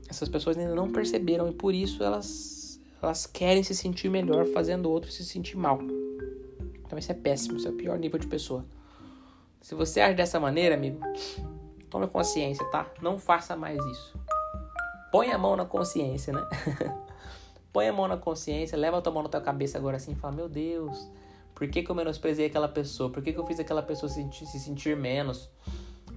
Essas 0.09 0.29
pessoas 0.29 0.57
ainda 0.57 0.75
não 0.75 0.91
perceberam 0.91 1.49
e 1.49 1.53
por 1.53 1.75
isso 1.75 2.03
elas, 2.03 2.81
elas 3.03 3.27
querem 3.27 3.63
se 3.63 3.75
sentir 3.75 4.09
melhor 4.09 4.47
fazendo 4.47 4.91
outro 4.91 5.11
se 5.11 5.25
sentir 5.25 5.57
mal. 5.57 5.79
Então 6.85 6.99
isso 6.99 7.13
é 7.13 7.15
péssimo, 7.15 7.57
isso 7.57 7.69
é 7.69 7.71
o 7.71 7.75
pior 7.75 7.99
nível 7.99 8.19
de 8.19 8.27
pessoa. 8.27 8.65
Se 9.61 9.75
você 9.75 10.01
age 10.01 10.15
dessa 10.15 10.39
maneira, 10.39 10.75
amigo, 10.75 11.01
tome 11.89 12.07
consciência, 12.07 12.65
tá? 12.71 12.87
Não 13.01 13.19
faça 13.19 13.57
mais 13.57 13.83
isso. 13.87 14.19
Põe 15.11 15.31
a 15.31 15.39
mão 15.39 15.57
na 15.57 15.65
consciência, 15.65 16.33
né? 16.33 16.47
Põe 17.73 17.89
a 17.89 17.93
mão 17.93 18.07
na 18.07 18.17
consciência, 18.17 18.77
leva 18.77 18.99
a 18.99 19.01
tua 19.01 19.13
mão 19.13 19.23
na 19.23 19.29
tua 19.29 19.41
cabeça 19.41 19.79
agora 19.79 19.97
assim 19.97 20.13
e 20.13 20.15
fala: 20.15 20.35
Meu 20.35 20.49
Deus, 20.49 21.11
por 21.55 21.69
que, 21.69 21.83
que 21.83 21.91
eu 21.91 21.95
menosprezei 21.95 22.47
aquela 22.47 22.69
pessoa? 22.69 23.11
Por 23.11 23.23
que, 23.23 23.33
que 23.33 23.39
eu 23.39 23.47
fiz 23.47 23.61
aquela 23.61 23.83
pessoa 23.83 24.09
se 24.09 24.17
sentir, 24.17 24.47
se 24.47 24.59
sentir 24.59 24.97
menos? 24.97 25.49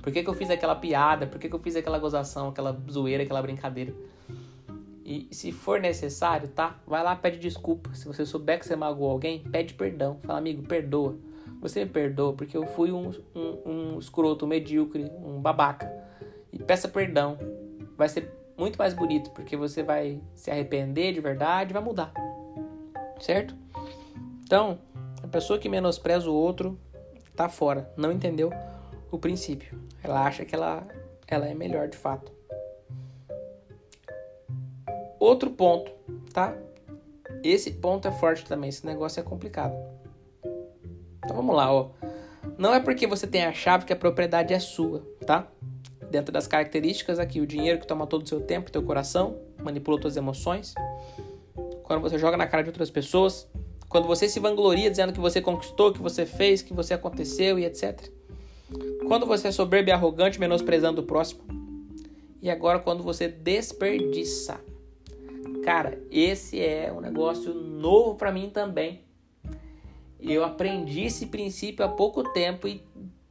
Por 0.01 0.11
que, 0.11 0.23
que 0.23 0.29
eu 0.29 0.33
fiz 0.33 0.49
aquela 0.49 0.75
piada? 0.75 1.27
Por 1.27 1.39
que, 1.39 1.47
que 1.47 1.55
eu 1.55 1.59
fiz 1.59 1.75
aquela 1.75 1.99
gozação, 1.99 2.49
aquela 2.49 2.77
zoeira, 2.89 3.23
aquela 3.23 3.41
brincadeira? 3.41 3.93
E 5.05 5.27
se 5.31 5.51
for 5.51 5.79
necessário, 5.79 6.49
tá? 6.49 6.79
Vai 6.85 7.03
lá, 7.03 7.15
pede 7.15 7.39
desculpa. 7.39 7.93
Se 7.93 8.05
você 8.07 8.25
souber 8.25 8.59
que 8.59 8.65
você 8.65 8.75
magoou 8.75 9.11
alguém, 9.11 9.39
pede 9.39 9.73
perdão. 9.73 10.19
Fala, 10.23 10.39
amigo, 10.39 10.63
perdoa. 10.63 11.15
Você 11.61 11.85
me 11.85 11.89
perdoa 11.89 12.33
porque 12.33 12.57
eu 12.57 12.65
fui 12.67 12.91
um, 12.91 13.11
um, 13.35 13.71
um 13.93 13.99
escroto, 13.99 14.45
um 14.45 14.49
medíocre, 14.49 15.09
um 15.23 15.39
babaca. 15.39 15.91
E 16.51 16.59
peça 16.59 16.87
perdão. 16.87 17.37
Vai 17.95 18.09
ser 18.09 18.31
muito 18.57 18.77
mais 18.77 18.93
bonito, 18.93 19.29
porque 19.31 19.55
você 19.55 19.83
vai 19.83 20.19
se 20.33 20.49
arrepender 20.49 21.13
de 21.13 21.21
verdade 21.21 21.73
vai 21.73 21.81
mudar. 21.81 22.11
Certo? 23.19 23.55
Então, 24.43 24.79
a 25.27 25.29
pessoa 25.29 25.59
que 25.59 25.67
menospreza 25.67 26.29
o 26.29 26.33
outro 26.33 26.79
tá 27.35 27.49
fora, 27.49 27.91
não 27.97 28.13
entendeu 28.13 28.49
o 29.11 29.19
princípio. 29.19 29.77
Ela 30.01 30.25
acha 30.25 30.45
que 30.45 30.55
ela, 30.55 30.87
ela 31.27 31.45
é 31.45 31.53
melhor 31.53 31.89
de 31.89 31.97
fato. 31.97 32.31
Outro 35.19 35.49
ponto, 35.49 35.91
tá? 36.33 36.55
Esse 37.43 37.71
ponto 37.71 38.07
é 38.07 38.11
forte 38.11 38.45
também, 38.45 38.69
esse 38.69 38.85
negócio 38.85 39.19
é 39.19 39.23
complicado. 39.23 39.75
Então 41.17 41.35
vamos 41.35 41.53
lá, 41.53 41.73
ó. 41.73 41.89
Não 42.57 42.73
é 42.73 42.79
porque 42.79 43.05
você 43.05 43.27
tem 43.27 43.43
a 43.43 43.51
chave 43.51 43.83
que 43.83 43.91
a 43.91 43.97
propriedade 43.97 44.53
é 44.53 44.59
sua, 44.59 45.01
tá? 45.25 45.45
Dentro 46.09 46.31
das 46.31 46.47
características 46.47 47.19
aqui, 47.19 47.41
o 47.41 47.45
dinheiro 47.45 47.81
que 47.81 47.85
toma 47.85 48.07
todo 48.07 48.23
o 48.23 48.27
seu 48.27 48.39
tempo, 48.39 48.71
teu 48.71 48.81
coração, 48.81 49.41
manipula 49.61 49.99
tuas 49.99 50.15
emoções. 50.15 50.73
Quando 51.83 52.01
você 52.01 52.17
joga 52.17 52.37
na 52.37 52.47
cara 52.47 52.63
de 52.63 52.69
outras 52.69 52.89
pessoas, 52.89 53.49
quando 53.89 54.07
você 54.07 54.27
se 54.27 54.39
vangloria 54.39 54.89
dizendo 54.89 55.13
que 55.13 55.19
você 55.19 55.41
conquistou, 55.41 55.93
que 55.93 56.01
você 56.01 56.25
fez, 56.25 56.61
que 56.61 56.73
você 56.73 56.93
aconteceu 56.93 57.57
e 57.57 57.65
etc. 57.65 58.09
Quando 59.07 59.25
você 59.25 59.47
é 59.47 59.51
soberbo 59.51 59.89
e 59.89 59.91
arrogante, 59.91 60.39
menosprezando 60.39 61.01
o 61.01 61.05
próximo. 61.05 61.41
E 62.41 62.49
agora 62.49 62.79
quando 62.79 63.01
você 63.01 63.27
desperdiça. 63.27 64.59
Cara, 65.63 66.01
esse 66.11 66.61
é 66.61 66.91
um 66.91 66.99
negócio 66.99 67.53
novo 67.53 68.15
para 68.15 68.31
mim 68.31 68.49
também. 68.49 69.01
Eu 70.19 70.43
aprendi 70.43 71.03
esse 71.03 71.27
princípio 71.27 71.85
há 71.85 71.89
pouco 71.89 72.23
tempo 72.33 72.67
e 72.67 72.83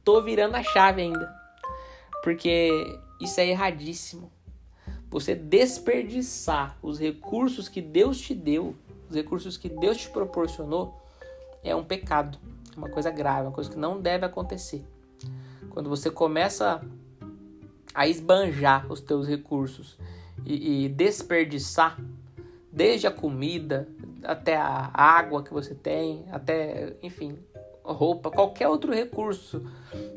tô 0.03 0.21
virando 0.21 0.55
a 0.55 0.63
chave 0.63 1.01
ainda. 1.01 1.35
Porque 2.23 2.71
isso 3.21 3.39
é 3.39 3.47
erradíssimo. 3.47 4.31
Você 5.09 5.35
desperdiçar 5.35 6.77
os 6.81 6.99
recursos 6.99 7.69
que 7.69 7.81
Deus 7.81 8.19
te 8.19 8.33
deu 8.33 8.75
os 9.09 9.15
recursos 9.15 9.57
que 9.57 9.69
Deus 9.69 9.97
te 9.97 10.09
proporcionou, 10.09 11.01
é 11.63 11.75
um 11.75 11.83
pecado, 11.83 12.37
é 12.73 12.77
uma 12.77 12.89
coisa 12.89 13.09
grave, 13.09 13.47
uma 13.47 13.51
coisa 13.51 13.69
que 13.69 13.77
não 13.77 13.99
deve 13.99 14.25
acontecer. 14.25 14.85
Quando 15.69 15.89
você 15.89 16.09
começa 16.09 16.81
a 17.93 18.07
esbanjar 18.07 18.91
os 18.91 19.01
teus 19.01 19.27
recursos 19.27 19.97
e, 20.45 20.85
e 20.85 20.89
desperdiçar, 20.89 21.97
desde 22.71 23.07
a 23.07 23.11
comida 23.11 23.87
até 24.23 24.55
a 24.55 24.91
água 24.93 25.43
que 25.43 25.51
você 25.51 25.73
tem, 25.73 26.25
até, 26.31 26.93
enfim, 27.01 27.39
roupa, 27.83 28.29
qualquer 28.29 28.67
outro 28.67 28.93
recurso, 28.93 29.65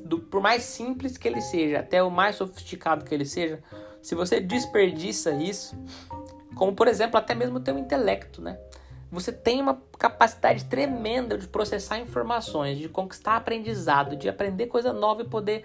do, 0.05 0.19
por 0.19 0.43
mais 0.43 0.63
simples 0.65 1.17
que 1.17 1.27
ele 1.27 1.41
seja, 1.41 1.81
até 1.81 2.03
o 2.03 2.11
mais 2.11 2.37
sofisticado 2.37 3.05
que 3.05 3.15
ele 3.15 3.25
seja, 3.25 3.63
se 4.03 4.15
você 4.15 4.41
desperdiça 4.41 5.31
isso, 5.33 5.77
como 6.55 6.75
por 6.75 6.89
exemplo 6.89 7.17
até 7.17 7.35
mesmo 7.35 7.59
o 7.59 7.61
teu 7.61 7.79
intelecto, 7.79 8.43
né? 8.43 8.59
Você 9.11 9.33
tem 9.33 9.61
uma 9.61 9.83
capacidade 9.99 10.65
tremenda 10.67 11.37
de 11.37 11.49
processar 11.49 11.99
informações, 11.99 12.79
de 12.79 12.89
conquistar 12.89 13.37
aprendizado, 13.37 14.17
de 14.17 14.29
aprender 14.29 14.67
coisa 14.67 14.93
nova 14.93 15.23
e 15.23 15.29
poder 15.29 15.65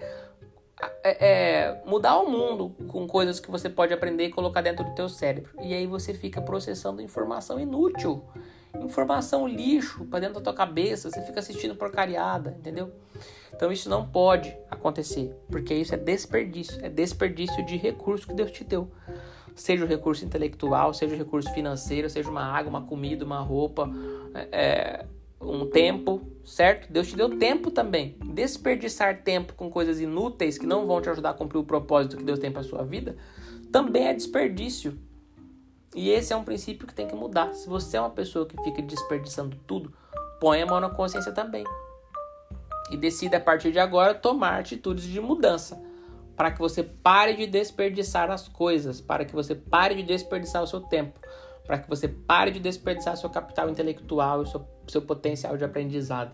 é, 1.02 1.26
é, 1.26 1.82
mudar 1.86 2.18
o 2.18 2.28
mundo 2.28 2.74
com 2.88 3.06
coisas 3.06 3.40
que 3.40 3.50
você 3.50 3.70
pode 3.70 3.94
aprender 3.94 4.26
e 4.26 4.30
colocar 4.30 4.60
dentro 4.60 4.84
do 4.84 4.94
teu 4.94 5.08
cérebro. 5.08 5.50
E 5.62 5.72
aí 5.72 5.86
você 5.86 6.12
fica 6.12 6.42
processando 6.42 7.00
informação 7.00 7.58
inútil, 7.58 8.22
informação 8.80 9.46
lixo 9.46 10.04
para 10.06 10.20
dentro 10.20 10.34
da 10.34 10.40
tua 10.40 10.54
cabeça, 10.54 11.10
você 11.10 11.22
fica 11.22 11.40
assistindo 11.40 11.74
porcariada, 11.76 12.54
entendeu? 12.58 12.92
Então 13.54 13.72
isso 13.72 13.88
não 13.88 14.06
pode 14.06 14.54
acontecer, 14.70 15.34
porque 15.50 15.72
isso 15.72 15.94
é 15.94 15.98
desperdício, 15.98 16.84
é 16.84 16.90
desperdício 16.90 17.64
de 17.64 17.76
recurso 17.76 18.26
que 18.26 18.34
Deus 18.34 18.50
te 18.50 18.64
deu 18.64 18.90
seja 19.56 19.84
o 19.84 19.88
recurso 19.88 20.24
intelectual, 20.24 20.94
seja 20.94 21.14
o 21.14 21.18
recurso 21.18 21.52
financeiro, 21.52 22.08
seja 22.08 22.30
uma 22.30 22.44
água, 22.44 22.70
uma 22.70 22.82
comida, 22.82 23.24
uma 23.24 23.40
roupa, 23.40 23.90
é, 24.34 24.48
é, 24.52 25.06
um 25.40 25.66
tempo, 25.66 26.20
certo? 26.44 26.92
Deus 26.92 27.08
te 27.08 27.16
deu 27.16 27.36
tempo 27.36 27.70
também. 27.72 28.16
Desperdiçar 28.24 29.22
tempo 29.22 29.54
com 29.54 29.68
coisas 29.68 30.00
inúteis 30.00 30.58
que 30.58 30.66
não 30.66 30.86
vão 30.86 31.00
te 31.00 31.10
ajudar 31.10 31.30
a 31.30 31.34
cumprir 31.34 31.58
o 31.58 31.64
propósito 31.64 32.16
que 32.16 32.22
Deus 32.22 32.38
tem 32.38 32.52
para 32.52 32.62
sua 32.62 32.84
vida 32.84 33.16
também 33.76 34.06
é 34.06 34.14
desperdício. 34.14 34.98
E 35.94 36.10
esse 36.10 36.32
é 36.32 36.36
um 36.36 36.44
princípio 36.44 36.86
que 36.86 36.94
tem 36.94 37.06
que 37.06 37.14
mudar. 37.14 37.52
Se 37.54 37.68
você 37.68 37.96
é 37.96 38.00
uma 38.00 38.10
pessoa 38.10 38.46
que 38.46 38.56
fica 38.62 38.82
desperdiçando 38.82 39.56
tudo, 39.66 39.92
põe 40.40 40.62
a 40.62 40.66
mão 40.66 40.80
na 40.80 40.90
consciência 40.90 41.32
também. 41.32 41.64
E 42.90 42.96
decida 42.96 43.36
a 43.36 43.40
partir 43.40 43.72
de 43.72 43.78
agora 43.78 44.14
tomar 44.14 44.60
atitudes 44.60 45.04
de 45.04 45.20
mudança. 45.20 45.78
Para 46.36 46.50
que 46.50 46.58
você 46.58 46.82
pare 46.82 47.34
de 47.34 47.46
desperdiçar 47.46 48.30
as 48.30 48.46
coisas. 48.46 49.00
Para 49.00 49.24
que 49.24 49.34
você 49.34 49.54
pare 49.54 49.94
de 49.94 50.02
desperdiçar 50.02 50.62
o 50.62 50.66
seu 50.66 50.80
tempo. 50.80 51.18
Para 51.66 51.78
que 51.78 51.88
você 51.88 52.06
pare 52.06 52.50
de 52.50 52.60
desperdiçar 52.60 53.16
seu 53.16 53.30
capital 53.30 53.68
intelectual 53.68 54.42
e 54.42 54.46
seu, 54.46 54.64
seu 54.86 55.02
potencial 55.02 55.56
de 55.56 55.64
aprendizado. 55.64 56.32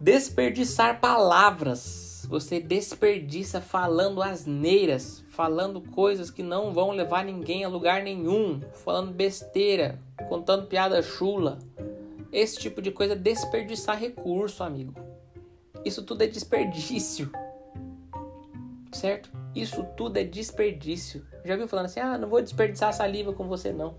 Desperdiçar 0.00 1.00
palavras. 1.00 2.24
Você 2.28 2.60
desperdiça 2.60 3.60
falando 3.60 4.22
asneiras, 4.22 5.24
falando 5.30 5.80
coisas 5.80 6.30
que 6.30 6.42
não 6.42 6.72
vão 6.72 6.92
levar 6.92 7.24
ninguém 7.24 7.64
a 7.64 7.68
lugar 7.68 8.02
nenhum, 8.02 8.60
falando 8.84 9.12
besteira, 9.12 9.98
contando 10.28 10.66
piada 10.66 11.02
chula. 11.02 11.58
Esse 12.32 12.56
tipo 12.58 12.80
de 12.80 12.92
coisa 12.92 13.14
é 13.14 13.16
desperdiçar 13.16 13.98
recurso, 13.98 14.62
amigo. 14.62 14.94
Isso 15.84 16.04
tudo 16.04 16.22
é 16.22 16.26
desperdício. 16.26 17.30
Certo? 18.92 19.30
Isso 19.54 19.84
tudo 19.96 20.16
é 20.18 20.24
desperdício. 20.24 21.24
Já 21.44 21.56
viu 21.56 21.68
falando 21.68 21.86
assim: 21.86 22.00
"Ah, 22.00 22.18
não 22.18 22.28
vou 22.28 22.42
desperdiçar 22.42 22.92
saliva 22.92 23.32
com 23.32 23.46
você 23.46 23.72
não". 23.72 23.94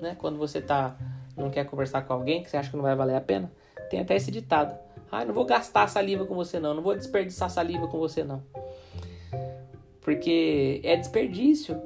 Né? 0.00 0.16
Quando 0.18 0.38
você 0.38 0.60
tá 0.60 0.96
não 1.36 1.50
quer 1.50 1.64
conversar 1.64 2.02
com 2.02 2.12
alguém 2.12 2.42
que 2.42 2.50
você 2.50 2.56
acha 2.56 2.70
que 2.70 2.76
não 2.76 2.82
vai 2.82 2.94
valer 2.94 3.16
a 3.16 3.20
pena, 3.20 3.50
tem 3.88 4.00
até 4.00 4.16
esse 4.16 4.30
ditado: 4.30 4.76
"Ah, 5.10 5.24
não 5.24 5.34
vou 5.34 5.44
gastar 5.44 5.88
saliva 5.88 6.26
com 6.26 6.34
você 6.34 6.58
não, 6.60 6.74
não 6.74 6.82
vou 6.82 6.94
desperdiçar 6.94 7.50
saliva 7.50 7.88
com 7.88 7.98
você 7.98 8.22
não". 8.22 8.42
Porque 10.00 10.80
é 10.84 10.96
desperdício. 10.96 11.80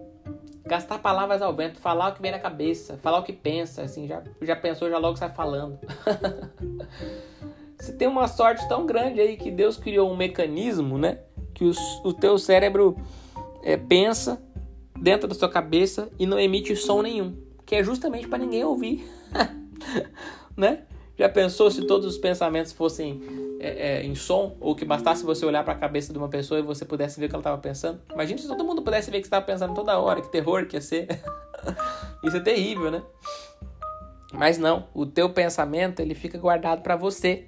Gastar 0.66 0.98
palavras 0.98 1.42
ao 1.42 1.54
vento, 1.54 1.78
falar 1.78 2.08
o 2.08 2.14
que 2.14 2.22
vem 2.22 2.30
na 2.30 2.38
cabeça, 2.38 2.96
falar 3.02 3.18
o 3.18 3.22
que 3.22 3.34
pensa, 3.34 3.82
assim, 3.82 4.08
já, 4.08 4.22
já 4.40 4.56
pensou, 4.56 4.88
já 4.88 4.96
logo 4.96 5.14
sai 5.14 5.28
falando. 5.28 5.78
Você 7.78 7.92
tem 7.92 8.08
uma 8.08 8.26
sorte 8.26 8.66
tão 8.66 8.86
grande 8.86 9.20
aí 9.20 9.36
que 9.36 9.50
Deus 9.50 9.76
criou 9.76 10.10
um 10.10 10.16
mecanismo, 10.16 10.96
né? 10.96 11.18
Que 11.54 11.64
os, 11.64 11.78
o 12.04 12.12
teu 12.12 12.36
cérebro 12.36 12.96
é, 13.62 13.76
pensa 13.76 14.42
dentro 14.98 15.28
da 15.28 15.34
sua 15.34 15.48
cabeça 15.48 16.10
e 16.18 16.26
não 16.26 16.38
emite 16.38 16.74
som 16.76 17.02
nenhum, 17.02 17.36
que 17.64 17.74
é 17.74 17.82
justamente 17.82 18.28
para 18.28 18.38
ninguém 18.38 18.64
ouvir, 18.64 19.04
né? 20.56 20.82
Já 21.16 21.28
pensou 21.28 21.70
se 21.70 21.86
todos 21.86 22.06
os 22.06 22.18
pensamentos 22.18 22.72
fossem 22.72 23.22
é, 23.60 23.98
é, 23.98 24.02
em 24.02 24.16
som, 24.16 24.56
ou 24.60 24.74
que 24.74 24.84
bastasse 24.84 25.24
você 25.24 25.46
olhar 25.46 25.62
para 25.64 25.74
a 25.74 25.76
cabeça 25.76 26.12
de 26.12 26.18
uma 26.18 26.28
pessoa 26.28 26.58
e 26.58 26.62
você 26.62 26.84
pudesse 26.84 27.20
ver 27.20 27.26
o 27.26 27.28
que 27.28 27.34
ela 27.34 27.40
estava 27.40 27.58
pensando? 27.58 28.00
Imagina 28.12 28.38
se 28.38 28.48
todo 28.48 28.64
mundo 28.64 28.82
pudesse 28.82 29.10
ver 29.10 29.18
o 29.18 29.20
que 29.20 29.26
estava 29.26 29.46
pensando 29.46 29.74
toda 29.74 29.98
hora, 29.98 30.20
que 30.20 30.30
terror 30.30 30.66
que 30.66 30.76
ia 30.76 30.80
ser. 30.80 31.06
Isso 32.24 32.36
é 32.36 32.40
terrível, 32.40 32.90
né? 32.90 33.02
Mas 34.32 34.58
não, 34.58 34.88
o 34.92 35.06
teu 35.06 35.30
pensamento 35.30 36.00
ele 36.00 36.14
fica 36.16 36.36
guardado 36.36 36.82
para 36.82 36.96
você, 36.96 37.46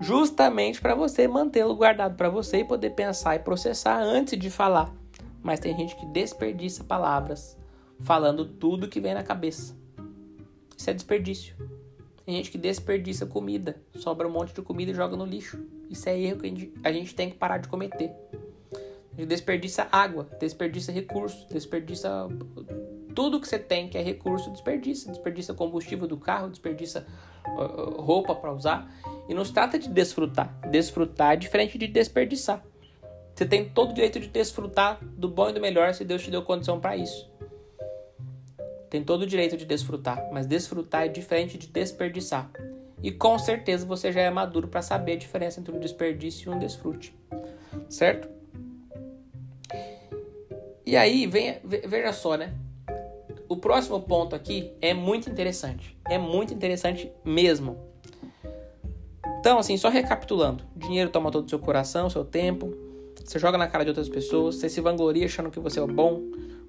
justamente 0.00 0.80
para 0.80 0.94
você 0.94 1.26
mantê-lo 1.26 1.74
guardado 1.74 2.16
para 2.16 2.28
você 2.28 2.58
e 2.58 2.64
poder 2.64 2.90
pensar 2.90 3.36
e 3.36 3.40
processar 3.40 4.00
antes 4.00 4.38
de 4.38 4.50
falar. 4.50 4.94
Mas 5.42 5.60
tem 5.60 5.76
gente 5.76 5.96
que 5.96 6.06
desperdiça 6.06 6.84
palavras 6.84 7.56
falando 8.00 8.44
tudo 8.44 8.88
que 8.88 9.00
vem 9.00 9.14
na 9.14 9.22
cabeça. 9.22 9.76
Isso 10.76 10.90
é 10.90 10.94
desperdício. 10.94 11.56
Tem 12.24 12.36
gente 12.36 12.50
que 12.50 12.58
desperdiça 12.58 13.26
comida, 13.26 13.80
sobra 13.96 14.28
um 14.28 14.30
monte 14.30 14.54
de 14.54 14.62
comida 14.62 14.90
e 14.92 14.94
joga 14.94 15.16
no 15.16 15.24
lixo. 15.24 15.58
Isso 15.88 16.08
é 16.08 16.20
erro 16.20 16.40
que 16.40 16.46
a 16.46 16.48
gente, 16.50 16.72
a 16.84 16.92
gente 16.92 17.14
tem 17.14 17.30
que 17.30 17.36
parar 17.36 17.58
de 17.58 17.68
cometer. 17.68 18.12
Desperdiça 19.26 19.88
água, 19.90 20.28
desperdiça 20.38 20.92
recurso, 20.92 21.48
desperdiça 21.48 22.28
tudo 23.18 23.40
que 23.40 23.48
você 23.48 23.58
tem 23.58 23.88
que 23.88 23.98
é 23.98 24.02
recurso, 24.02 24.48
desperdiça. 24.52 25.10
Desperdiça 25.10 25.52
combustível 25.52 26.06
do 26.06 26.16
carro, 26.16 26.48
desperdiça 26.48 27.04
roupa 27.98 28.34
para 28.34 28.52
usar. 28.52 28.90
E 29.28 29.34
não 29.34 29.44
se 29.44 29.52
trata 29.52 29.78
de 29.78 29.88
desfrutar. 29.88 30.58
Desfrutar 30.70 31.32
é 31.32 31.36
diferente 31.36 31.76
de 31.76 31.86
desperdiçar. 31.86 32.62
Você 33.34 33.46
tem 33.46 33.68
todo 33.68 33.90
o 33.90 33.94
direito 33.94 34.18
de 34.18 34.28
desfrutar 34.28 34.98
do 35.02 35.28
bom 35.28 35.50
e 35.50 35.52
do 35.52 35.60
melhor 35.60 35.94
se 35.94 36.04
Deus 36.04 36.22
te 36.22 36.30
deu 36.30 36.42
condição 36.42 36.80
para 36.80 36.96
isso 36.96 37.28
tem 38.88 39.02
todo 39.02 39.22
o 39.22 39.26
direito 39.26 39.56
de 39.56 39.64
desfrutar, 39.64 40.28
mas 40.32 40.46
desfrutar 40.46 41.04
é 41.04 41.08
diferente 41.08 41.58
de 41.58 41.66
desperdiçar. 41.66 42.50
E 43.02 43.12
com 43.12 43.38
certeza 43.38 43.86
você 43.86 44.10
já 44.10 44.22
é 44.22 44.30
maduro 44.30 44.66
para 44.66 44.82
saber 44.82 45.12
a 45.12 45.16
diferença 45.16 45.60
entre 45.60 45.74
um 45.74 45.78
desperdício 45.78 46.50
e 46.50 46.54
um 46.54 46.58
desfrute. 46.58 47.14
Certo? 47.88 48.28
E 50.84 50.96
aí, 50.96 51.26
vem, 51.26 51.60
veja 51.64 52.12
só, 52.12 52.36
né? 52.36 52.54
O 53.48 53.56
próximo 53.56 54.00
ponto 54.02 54.36
aqui 54.36 54.72
é 54.80 54.92
muito 54.92 55.30
interessante. 55.30 55.96
É 56.06 56.18
muito 56.18 56.52
interessante 56.52 57.10
mesmo. 57.24 57.78
Então, 59.40 59.58
assim, 59.58 59.76
só 59.76 59.88
recapitulando: 59.88 60.64
dinheiro 60.76 61.10
toma 61.10 61.30
todo 61.30 61.46
o 61.46 61.48
seu 61.48 61.58
coração, 61.58 62.10
seu 62.10 62.24
tempo. 62.24 62.74
Você 63.24 63.38
joga 63.38 63.56
na 63.56 63.66
cara 63.66 63.84
de 63.84 63.90
outras 63.90 64.08
pessoas. 64.08 64.56
Você 64.56 64.68
se 64.68 64.80
vangloria 64.80 65.24
achando 65.24 65.50
que 65.50 65.58
você 65.58 65.80
é 65.80 65.86
bom. 65.86 66.22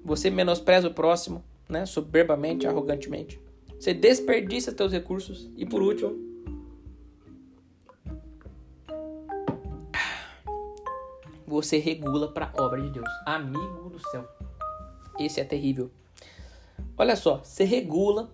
Você 0.04 0.30
menospreza 0.30 0.88
o 0.88 0.94
próximo 0.94 1.44
né, 1.68 1.84
soberbamente, 1.84 2.66
arrogantemente. 2.66 3.40
Você 3.78 3.92
desperdiça 3.92 4.74
seus 4.74 4.92
recursos. 4.92 5.50
E 5.56 5.66
por 5.66 5.82
último, 5.82 6.18
você 11.46 11.78
regula 11.78 12.32
para 12.32 12.52
a 12.56 12.62
obra 12.62 12.80
de 12.80 12.90
Deus. 12.90 13.08
Amigo 13.26 13.90
do 13.90 13.98
céu. 14.10 14.26
Esse 15.18 15.40
é 15.40 15.44
terrível. 15.44 15.90
Olha 16.96 17.16
só, 17.16 17.38
você 17.38 17.64
regula 17.64 18.30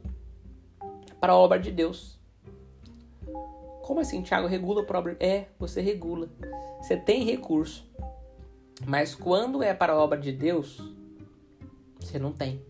para 1.20 1.32
a 1.32 1.36
obra 1.36 1.58
de 1.58 1.70
Deus. 1.70 2.18
Como 3.82 4.00
assim, 4.00 4.22
Thiago? 4.22 4.48
Regula 4.48 4.84
para 4.84 4.98
a 4.98 5.00
obra? 5.00 5.16
É, 5.20 5.46
você 5.58 5.80
regula. 5.80 6.28
Você 6.80 6.96
tem 6.96 7.24
recurso. 7.24 7.88
Mas 8.84 9.14
quando 9.14 9.62
é 9.62 9.72
para 9.72 9.92
a 9.92 9.96
obra 9.96 10.18
de 10.18 10.32
Deus, 10.32 10.80
você 12.00 12.18
não 12.18 12.32
tem. 12.32 12.60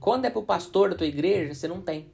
Quando 0.00 0.24
é 0.24 0.30
para 0.30 0.38
o 0.38 0.44
pastor 0.44 0.90
da 0.90 0.96
tua 0.96 1.06
igreja, 1.06 1.52
você 1.52 1.66
não 1.66 1.80
tem. 1.80 2.08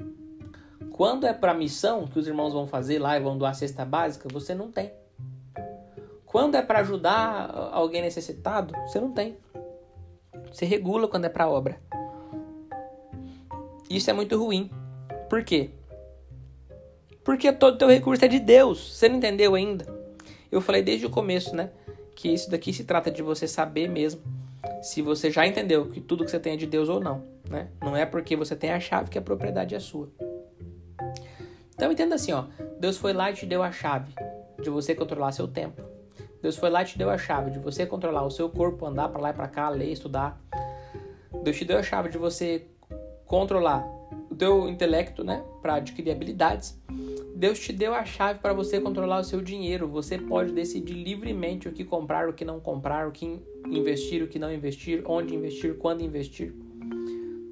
Quando 0.93 1.27
é 1.27 1.33
para 1.33 1.53
a 1.53 1.55
missão 1.55 2.07
que 2.07 2.19
os 2.19 2.27
irmãos 2.27 2.53
vão 2.53 2.67
fazer 2.67 2.99
lá 2.99 3.17
e 3.17 3.21
vão 3.21 3.37
doar 3.37 3.51
a 3.51 3.55
cesta 3.55 3.85
básica, 3.85 4.29
você 4.33 4.55
não 4.55 4.71
tem. 4.73 4.93
Quando 6.25 6.55
é 6.55 6.63
para 6.63 6.81
ajudar 6.81 7.51
alguém 7.73 8.01
necessitado, 8.01 8.75
você 8.87 8.99
não 8.99 9.13
tem. 9.13 9.37
Você 10.51 10.65
regula 10.65 11.07
quando 11.07 11.27
é 11.27 11.29
para 11.29 11.49
obra. 11.49 11.79
Isso 13.93 14.09
é 14.09 14.15
muito 14.15 14.43
ruim. 14.43 14.71
Por 15.29 15.45
quê? 15.45 15.69
Porque 17.23 17.53
todo 17.53 17.77
teu 17.77 17.89
recurso 17.89 18.25
é 18.25 18.29
de 18.29 18.41
Deus. 18.41 18.97
Você 18.97 19.07
não 19.07 19.17
entendeu 19.17 19.55
ainda? 19.55 19.87
Eu 20.51 20.63
falei 20.63 20.83
desde 20.83 21.05
o 21.05 21.11
começo, 21.11 21.55
né? 21.55 21.71
Que 22.17 22.33
isso 22.33 22.51
daqui 22.51 22.73
se 22.73 22.85
trata 22.85 23.11
de 23.11 23.23
você 23.23 23.47
saber 23.47 23.91
mesmo 23.91 24.23
se 24.81 25.03
você 25.03 25.31
já 25.31 25.47
entendeu 25.47 25.89
que 25.89 26.01
tudo 26.01 26.25
que 26.25 26.31
você 26.31 26.41
tem 26.41 26.55
é 26.55 26.57
de 26.57 26.67
Deus 26.67 26.89
ou 26.89 27.01
não. 27.01 27.23
Né? 27.51 27.69
Não 27.83 27.95
é 27.95 28.07
porque 28.07 28.35
você 28.35 28.57
tem 28.57 28.73
a 28.73 28.81
chave 28.81 29.11
que 29.11 29.19
a 29.19 29.23
propriedade 29.23 29.75
é 29.75 29.79
sua. 29.79 30.09
Então 31.75 31.93
entenda 31.93 32.15
assim, 32.15 32.33
ó, 32.33 32.47
Deus 32.81 32.97
foi 32.97 33.13
lá 33.13 33.31
e 33.31 33.35
te 33.35 33.45
deu 33.45 33.63
a 33.63 33.71
chave 33.71 34.15
de 34.63 34.71
você 34.71 34.95
controlar 34.95 35.33
seu 35.33 35.47
tempo. 35.47 35.83
Deus 36.41 36.57
foi 36.57 36.71
lá 36.71 36.81
e 36.81 36.87
te 36.87 36.97
deu 36.97 37.11
a 37.11 37.19
chave 37.19 37.51
de 37.51 37.59
você 37.59 37.85
controlar 37.85 38.25
o 38.25 38.31
seu 38.31 38.49
corpo, 38.49 38.87
andar 38.87 39.11
para 39.11 39.21
lá 39.21 39.31
e 39.31 39.35
para 39.35 39.49
cá, 39.49 39.69
ler, 39.69 39.93
estudar. 39.93 40.41
Deus 41.43 41.59
te 41.59 41.67
deu 41.67 41.77
a 41.77 41.83
chave 41.83 42.09
de 42.09 42.17
você 42.17 42.67
controlar 43.33 43.89
o 44.31 44.35
teu 44.35 44.69
intelecto, 44.69 45.25
né, 45.25 45.43
para 45.63 45.77
adquirir 45.77 46.11
habilidades. 46.11 46.79
Deus 47.35 47.59
te 47.59 47.73
deu 47.73 47.95
a 47.95 48.05
chave 48.05 48.41
para 48.41 48.53
você 48.53 48.79
controlar 48.79 49.21
o 49.21 49.25
seu 49.25 49.41
dinheiro. 49.41 49.89
Você 49.89 50.19
pode 50.19 50.53
decidir 50.53 50.93
livremente 50.93 51.67
o 51.67 51.73
que 51.73 51.83
comprar, 51.83 52.29
o 52.29 52.35
que 52.35 52.45
não 52.45 52.61
comprar, 52.61 53.09
o 53.09 53.11
que 53.11 53.41
investir, 53.67 54.23
o 54.23 54.29
que 54.29 54.39
não 54.39 54.53
investir, 54.53 55.03
onde 55.07 55.35
investir, 55.35 55.79
quando 55.79 56.03
investir. 56.03 56.55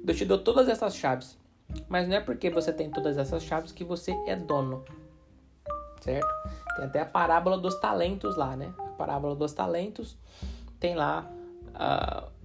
Deus 0.03 0.19
te 0.19 0.23
deu 0.23 0.37
todas 0.37 0.69
essas 0.69 0.95
chaves. 0.95 1.35
Mas 1.89 2.07
não 2.07 2.15
é 2.15 2.19
porque 2.19 2.51
você 2.51 2.71
tem 2.71 2.91
todas 2.91 3.17
essas 3.17 3.41
chaves 3.41 3.71
que 3.71 3.83
você 3.83 4.11
é 4.27 4.35
dono. 4.35 4.85
Certo? 5.99 6.27
Tem 6.75 6.85
até 6.85 6.99
a 6.99 7.05
parábola 7.05 7.57
dos 7.57 7.79
talentos 7.79 8.37
lá, 8.37 8.55
né? 8.55 8.71
A 8.77 8.89
parábola 8.89 9.35
dos 9.35 9.51
talentos 9.51 10.15
tem 10.79 10.93
lá 10.93 11.27
uh, 11.69 12.40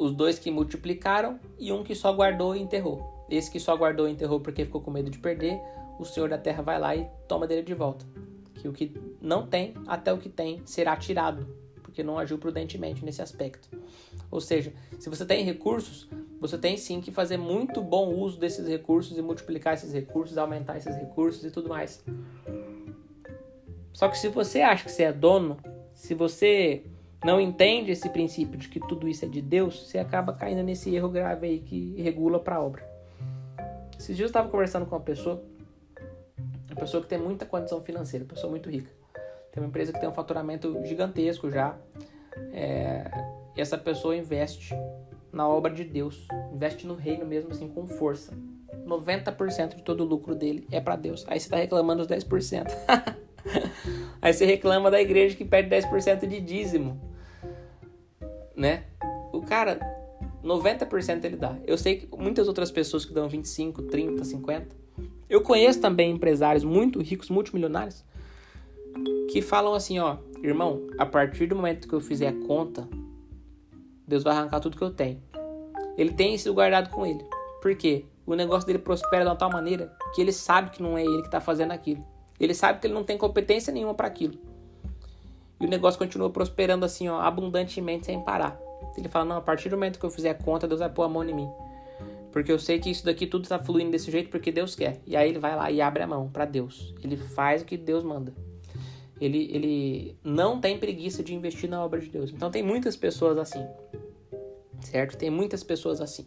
os 0.00 0.12
dois 0.12 0.38
que 0.38 0.50
multiplicaram 0.50 1.38
e 1.58 1.70
um 1.70 1.84
que 1.84 1.94
só 1.94 2.10
guardou 2.10 2.56
e 2.56 2.60
enterrou. 2.60 3.26
Esse 3.28 3.50
que 3.50 3.60
só 3.60 3.76
guardou 3.76 4.08
e 4.08 4.12
enterrou 4.12 4.40
porque 4.40 4.64
ficou 4.64 4.80
com 4.80 4.90
medo 4.90 5.10
de 5.10 5.18
perder, 5.18 5.60
o 5.98 6.04
Senhor 6.06 6.30
da 6.30 6.38
terra 6.38 6.62
vai 6.62 6.80
lá 6.80 6.96
e 6.96 7.06
toma 7.28 7.46
dele 7.46 7.62
de 7.62 7.74
volta. 7.74 8.06
Que 8.54 8.66
o 8.66 8.72
que 8.72 8.92
não 9.20 9.46
tem, 9.46 9.74
até 9.86 10.10
o 10.10 10.16
que 10.16 10.30
tem, 10.30 10.62
será 10.64 10.96
tirado, 10.96 11.46
porque 11.82 12.02
não 12.02 12.18
agiu 12.18 12.38
prudentemente 12.38 13.04
nesse 13.04 13.20
aspecto. 13.20 13.68
Ou 14.30 14.40
seja, 14.40 14.72
se 14.98 15.10
você 15.10 15.26
tem 15.26 15.44
recursos, 15.44 16.08
você 16.40 16.56
tem 16.56 16.78
sim 16.78 17.02
que 17.02 17.10
fazer 17.10 17.36
muito 17.36 17.82
bom 17.82 18.14
uso 18.14 18.40
desses 18.40 18.66
recursos 18.66 19.18
e 19.18 19.22
multiplicar 19.22 19.74
esses 19.74 19.92
recursos, 19.92 20.38
aumentar 20.38 20.78
esses 20.78 20.96
recursos 20.96 21.44
e 21.44 21.50
tudo 21.50 21.68
mais. 21.68 22.02
Só 23.92 24.08
que 24.08 24.16
se 24.16 24.28
você 24.28 24.62
acha 24.62 24.84
que 24.84 24.92
você 24.92 25.02
é 25.02 25.12
dono, 25.12 25.58
se 25.92 26.14
você 26.14 26.84
não 27.24 27.40
entende 27.40 27.92
esse 27.92 28.08
princípio 28.08 28.58
de 28.58 28.68
que 28.68 28.80
tudo 28.80 29.08
isso 29.08 29.24
é 29.24 29.28
de 29.28 29.42
Deus, 29.42 29.88
você 29.88 29.98
acaba 29.98 30.32
caindo 30.32 30.62
nesse 30.62 30.94
erro 30.94 31.08
grave 31.08 31.46
aí 31.46 31.58
que 31.58 32.00
regula 32.00 32.38
para 32.38 32.56
a 32.56 32.62
obra. 32.62 32.88
Esses 33.98 34.16
dias 34.16 34.20
eu 34.20 34.26
estava 34.26 34.48
conversando 34.48 34.86
com 34.86 34.94
uma 34.94 35.02
pessoa, 35.02 35.42
uma 36.70 36.80
pessoa 36.80 37.02
que 37.02 37.08
tem 37.08 37.18
muita 37.18 37.44
condição 37.44 37.82
financeira, 37.82 38.24
uma 38.24 38.32
pessoa 38.32 38.50
muito 38.50 38.70
rica. 38.70 38.90
Tem 39.52 39.62
uma 39.62 39.68
empresa 39.68 39.92
que 39.92 40.00
tem 40.00 40.08
um 40.08 40.14
faturamento 40.14 40.80
gigantesco 40.86 41.50
já. 41.50 41.76
É, 42.52 43.04
e 43.54 43.60
essa 43.60 43.76
pessoa 43.76 44.16
investe 44.16 44.74
na 45.30 45.46
obra 45.46 45.72
de 45.72 45.84
Deus, 45.84 46.26
investe 46.52 46.86
no 46.86 46.94
reino 46.94 47.26
mesmo 47.26 47.50
assim 47.50 47.68
com 47.68 47.86
força. 47.86 48.32
90% 48.86 49.76
de 49.76 49.82
todo 49.82 50.02
o 50.02 50.06
lucro 50.06 50.34
dele 50.34 50.66
é 50.72 50.80
para 50.80 50.96
Deus. 50.96 51.24
Aí 51.28 51.38
você 51.38 51.46
está 51.46 51.56
reclamando 51.56 52.06
dos 52.06 52.16
10%. 52.16 52.66
Aí 54.22 54.32
você 54.32 54.44
reclama 54.44 54.90
da 54.90 55.00
igreja 55.00 55.36
que 55.36 55.44
perde 55.44 55.68
10% 55.68 56.26
de 56.26 56.40
dízimo. 56.40 57.09
Né? 58.60 58.84
O 59.32 59.40
cara, 59.40 59.80
90% 60.44 61.24
ele 61.24 61.36
dá. 61.36 61.56
Eu 61.66 61.78
sei 61.78 61.96
que 61.96 62.14
muitas 62.14 62.46
outras 62.46 62.70
pessoas 62.70 63.06
que 63.06 63.14
dão 63.14 63.26
25, 63.26 63.84
30, 63.84 64.22
50. 64.22 64.76
Eu 65.30 65.40
conheço 65.40 65.80
também 65.80 66.10
empresários 66.10 66.62
muito 66.62 67.00
ricos, 67.00 67.30
multimilionários, 67.30 68.04
que 69.32 69.40
falam 69.40 69.72
assim, 69.72 69.98
ó, 69.98 70.18
irmão, 70.42 70.86
a 70.98 71.06
partir 71.06 71.46
do 71.46 71.56
momento 71.56 71.88
que 71.88 71.94
eu 71.94 72.02
fizer 72.02 72.28
a 72.28 72.46
conta, 72.46 72.86
Deus 74.06 74.22
vai 74.22 74.36
arrancar 74.36 74.60
tudo 74.60 74.76
que 74.76 74.84
eu 74.84 74.90
tenho. 74.90 75.22
Ele 75.96 76.12
tem 76.12 76.34
isso 76.34 76.52
guardado 76.52 76.90
com 76.90 77.06
ele. 77.06 77.24
Por 77.62 77.74
quê? 77.74 78.04
O 78.26 78.34
negócio 78.34 78.66
dele 78.66 78.78
prospera 78.78 79.24
de 79.24 79.30
uma 79.30 79.36
tal 79.36 79.50
maneira 79.50 79.96
que 80.14 80.20
ele 80.20 80.32
sabe 80.32 80.68
que 80.68 80.82
não 80.82 80.98
é 80.98 81.02
ele 81.02 81.22
que 81.22 81.28
está 81.28 81.40
fazendo 81.40 81.72
aquilo. 81.72 82.04
Ele 82.38 82.52
sabe 82.52 82.78
que 82.78 82.86
ele 82.86 82.94
não 82.94 83.04
tem 83.04 83.16
competência 83.16 83.72
nenhuma 83.72 83.94
para 83.94 84.06
aquilo. 84.06 84.38
E 85.60 85.66
o 85.66 85.68
negócio 85.68 85.98
continua 85.98 86.30
prosperando 86.30 86.84
assim, 86.84 87.08
ó, 87.08 87.20
abundantemente 87.20 88.06
sem 88.06 88.20
parar. 88.20 88.58
Ele 88.96 89.08
fala: 89.08 89.26
"Não, 89.26 89.36
a 89.36 89.40
partir 89.40 89.68
do 89.68 89.76
momento 89.76 89.98
que 89.98 90.06
eu 90.06 90.10
fizer 90.10 90.30
a 90.30 90.34
conta, 90.34 90.66
Deus 90.66 90.80
vai 90.80 90.88
pôr 90.88 91.02
a 91.02 91.08
mão 91.08 91.22
em 91.22 91.34
mim. 91.34 91.48
Porque 92.32 92.50
eu 92.50 92.58
sei 92.58 92.78
que 92.78 92.90
isso 92.90 93.04
daqui 93.04 93.26
tudo 93.26 93.42
está 93.42 93.58
fluindo 93.58 93.90
desse 93.90 94.10
jeito 94.10 94.30
porque 94.30 94.50
Deus 94.50 94.74
quer". 94.74 95.00
E 95.06 95.14
aí 95.14 95.28
ele 95.28 95.38
vai 95.38 95.54
lá 95.54 95.70
e 95.70 95.80
abre 95.82 96.02
a 96.02 96.06
mão 96.06 96.28
para 96.28 96.46
Deus. 96.46 96.94
Ele 97.02 97.16
faz 97.16 97.62
o 97.62 97.64
que 97.64 97.76
Deus 97.76 98.02
manda. 98.02 98.32
Ele, 99.20 99.50
ele 99.52 100.16
não 100.24 100.58
tem 100.58 100.78
preguiça 100.78 101.22
de 101.22 101.34
investir 101.34 101.68
na 101.68 101.84
obra 101.84 102.00
de 102.00 102.08
Deus. 102.08 102.30
Então 102.30 102.50
tem 102.50 102.62
muitas 102.62 102.96
pessoas 102.96 103.36
assim. 103.36 103.66
Certo? 104.80 105.18
Tem 105.18 105.28
muitas 105.28 105.62
pessoas 105.62 106.00
assim. 106.00 106.26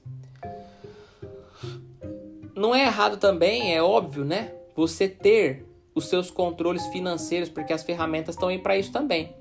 Não 2.55 2.75
é 2.75 2.85
errado 2.85 3.17
também, 3.17 3.75
é 3.75 3.81
óbvio, 3.81 4.23
né? 4.23 4.53
Você 4.75 5.09
ter 5.09 5.65
os 5.95 6.07
seus 6.07 6.31
controles 6.31 6.85
financeiros, 6.87 7.49
porque 7.49 7.73
as 7.73 7.83
ferramentas 7.83 8.35
estão 8.35 8.49
aí 8.49 8.59
para 8.59 8.77
isso 8.77 8.91
também. 8.91 9.35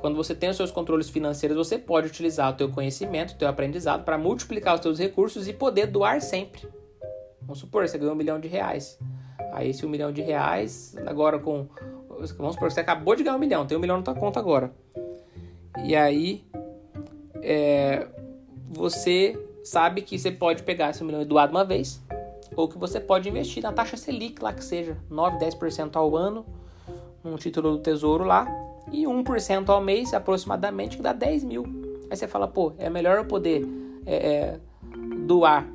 Quando 0.00 0.16
você 0.16 0.34
tem 0.34 0.50
os 0.50 0.56
seus 0.56 0.70
controles 0.70 1.08
financeiros, 1.08 1.56
você 1.56 1.78
pode 1.78 2.08
utilizar 2.08 2.50
o 2.50 2.54
teu 2.54 2.68
conhecimento, 2.68 3.34
o 3.34 3.36
teu 3.36 3.48
aprendizado 3.48 4.04
para 4.04 4.18
multiplicar 4.18 4.74
os 4.74 4.80
teus 4.80 4.98
recursos 4.98 5.46
e 5.46 5.52
poder 5.52 5.86
doar 5.86 6.20
sempre. 6.20 6.68
Vamos 7.40 7.60
supor, 7.60 7.88
você 7.88 7.98
ganhou 7.98 8.14
um 8.14 8.16
milhão 8.16 8.40
de 8.40 8.48
reais. 8.48 8.98
Aí 9.52 9.70
esse 9.70 9.86
um 9.86 9.88
milhão 9.88 10.12
de 10.12 10.22
reais, 10.22 10.96
agora 11.06 11.38
com... 11.38 11.68
Vamos 12.36 12.54
supor 12.54 12.70
você 12.70 12.80
acabou 12.80 13.14
de 13.14 13.22
ganhar 13.22 13.36
um 13.36 13.38
milhão, 13.38 13.66
tem 13.66 13.76
um 13.76 13.80
milhão 13.80 13.96
na 13.96 14.02
tua 14.02 14.14
conta 14.14 14.40
agora. 14.40 14.72
E 15.84 15.94
aí, 15.94 16.44
é, 17.40 18.06
você 18.68 19.38
sabe 19.62 20.02
que 20.02 20.18
você 20.18 20.30
pode 20.32 20.62
pegar 20.62 20.90
esse 20.90 21.04
milhão 21.04 21.22
e 21.22 21.24
doar 21.24 21.46
de 21.46 21.54
uma 21.54 21.64
vez, 21.64 22.01
ou 22.56 22.68
que 22.68 22.78
você 22.78 23.00
pode 23.00 23.28
investir 23.28 23.62
na 23.62 23.72
taxa 23.72 23.96
Selic 23.96 24.42
lá 24.42 24.52
que 24.52 24.64
seja 24.64 24.96
9, 25.10 25.38
10% 25.38 25.96
ao 25.96 26.16
ano, 26.16 26.44
num 27.22 27.36
título 27.36 27.72
do 27.72 27.78
tesouro 27.78 28.24
lá, 28.24 28.46
e 28.90 29.04
1% 29.04 29.68
ao 29.68 29.80
mês 29.80 30.12
aproximadamente, 30.12 30.96
que 30.96 31.02
dá 31.02 31.12
10 31.12 31.44
mil. 31.44 31.64
Aí 32.10 32.16
você 32.16 32.26
fala, 32.26 32.48
pô, 32.48 32.72
é 32.78 32.90
melhor 32.90 33.18
eu 33.18 33.24
poder 33.24 33.66
é, 34.04 34.14
é, 34.14 34.60
doar 35.26 35.66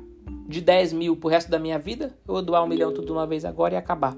de 0.46 0.60
10 0.60 0.92
mil 0.92 1.16
pro 1.16 1.28
resto 1.28 1.50
da 1.50 1.58
minha 1.58 1.78
vida, 1.78 2.14
ou 2.26 2.42
doar 2.42 2.62
um 2.62 2.66
milhão 2.66 2.92
tudo 2.92 3.12
uma 3.12 3.26
vez 3.26 3.44
agora 3.44 3.74
e 3.74 3.76
acabar. 3.76 4.16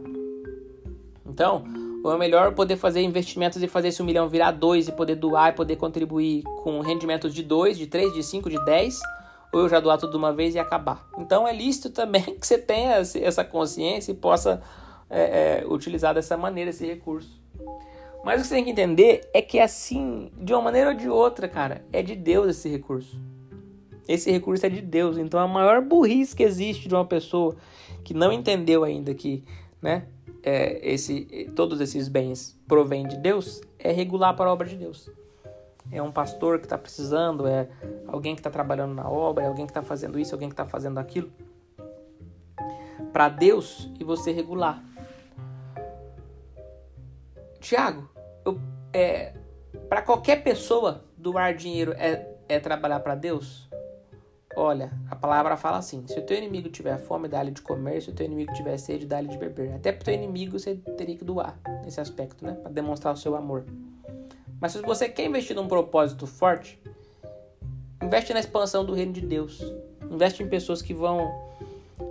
Então, 1.24 1.64
ou 2.02 2.12
é 2.12 2.18
melhor 2.18 2.54
poder 2.54 2.76
fazer 2.76 3.02
investimentos 3.02 3.62
e 3.62 3.68
fazer 3.68 3.88
esse 3.88 4.02
um 4.02 4.04
milhão 4.04 4.28
virar 4.28 4.52
dois 4.52 4.88
e 4.88 4.92
poder 4.92 5.16
doar 5.16 5.50
e 5.50 5.52
poder 5.52 5.76
contribuir 5.76 6.42
com 6.62 6.80
rendimentos 6.80 7.32
de 7.34 7.42
2, 7.42 7.78
de 7.78 7.86
3, 7.86 8.12
de 8.12 8.22
5, 8.22 8.50
de 8.50 8.64
10 8.64 9.00
ou 9.53 9.61
eu 9.61 9.68
já 9.68 9.80
doar 9.80 9.98
tudo 9.98 10.12
de 10.12 10.16
uma 10.16 10.32
vez 10.32 10.55
e 10.55 10.59
acabar. 10.59 11.09
Então 11.18 11.46
é 11.46 11.53
lícito 11.53 11.90
também 11.90 12.22
que 12.38 12.46
você 12.46 12.59
tenha 12.59 12.96
essa 12.96 13.44
consciência 13.44 14.12
e 14.12 14.14
possa 14.14 14.62
é, 15.09 15.62
é, 15.62 15.66
utilizar 15.66 16.14
dessa 16.14 16.36
maneira 16.36 16.70
esse 16.70 16.86
recurso. 16.86 17.40
Mas 18.24 18.38
o 18.38 18.42
que 18.42 18.48
você 18.48 18.55
tem 18.57 18.64
que 18.64 18.70
entender 18.70 19.28
é 19.32 19.40
que 19.40 19.59
assim, 19.59 20.30
de 20.36 20.53
uma 20.53 20.62
maneira 20.62 20.90
ou 20.90 20.96
de 20.96 21.09
outra, 21.09 21.48
cara, 21.48 21.84
é 21.92 22.03
de 22.03 22.14
Deus 22.14 22.48
esse 22.48 22.68
recurso. 22.68 23.18
Esse 24.07 24.30
recurso 24.30 24.66
é 24.66 24.68
de 24.68 24.80
Deus. 24.82 25.16
Então 25.16 25.40
a 25.40 25.48
maior 25.48 25.80
burrice 25.80 26.36
que 26.36 26.42
existe 26.42 26.88
de 26.88 26.94
uma 26.94 27.05
pessoa 27.05 27.57
que 28.05 28.12
não 28.12 28.32
entendeu 28.32 28.84
ainda 28.84 29.14
que, 29.14 29.42
né, 29.80 30.07
é, 30.42 30.80
esse, 30.92 31.51
todos 31.55 31.80
esses 31.80 32.09
bens 32.09 32.59
provêm 32.66 33.07
de 33.07 33.16
Deus 33.16 33.61
é 33.78 33.92
regular 33.92 34.34
para 34.34 34.48
a 34.48 34.53
obra 34.53 34.66
de 34.66 34.76
Deus 34.76 35.11
é 35.91 36.03
um 36.03 36.12
pastor 36.12 36.59
que 36.59 36.66
está 36.66 36.78
precisando, 36.78 37.47
é 37.47 37.68
alguém 38.07 38.35
que 38.35 38.41
está 38.41 38.51
trabalhando 38.51 38.95
na 38.95 39.09
obra, 39.09 39.45
é 39.45 39.49
alguém 39.49 39.66
que 39.66 39.70
está 39.70 39.83
fazendo 39.83 40.18
isso, 40.18 40.35
alguém 40.35 40.49
que 40.49 40.55
está 40.55 40.66
fazendo 40.66 40.99
aquilo. 40.99 41.31
Para 43.12 43.28
Deus 43.28 43.91
e 43.99 44.05
você 44.05 44.33
regular. 44.33 44.83
Tiago, 47.61 48.09
é, 48.93 49.35
para 49.89 50.03
qualquer 50.03 50.43
pessoa 50.43 51.05
doar 51.16 51.55
dinheiro 51.55 51.93
é, 51.93 52.26
é 52.49 52.59
trabalhar 52.59 53.01
para 53.01 53.14
Deus? 53.14 53.68
Olha, 54.57 54.91
a 55.09 55.14
palavra 55.14 55.57
fala 55.57 55.78
assim: 55.78 56.05
se 56.07 56.18
o 56.18 56.22
teu 56.22 56.37
inimigo 56.37 56.68
tiver 56.68 56.99
fome, 56.99 57.28
dá-lhe 57.28 57.51
de 57.51 57.62
comer, 57.62 58.03
se 58.03 58.11
o 58.11 58.12
teu 58.12 58.26
inimigo 58.26 58.53
tiver 58.53 58.76
sede, 58.78 59.07
dá-lhe 59.07 59.28
de 59.28 59.39
beber. 59.39 59.72
Até 59.74 59.93
para 59.93 60.03
o 60.03 60.05
teu 60.05 60.14
inimigo 60.14 60.59
você 60.59 60.74
teria 60.97 61.16
que 61.16 61.24
doar 61.24 61.59
nesse 61.85 62.01
aspecto, 62.01 62.45
né? 62.45 62.55
Para 62.55 62.72
demonstrar 62.72 63.14
o 63.14 63.16
seu 63.16 63.37
amor. 63.37 63.64
Mas 64.61 64.72
se 64.72 64.82
você 64.82 65.08
quer 65.08 65.26
investir 65.26 65.56
num 65.56 65.66
propósito 65.66 66.26
forte, 66.26 66.78
investe 68.02 68.34
na 68.34 68.40
expansão 68.40 68.84
do 68.84 68.92
reino 68.92 69.12
de 69.12 69.22
Deus. 69.22 69.61
Investe 70.11 70.42
em 70.42 70.48
pessoas 70.48 70.82
que 70.82 70.92
vão 70.92 71.32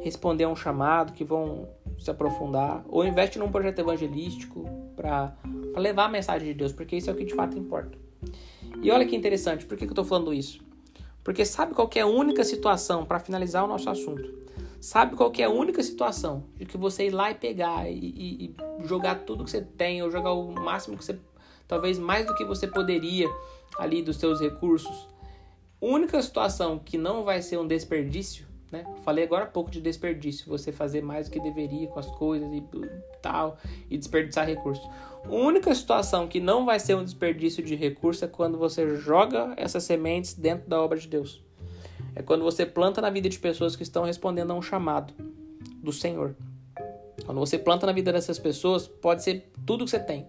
responder 0.01 0.45
a 0.45 0.49
um 0.49 0.55
chamado, 0.55 1.13
que 1.13 1.23
vão 1.23 1.67
se 1.99 2.09
aprofundar, 2.09 2.83
ou 2.87 3.05
investe 3.05 3.37
num 3.37 3.51
projeto 3.51 3.79
evangelístico 3.79 4.65
para 4.95 5.35
levar 5.75 6.05
a 6.05 6.09
mensagem 6.09 6.47
de 6.47 6.53
Deus, 6.53 6.71
porque 6.71 6.95
isso 6.95 7.09
é 7.09 7.13
o 7.13 7.15
que 7.15 7.25
de 7.25 7.35
fato 7.35 7.57
importa. 7.57 7.97
E 8.81 8.89
olha 8.89 9.05
que 9.05 9.15
interessante, 9.15 9.65
por 9.65 9.77
que, 9.77 9.85
que 9.85 9.91
eu 9.91 9.93
estou 9.93 10.05
falando 10.05 10.33
isso? 10.33 10.61
Porque 11.23 11.43
sabe 11.43 11.73
qual 11.73 11.89
é 11.95 11.99
a 11.99 12.07
única 12.07 12.43
situação, 12.43 13.05
para 13.05 13.19
finalizar 13.19 13.65
o 13.65 13.67
nosso 13.67 13.89
assunto, 13.89 14.33
sabe 14.79 15.15
qual 15.15 15.31
é 15.37 15.43
a 15.43 15.49
única 15.49 15.83
situação 15.83 16.45
de 16.55 16.65
que 16.65 16.77
você 16.77 17.07
ir 17.07 17.11
lá 17.11 17.29
e 17.29 17.35
pegar 17.35 17.89
e, 17.89 17.97
e, 17.97 18.45
e 18.45 18.87
jogar 18.87 19.25
tudo 19.25 19.43
que 19.43 19.51
você 19.51 19.61
tem, 19.61 20.01
ou 20.01 20.09
jogar 20.09 20.31
o 20.31 20.51
máximo 20.53 20.97
que 20.97 21.03
você 21.03 21.19
talvez 21.69 21.99
mais 21.99 22.25
do 22.25 22.33
que 22.33 22.43
você 22.43 22.67
poderia 22.67 23.27
ali 23.77 24.01
dos 24.01 24.17
seus 24.17 24.41
recursos. 24.41 25.07
Única 25.79 26.21
situação 26.21 26.79
que 26.79 26.97
não 26.97 27.23
vai 27.23 27.41
ser 27.41 27.57
um 27.57 27.65
desperdício, 27.65 28.45
né? 28.71 28.85
Falei 29.05 29.23
agora 29.23 29.45
há 29.45 29.47
pouco 29.47 29.71
de 29.71 29.79
desperdício, 29.79 30.49
você 30.49 30.71
fazer 30.71 31.01
mais 31.01 31.29
do 31.29 31.31
que 31.31 31.39
deveria 31.39 31.87
com 31.87 31.99
as 31.99 32.07
coisas 32.17 32.51
e 32.51 32.61
tal 33.21 33.57
e 33.89 33.97
desperdiçar 33.97 34.45
recursos. 34.45 34.85
Única 35.29 35.73
situação 35.73 36.27
que 36.27 36.39
não 36.39 36.65
vai 36.65 36.79
ser 36.79 36.95
um 36.95 37.03
desperdício 37.03 37.63
de 37.63 37.75
recurso 37.75 38.25
é 38.25 38.27
quando 38.27 38.57
você 38.57 38.97
joga 38.97 39.53
essas 39.55 39.83
sementes 39.83 40.33
dentro 40.33 40.67
da 40.67 40.81
obra 40.81 40.97
de 40.97 41.07
Deus. 41.07 41.41
É 42.15 42.23
quando 42.23 42.43
você 42.43 42.65
planta 42.65 42.99
na 42.99 43.09
vida 43.09 43.29
de 43.29 43.37
pessoas 43.37 43.75
que 43.75 43.83
estão 43.83 44.03
respondendo 44.03 44.51
a 44.51 44.55
um 44.55 44.61
chamado 44.61 45.13
do 45.81 45.93
Senhor. 45.93 46.35
Quando 47.25 47.39
você 47.39 47.59
planta 47.59 47.85
na 47.85 47.91
vida 47.91 48.11
dessas 48.11 48.39
pessoas, 48.39 48.87
pode 48.87 49.23
ser 49.23 49.51
tudo 49.65 49.85
que 49.85 49.91
você 49.91 49.99
tem. 49.99 50.27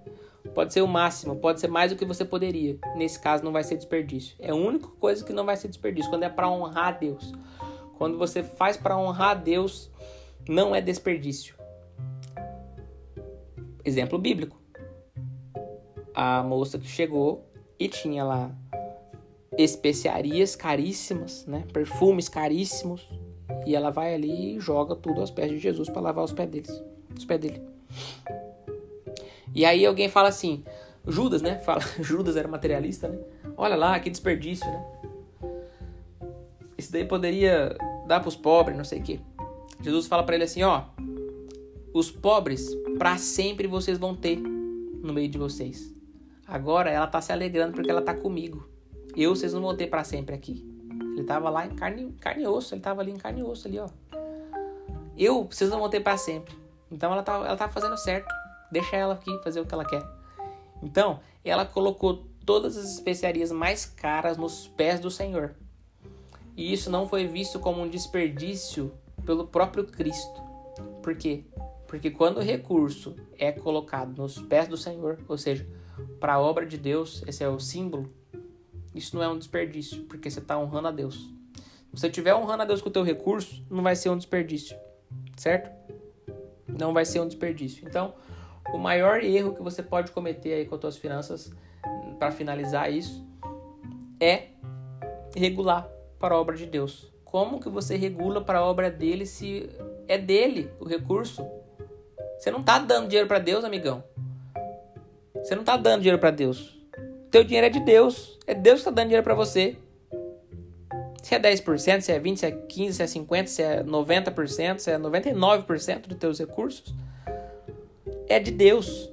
Pode 0.55 0.73
ser 0.73 0.81
o 0.81 0.89
máximo, 0.89 1.37
pode 1.37 1.61
ser 1.61 1.69
mais 1.69 1.93
do 1.93 1.99
que 1.99 2.05
você 2.05 2.25
poderia. 2.25 2.79
Nesse 2.97 3.21
caso, 3.21 3.45
não 3.45 3.53
vai 3.53 3.63
ser 3.63 3.77
desperdício. 3.77 4.35
É 4.39 4.51
a 4.51 4.55
única 4.55 4.89
coisa 4.99 5.25
que 5.25 5.33
não 5.33 5.45
vai 5.45 5.57
ser 5.57 5.69
desperdício 5.69 6.11
quando 6.11 6.23
é 6.23 6.29
para 6.29 6.51
honrar 6.51 6.89
a 6.89 6.93
Deus. 6.93 7.33
Quando 7.99 8.17
você 8.17 8.43
faz 8.43 8.77
para 8.77 8.99
honrar 8.99 9.31
a 9.31 9.35
Deus, 9.35 9.91
não 10.49 10.75
é 10.75 10.81
desperdício. 10.81 11.55
Exemplo 13.85 14.19
bíblico. 14.19 14.59
A 16.15 16.43
moça 16.43 16.79
que 16.79 16.87
chegou 16.87 17.47
e 17.79 17.89
tinha 17.89 18.25
lá 18.25 18.51
especiarias 19.57 20.57
caríssimas, 20.57 21.47
né? 21.47 21.65
Perfumes 21.73 22.29
caríssimos. 22.29 23.09
E 23.67 23.75
ela 23.75 23.91
vai 23.91 24.15
ali 24.15 24.57
e 24.57 24.61
joga 24.61 24.97
tudo 24.97 25.21
aos 25.21 25.31
pés 25.31 25.51
de 25.51 25.59
Jesus 25.59 25.89
para 25.89 26.01
lavar 26.01 26.25
os 26.25 26.33
pés 26.33 26.49
deles, 26.49 26.83
os 27.17 27.25
pés 27.25 27.41
dele. 27.41 27.63
E 29.55 29.65
aí 29.65 29.85
alguém 29.85 30.09
fala 30.09 30.29
assim, 30.29 30.65
Judas, 31.07 31.43
né? 31.43 31.59
Fala, 31.61 31.81
Judas 32.01 32.37
era 32.37 32.49
materialista, 32.49 33.09
né? 33.09 33.19
Olha 33.57 33.77
lá, 33.77 33.99
que 34.01 34.11
desperdício, 34.11 34.67
né? 34.71 34.85
Isso 36.77 36.93
daí 36.93 37.05
poderia 37.05 37.77
dar 38.07 38.21
para 38.21 38.29
os 38.29 38.37
pobres, 38.37 38.77
não 38.77 38.85
sei 38.85 39.01
o 39.01 39.03
quê. 39.03 39.21
Jesus 39.83 40.07
fala 40.07 40.23
para 40.23 40.35
ele 40.35 40.45
assim, 40.45 40.63
ó, 40.63 40.85
os 41.93 42.11
pobres 42.11 42.75
para 42.99 43.17
sempre 43.19 43.67
vocês 43.67 43.99
vão 43.99 44.15
ter 44.15 44.37
no 44.39 45.13
meio 45.13 45.29
de 45.29 45.39
vocês. 45.39 45.95
Agora 46.47 46.91
ela 46.91 47.07
tá 47.07 47.21
se 47.21 47.33
alegrando 47.33 47.73
porque 47.73 47.91
ela 47.91 48.03
tá 48.03 48.15
comigo. 48.15 48.69
Eu, 49.17 49.35
vocês 49.35 49.53
não 49.53 49.61
vão 49.61 49.77
ter 49.77 49.89
para 49.89 50.05
sempre 50.05 50.35
aqui. 50.35 50.65
Ele 51.17 51.25
tava 51.25 51.51
lá 51.51 51.67
em 51.67 51.75
carne, 51.75 52.13
carne 52.21 52.45
e 52.45 52.47
osso, 52.47 52.75
ele 52.75 52.81
tava 52.81 53.01
ali 53.01 53.11
em 53.11 53.17
carne 53.17 53.41
e 53.41 53.43
osso 53.43 53.69
ali, 53.69 53.79
ó. 53.79 53.89
Eu, 55.17 55.45
vocês 55.45 55.69
não 55.69 55.81
vão 55.81 55.91
ter 55.91 56.01
para 56.01 56.17
sempre. 56.17 56.55
Então 56.91 57.13
ela 57.13 57.23
tá, 57.23 57.35
ela 57.35 57.57
tá 57.57 57.69
fazendo 57.69 57.97
certo. 57.97 58.33
Deixa 58.71 58.97
ela 58.97 59.15
aqui 59.15 59.37
fazer 59.43 59.61
o 59.61 59.67
que 59.67 59.75
ela 59.75 59.85
quer. 59.85 60.03
Então, 60.83 61.21
ela 61.45 61.65
colocou 61.65 62.27
todas 62.45 62.77
as 62.77 62.93
especiarias 62.95 63.53
mais 63.53 63.85
caras 63.85 64.37
nos 64.37 64.67
pés 64.69 65.01
do 65.01 65.11
Senhor. 65.11 65.55
E 66.57 66.73
isso 66.73 66.91
não 66.91 67.09
foi 67.09 67.27
visto 67.27 67.59
como 67.59 67.83
um 67.83 67.89
desperdício 67.89 68.93
pelo 69.25 69.47
próprio 69.47 69.85
Cristo. 69.85 70.41
Por 71.03 71.17
quê? 71.17 71.45
Porque 71.87 72.11
quando 72.11 72.39
o 72.39 72.43
recurso 72.43 73.17
é 73.39 73.51
colocado 73.51 74.17
nos 74.17 74.41
pés 74.41 74.69
do 74.69 74.77
Senhor, 74.77 75.19
ou 75.27 75.37
seja, 75.37 75.67
para 76.19 76.35
a 76.35 76.41
obra 76.41 76.67
de 76.67 76.79
Deus, 76.79 77.23
esse 77.27 77.43
é 77.43 77.49
o 77.49 77.59
símbolo, 77.59 78.13
isso 78.95 79.17
não 79.17 79.23
é 79.23 79.29
um 79.29 79.39
desperdício, 79.39 80.03
porque 80.05 80.31
você 80.31 80.41
está 80.41 80.59
honrando 80.59 80.89
a 80.89 80.93
Deus. 80.93 81.17
Se 81.57 82.01
você 82.01 82.07
estiver 82.07 82.35
honrando 82.35 82.63
a 82.63 82.67
Deus 82.67 82.81
com 82.81 82.89
o 82.89 82.93
teu 82.93 83.03
recurso, 83.03 83.65
não 83.69 83.83
vai 83.83 83.97
ser 83.97 84.11
um 84.11 84.17
desperdício, 84.17 84.77
certo? 85.37 85.71
Não 86.69 86.93
vai 86.93 87.05
ser 87.05 87.21
um 87.21 87.27
desperdício. 87.27 87.85
Então, 87.87 88.15
o 88.73 88.79
maior 88.79 89.23
erro 89.23 89.55
que 89.55 89.63
você 89.63 89.83
pode 89.83 90.13
cometer 90.13 90.55
aí 90.55 90.67
com 90.67 90.75
as 90.75 90.81
suas 90.81 90.97
finanças, 90.97 91.53
para 92.19 92.31
finalizar 92.31 92.93
isso, 92.93 93.27
é 94.21 94.49
regular 95.35 95.89
para 96.19 96.35
a 96.35 96.39
obra 96.39 96.57
de 96.57 96.67
Deus. 96.67 97.11
Como 97.25 97.61
que 97.61 97.69
você 97.69 97.97
regula 97.97 98.41
para 98.41 98.59
a 98.59 98.65
obra 98.65 98.91
dele 98.91 99.25
se 99.25 99.71
é 100.07 100.19
dele 100.19 100.71
o 100.79 100.85
recurso? 100.85 101.47
Você 102.39 102.51
não 102.51 102.61
está 102.61 102.79
dando 102.79 103.09
dinheiro 103.09 103.29
para 103.29 103.39
Deus, 103.39 103.65
amigão. 103.65 104.05
Você 105.35 105.55
não 105.55 105.63
está 105.63 105.77
dando 105.77 106.03
dinheiro 106.03 106.19
para 106.19 106.31
Deus. 106.31 106.79
Teu 107.31 107.45
dinheiro 107.45 107.67
é 107.67 107.71
de 107.71 107.81
Deus. 107.81 108.39
É 108.47 108.55
Deus 108.55 108.77
que 108.77 108.81
está 108.81 108.91
dando 108.91 109.09
dinheiro 109.09 109.25
para 109.25 109.35
você. 109.35 109.77
Se 111.23 111.35
é 111.35 111.39
10%, 111.39 112.01
se 112.01 112.13
é 112.13 112.19
20%, 112.19 112.37
se 112.37 112.47
é 112.47 112.51
15%, 112.51 112.93
se 112.93 113.03
é 113.03 113.07
50%, 113.07 113.47
se 113.47 113.63
é 113.63 113.83
90%, 113.85 114.79
se 114.79 114.91
é 114.91 114.99
99% 114.99 116.07
dos 116.09 116.19
teus 116.19 116.39
recursos, 116.39 116.95
é 118.31 118.39
de 118.39 118.51
Deus. 118.51 119.11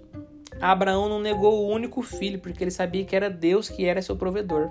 Abraão 0.61 1.09
não 1.09 1.19
negou 1.19 1.63
o 1.63 1.69
único 1.69 2.01
filho, 2.01 2.39
porque 2.39 2.63
ele 2.63 2.71
sabia 2.71 3.03
que 3.03 3.15
era 3.15 3.29
Deus 3.29 3.67
que 3.67 3.85
era 3.85 4.01
seu 4.01 4.15
provedor. 4.15 4.69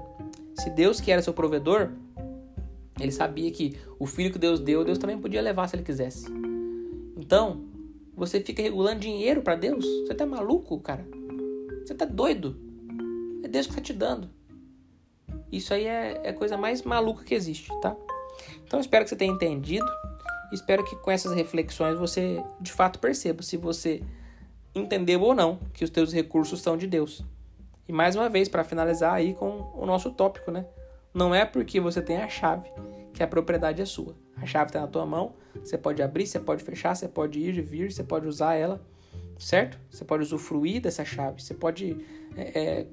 Se 0.55 0.71
Deus 0.71 1.01
que 1.01 1.11
era 1.11 1.21
seu 1.21 1.35
provedor, 1.35 1.91
ele 2.99 3.13
sabia 3.13 3.51
que 3.51 3.77
o 3.99 4.07
filho 4.07 4.33
que 4.33 4.39
Deus 4.39 4.61
deu, 4.61 4.85
Deus 4.85 4.99
também 4.99 5.19
podia 5.19 5.43
levar 5.43 5.69
se 5.69 5.77
ele 5.77 5.83
quisesse. 5.83 6.27
Então, 7.17 7.65
você 8.15 8.41
fica 8.41 8.63
regulando 8.63 9.01
dinheiro 9.01 9.43
para 9.43 9.57
Deus? 9.57 9.85
Você 9.85 10.15
tá 10.15 10.25
maluco, 10.25 10.79
cara? 10.81 11.07
Você 11.85 11.95
tá 11.95 12.05
doido? 12.05 12.57
É 13.43 13.49
Deus 13.49 13.67
que 13.67 13.75
tá 13.75 13.81
te 13.81 13.93
dando. 13.93 14.31
Isso 15.53 15.75
aí 15.75 15.87
é, 15.87 16.21
é 16.25 16.31
a 16.31 16.35
coisa 16.35 16.57
mais 16.57 16.83
maluca 16.83 17.25
que 17.25 17.35
existe, 17.35 17.69
tá? 17.81 17.97
Então, 18.65 18.81
espero 18.81 19.05
que 19.05 19.11
você 19.11 19.17
tenha 19.17 19.33
entendido. 19.33 19.87
Espero 20.53 20.85
que 20.85 20.97
com 20.97 21.11
essas 21.11 21.33
reflexões 21.33 21.99
você 21.99 22.43
de 22.61 22.73
fato 22.73 22.99
perceba 22.99 23.43
se 23.43 23.57
você 23.57 24.03
entendeu 24.77 25.23
ou 25.23 25.35
não 25.35 25.59
que 25.73 25.85
os 25.85 25.91
teus 25.91 26.13
recursos 26.13 26.61
são 26.61 26.77
de 26.77 26.87
Deus. 26.87 27.25
E 27.89 27.93
mais 27.93 28.17
uma 28.17 28.29
vez, 28.29 28.49
para 28.49 28.65
finalizar 28.65 29.15
aí 29.15 29.35
com 29.35 29.73
o 29.75 29.87
nosso 29.87 30.11
tópico, 30.11 30.51
né? 30.51 30.67
Não 31.15 31.35
é 31.35 31.45
porque 31.45 31.81
você 31.81 32.03
tem 32.03 32.19
a 32.19 32.29
chave 32.29 32.71
que 33.15 33.23
a 33.23 33.27
propriedade 33.27 33.81
é 33.81 33.87
sua. 33.87 34.15
A 34.37 34.45
chave 34.45 34.67
está 34.67 34.81
na 34.81 34.87
tua 34.87 35.07
mão, 35.07 35.35
você 35.55 35.79
pode 35.79 36.03
abrir, 36.03 36.27
você 36.27 36.39
pode 36.39 36.63
fechar, 36.63 36.95
você 36.95 37.09
pode 37.09 37.39
ir 37.41 37.57
e 37.57 37.63
vir, 37.63 37.91
você 37.91 38.05
pode 38.05 38.27
usar 38.27 38.55
ela, 38.55 38.81
certo? 39.39 39.79
Você 39.91 40.05
pode 40.05 40.25
usufruir 40.25 40.83
dessa 40.83 41.05
chave, 41.05 41.43
você 41.43 41.55
pode 41.55 41.97
é, 42.37 42.61
é 42.61 42.87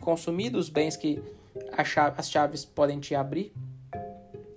consumir 0.00 0.50
dos 0.50 0.68
bens 0.68 0.96
que 0.96 1.22
chave, 1.84 2.16
as 2.18 2.28
chaves 2.28 2.64
podem 2.64 2.98
te 2.98 3.14
abrir, 3.14 3.52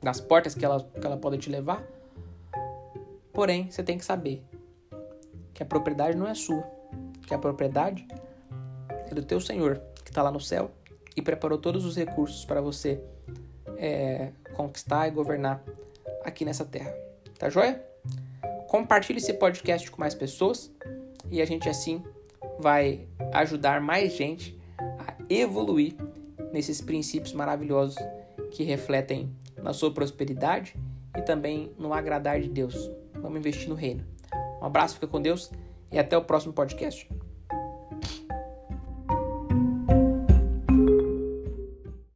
das 0.02 0.20
portas 0.20 0.56
que 0.56 0.66
ela, 0.66 0.82
que 1.00 1.06
ela 1.06 1.18
pode 1.18 1.38
te 1.38 1.50
levar. 1.50 1.84
Porém, 3.32 3.70
você 3.70 3.84
tem 3.84 3.98
que 3.98 4.06
saber 4.06 4.44
que 5.56 5.64
a 5.64 5.66
propriedade 5.66 6.18
não 6.18 6.28
é 6.28 6.36
sua, 6.36 6.64
que 7.26 7.34
a 7.34 7.40
propriedade 7.40 8.06
é 9.10 9.16
do 9.16 9.24
teu 9.24 9.40
Senhor, 9.40 9.82
que 10.04 10.12
está 10.12 10.22
lá 10.22 10.30
no 10.30 10.40
céu 10.40 10.70
e 11.16 11.22
preparou 11.22 11.58
todos 11.58 11.86
os 11.86 11.96
recursos 11.96 12.44
para 12.44 12.60
você 12.60 13.02
é, 13.78 14.32
conquistar 14.54 15.08
e 15.08 15.12
governar 15.12 15.64
aqui 16.26 16.44
nessa 16.44 16.66
terra. 16.66 16.94
Tá 17.40 17.50
joia? 17.50 17.82
Compartilhe 18.68 19.20
esse 19.20 19.34
podcast 19.34 19.90
com 19.90 20.00
mais 20.00 20.14
pessoas 20.14 20.70
e 21.32 21.42
a 21.42 21.46
gente 21.46 21.70
assim 21.70 22.04
vai 22.60 23.08
ajudar 23.34 23.80
mais 23.80 24.14
gente 24.14 24.60
a 24.78 25.16
evoluir 25.30 25.96
nesses 26.52 26.82
princípios 26.82 27.32
maravilhosos 27.32 27.96
que 28.52 28.64
refletem 28.64 29.34
na 29.58 29.72
sua 29.72 29.94
prosperidade 29.94 30.76
e 31.18 31.22
também 31.22 31.72
no 31.80 31.94
agradar 31.94 32.42
de 32.42 32.50
Deus. 32.50 32.92
Vamos 33.14 33.40
investir 33.40 33.70
no 33.70 33.76
reino. 33.76 34.15
Um 34.66 34.68
abraço, 34.68 34.96
fica 34.96 35.06
com 35.06 35.22
Deus 35.22 35.52
e 35.92 36.00
até 36.00 36.18
o 36.18 36.24
próximo 36.24 36.52
podcast. 36.52 37.08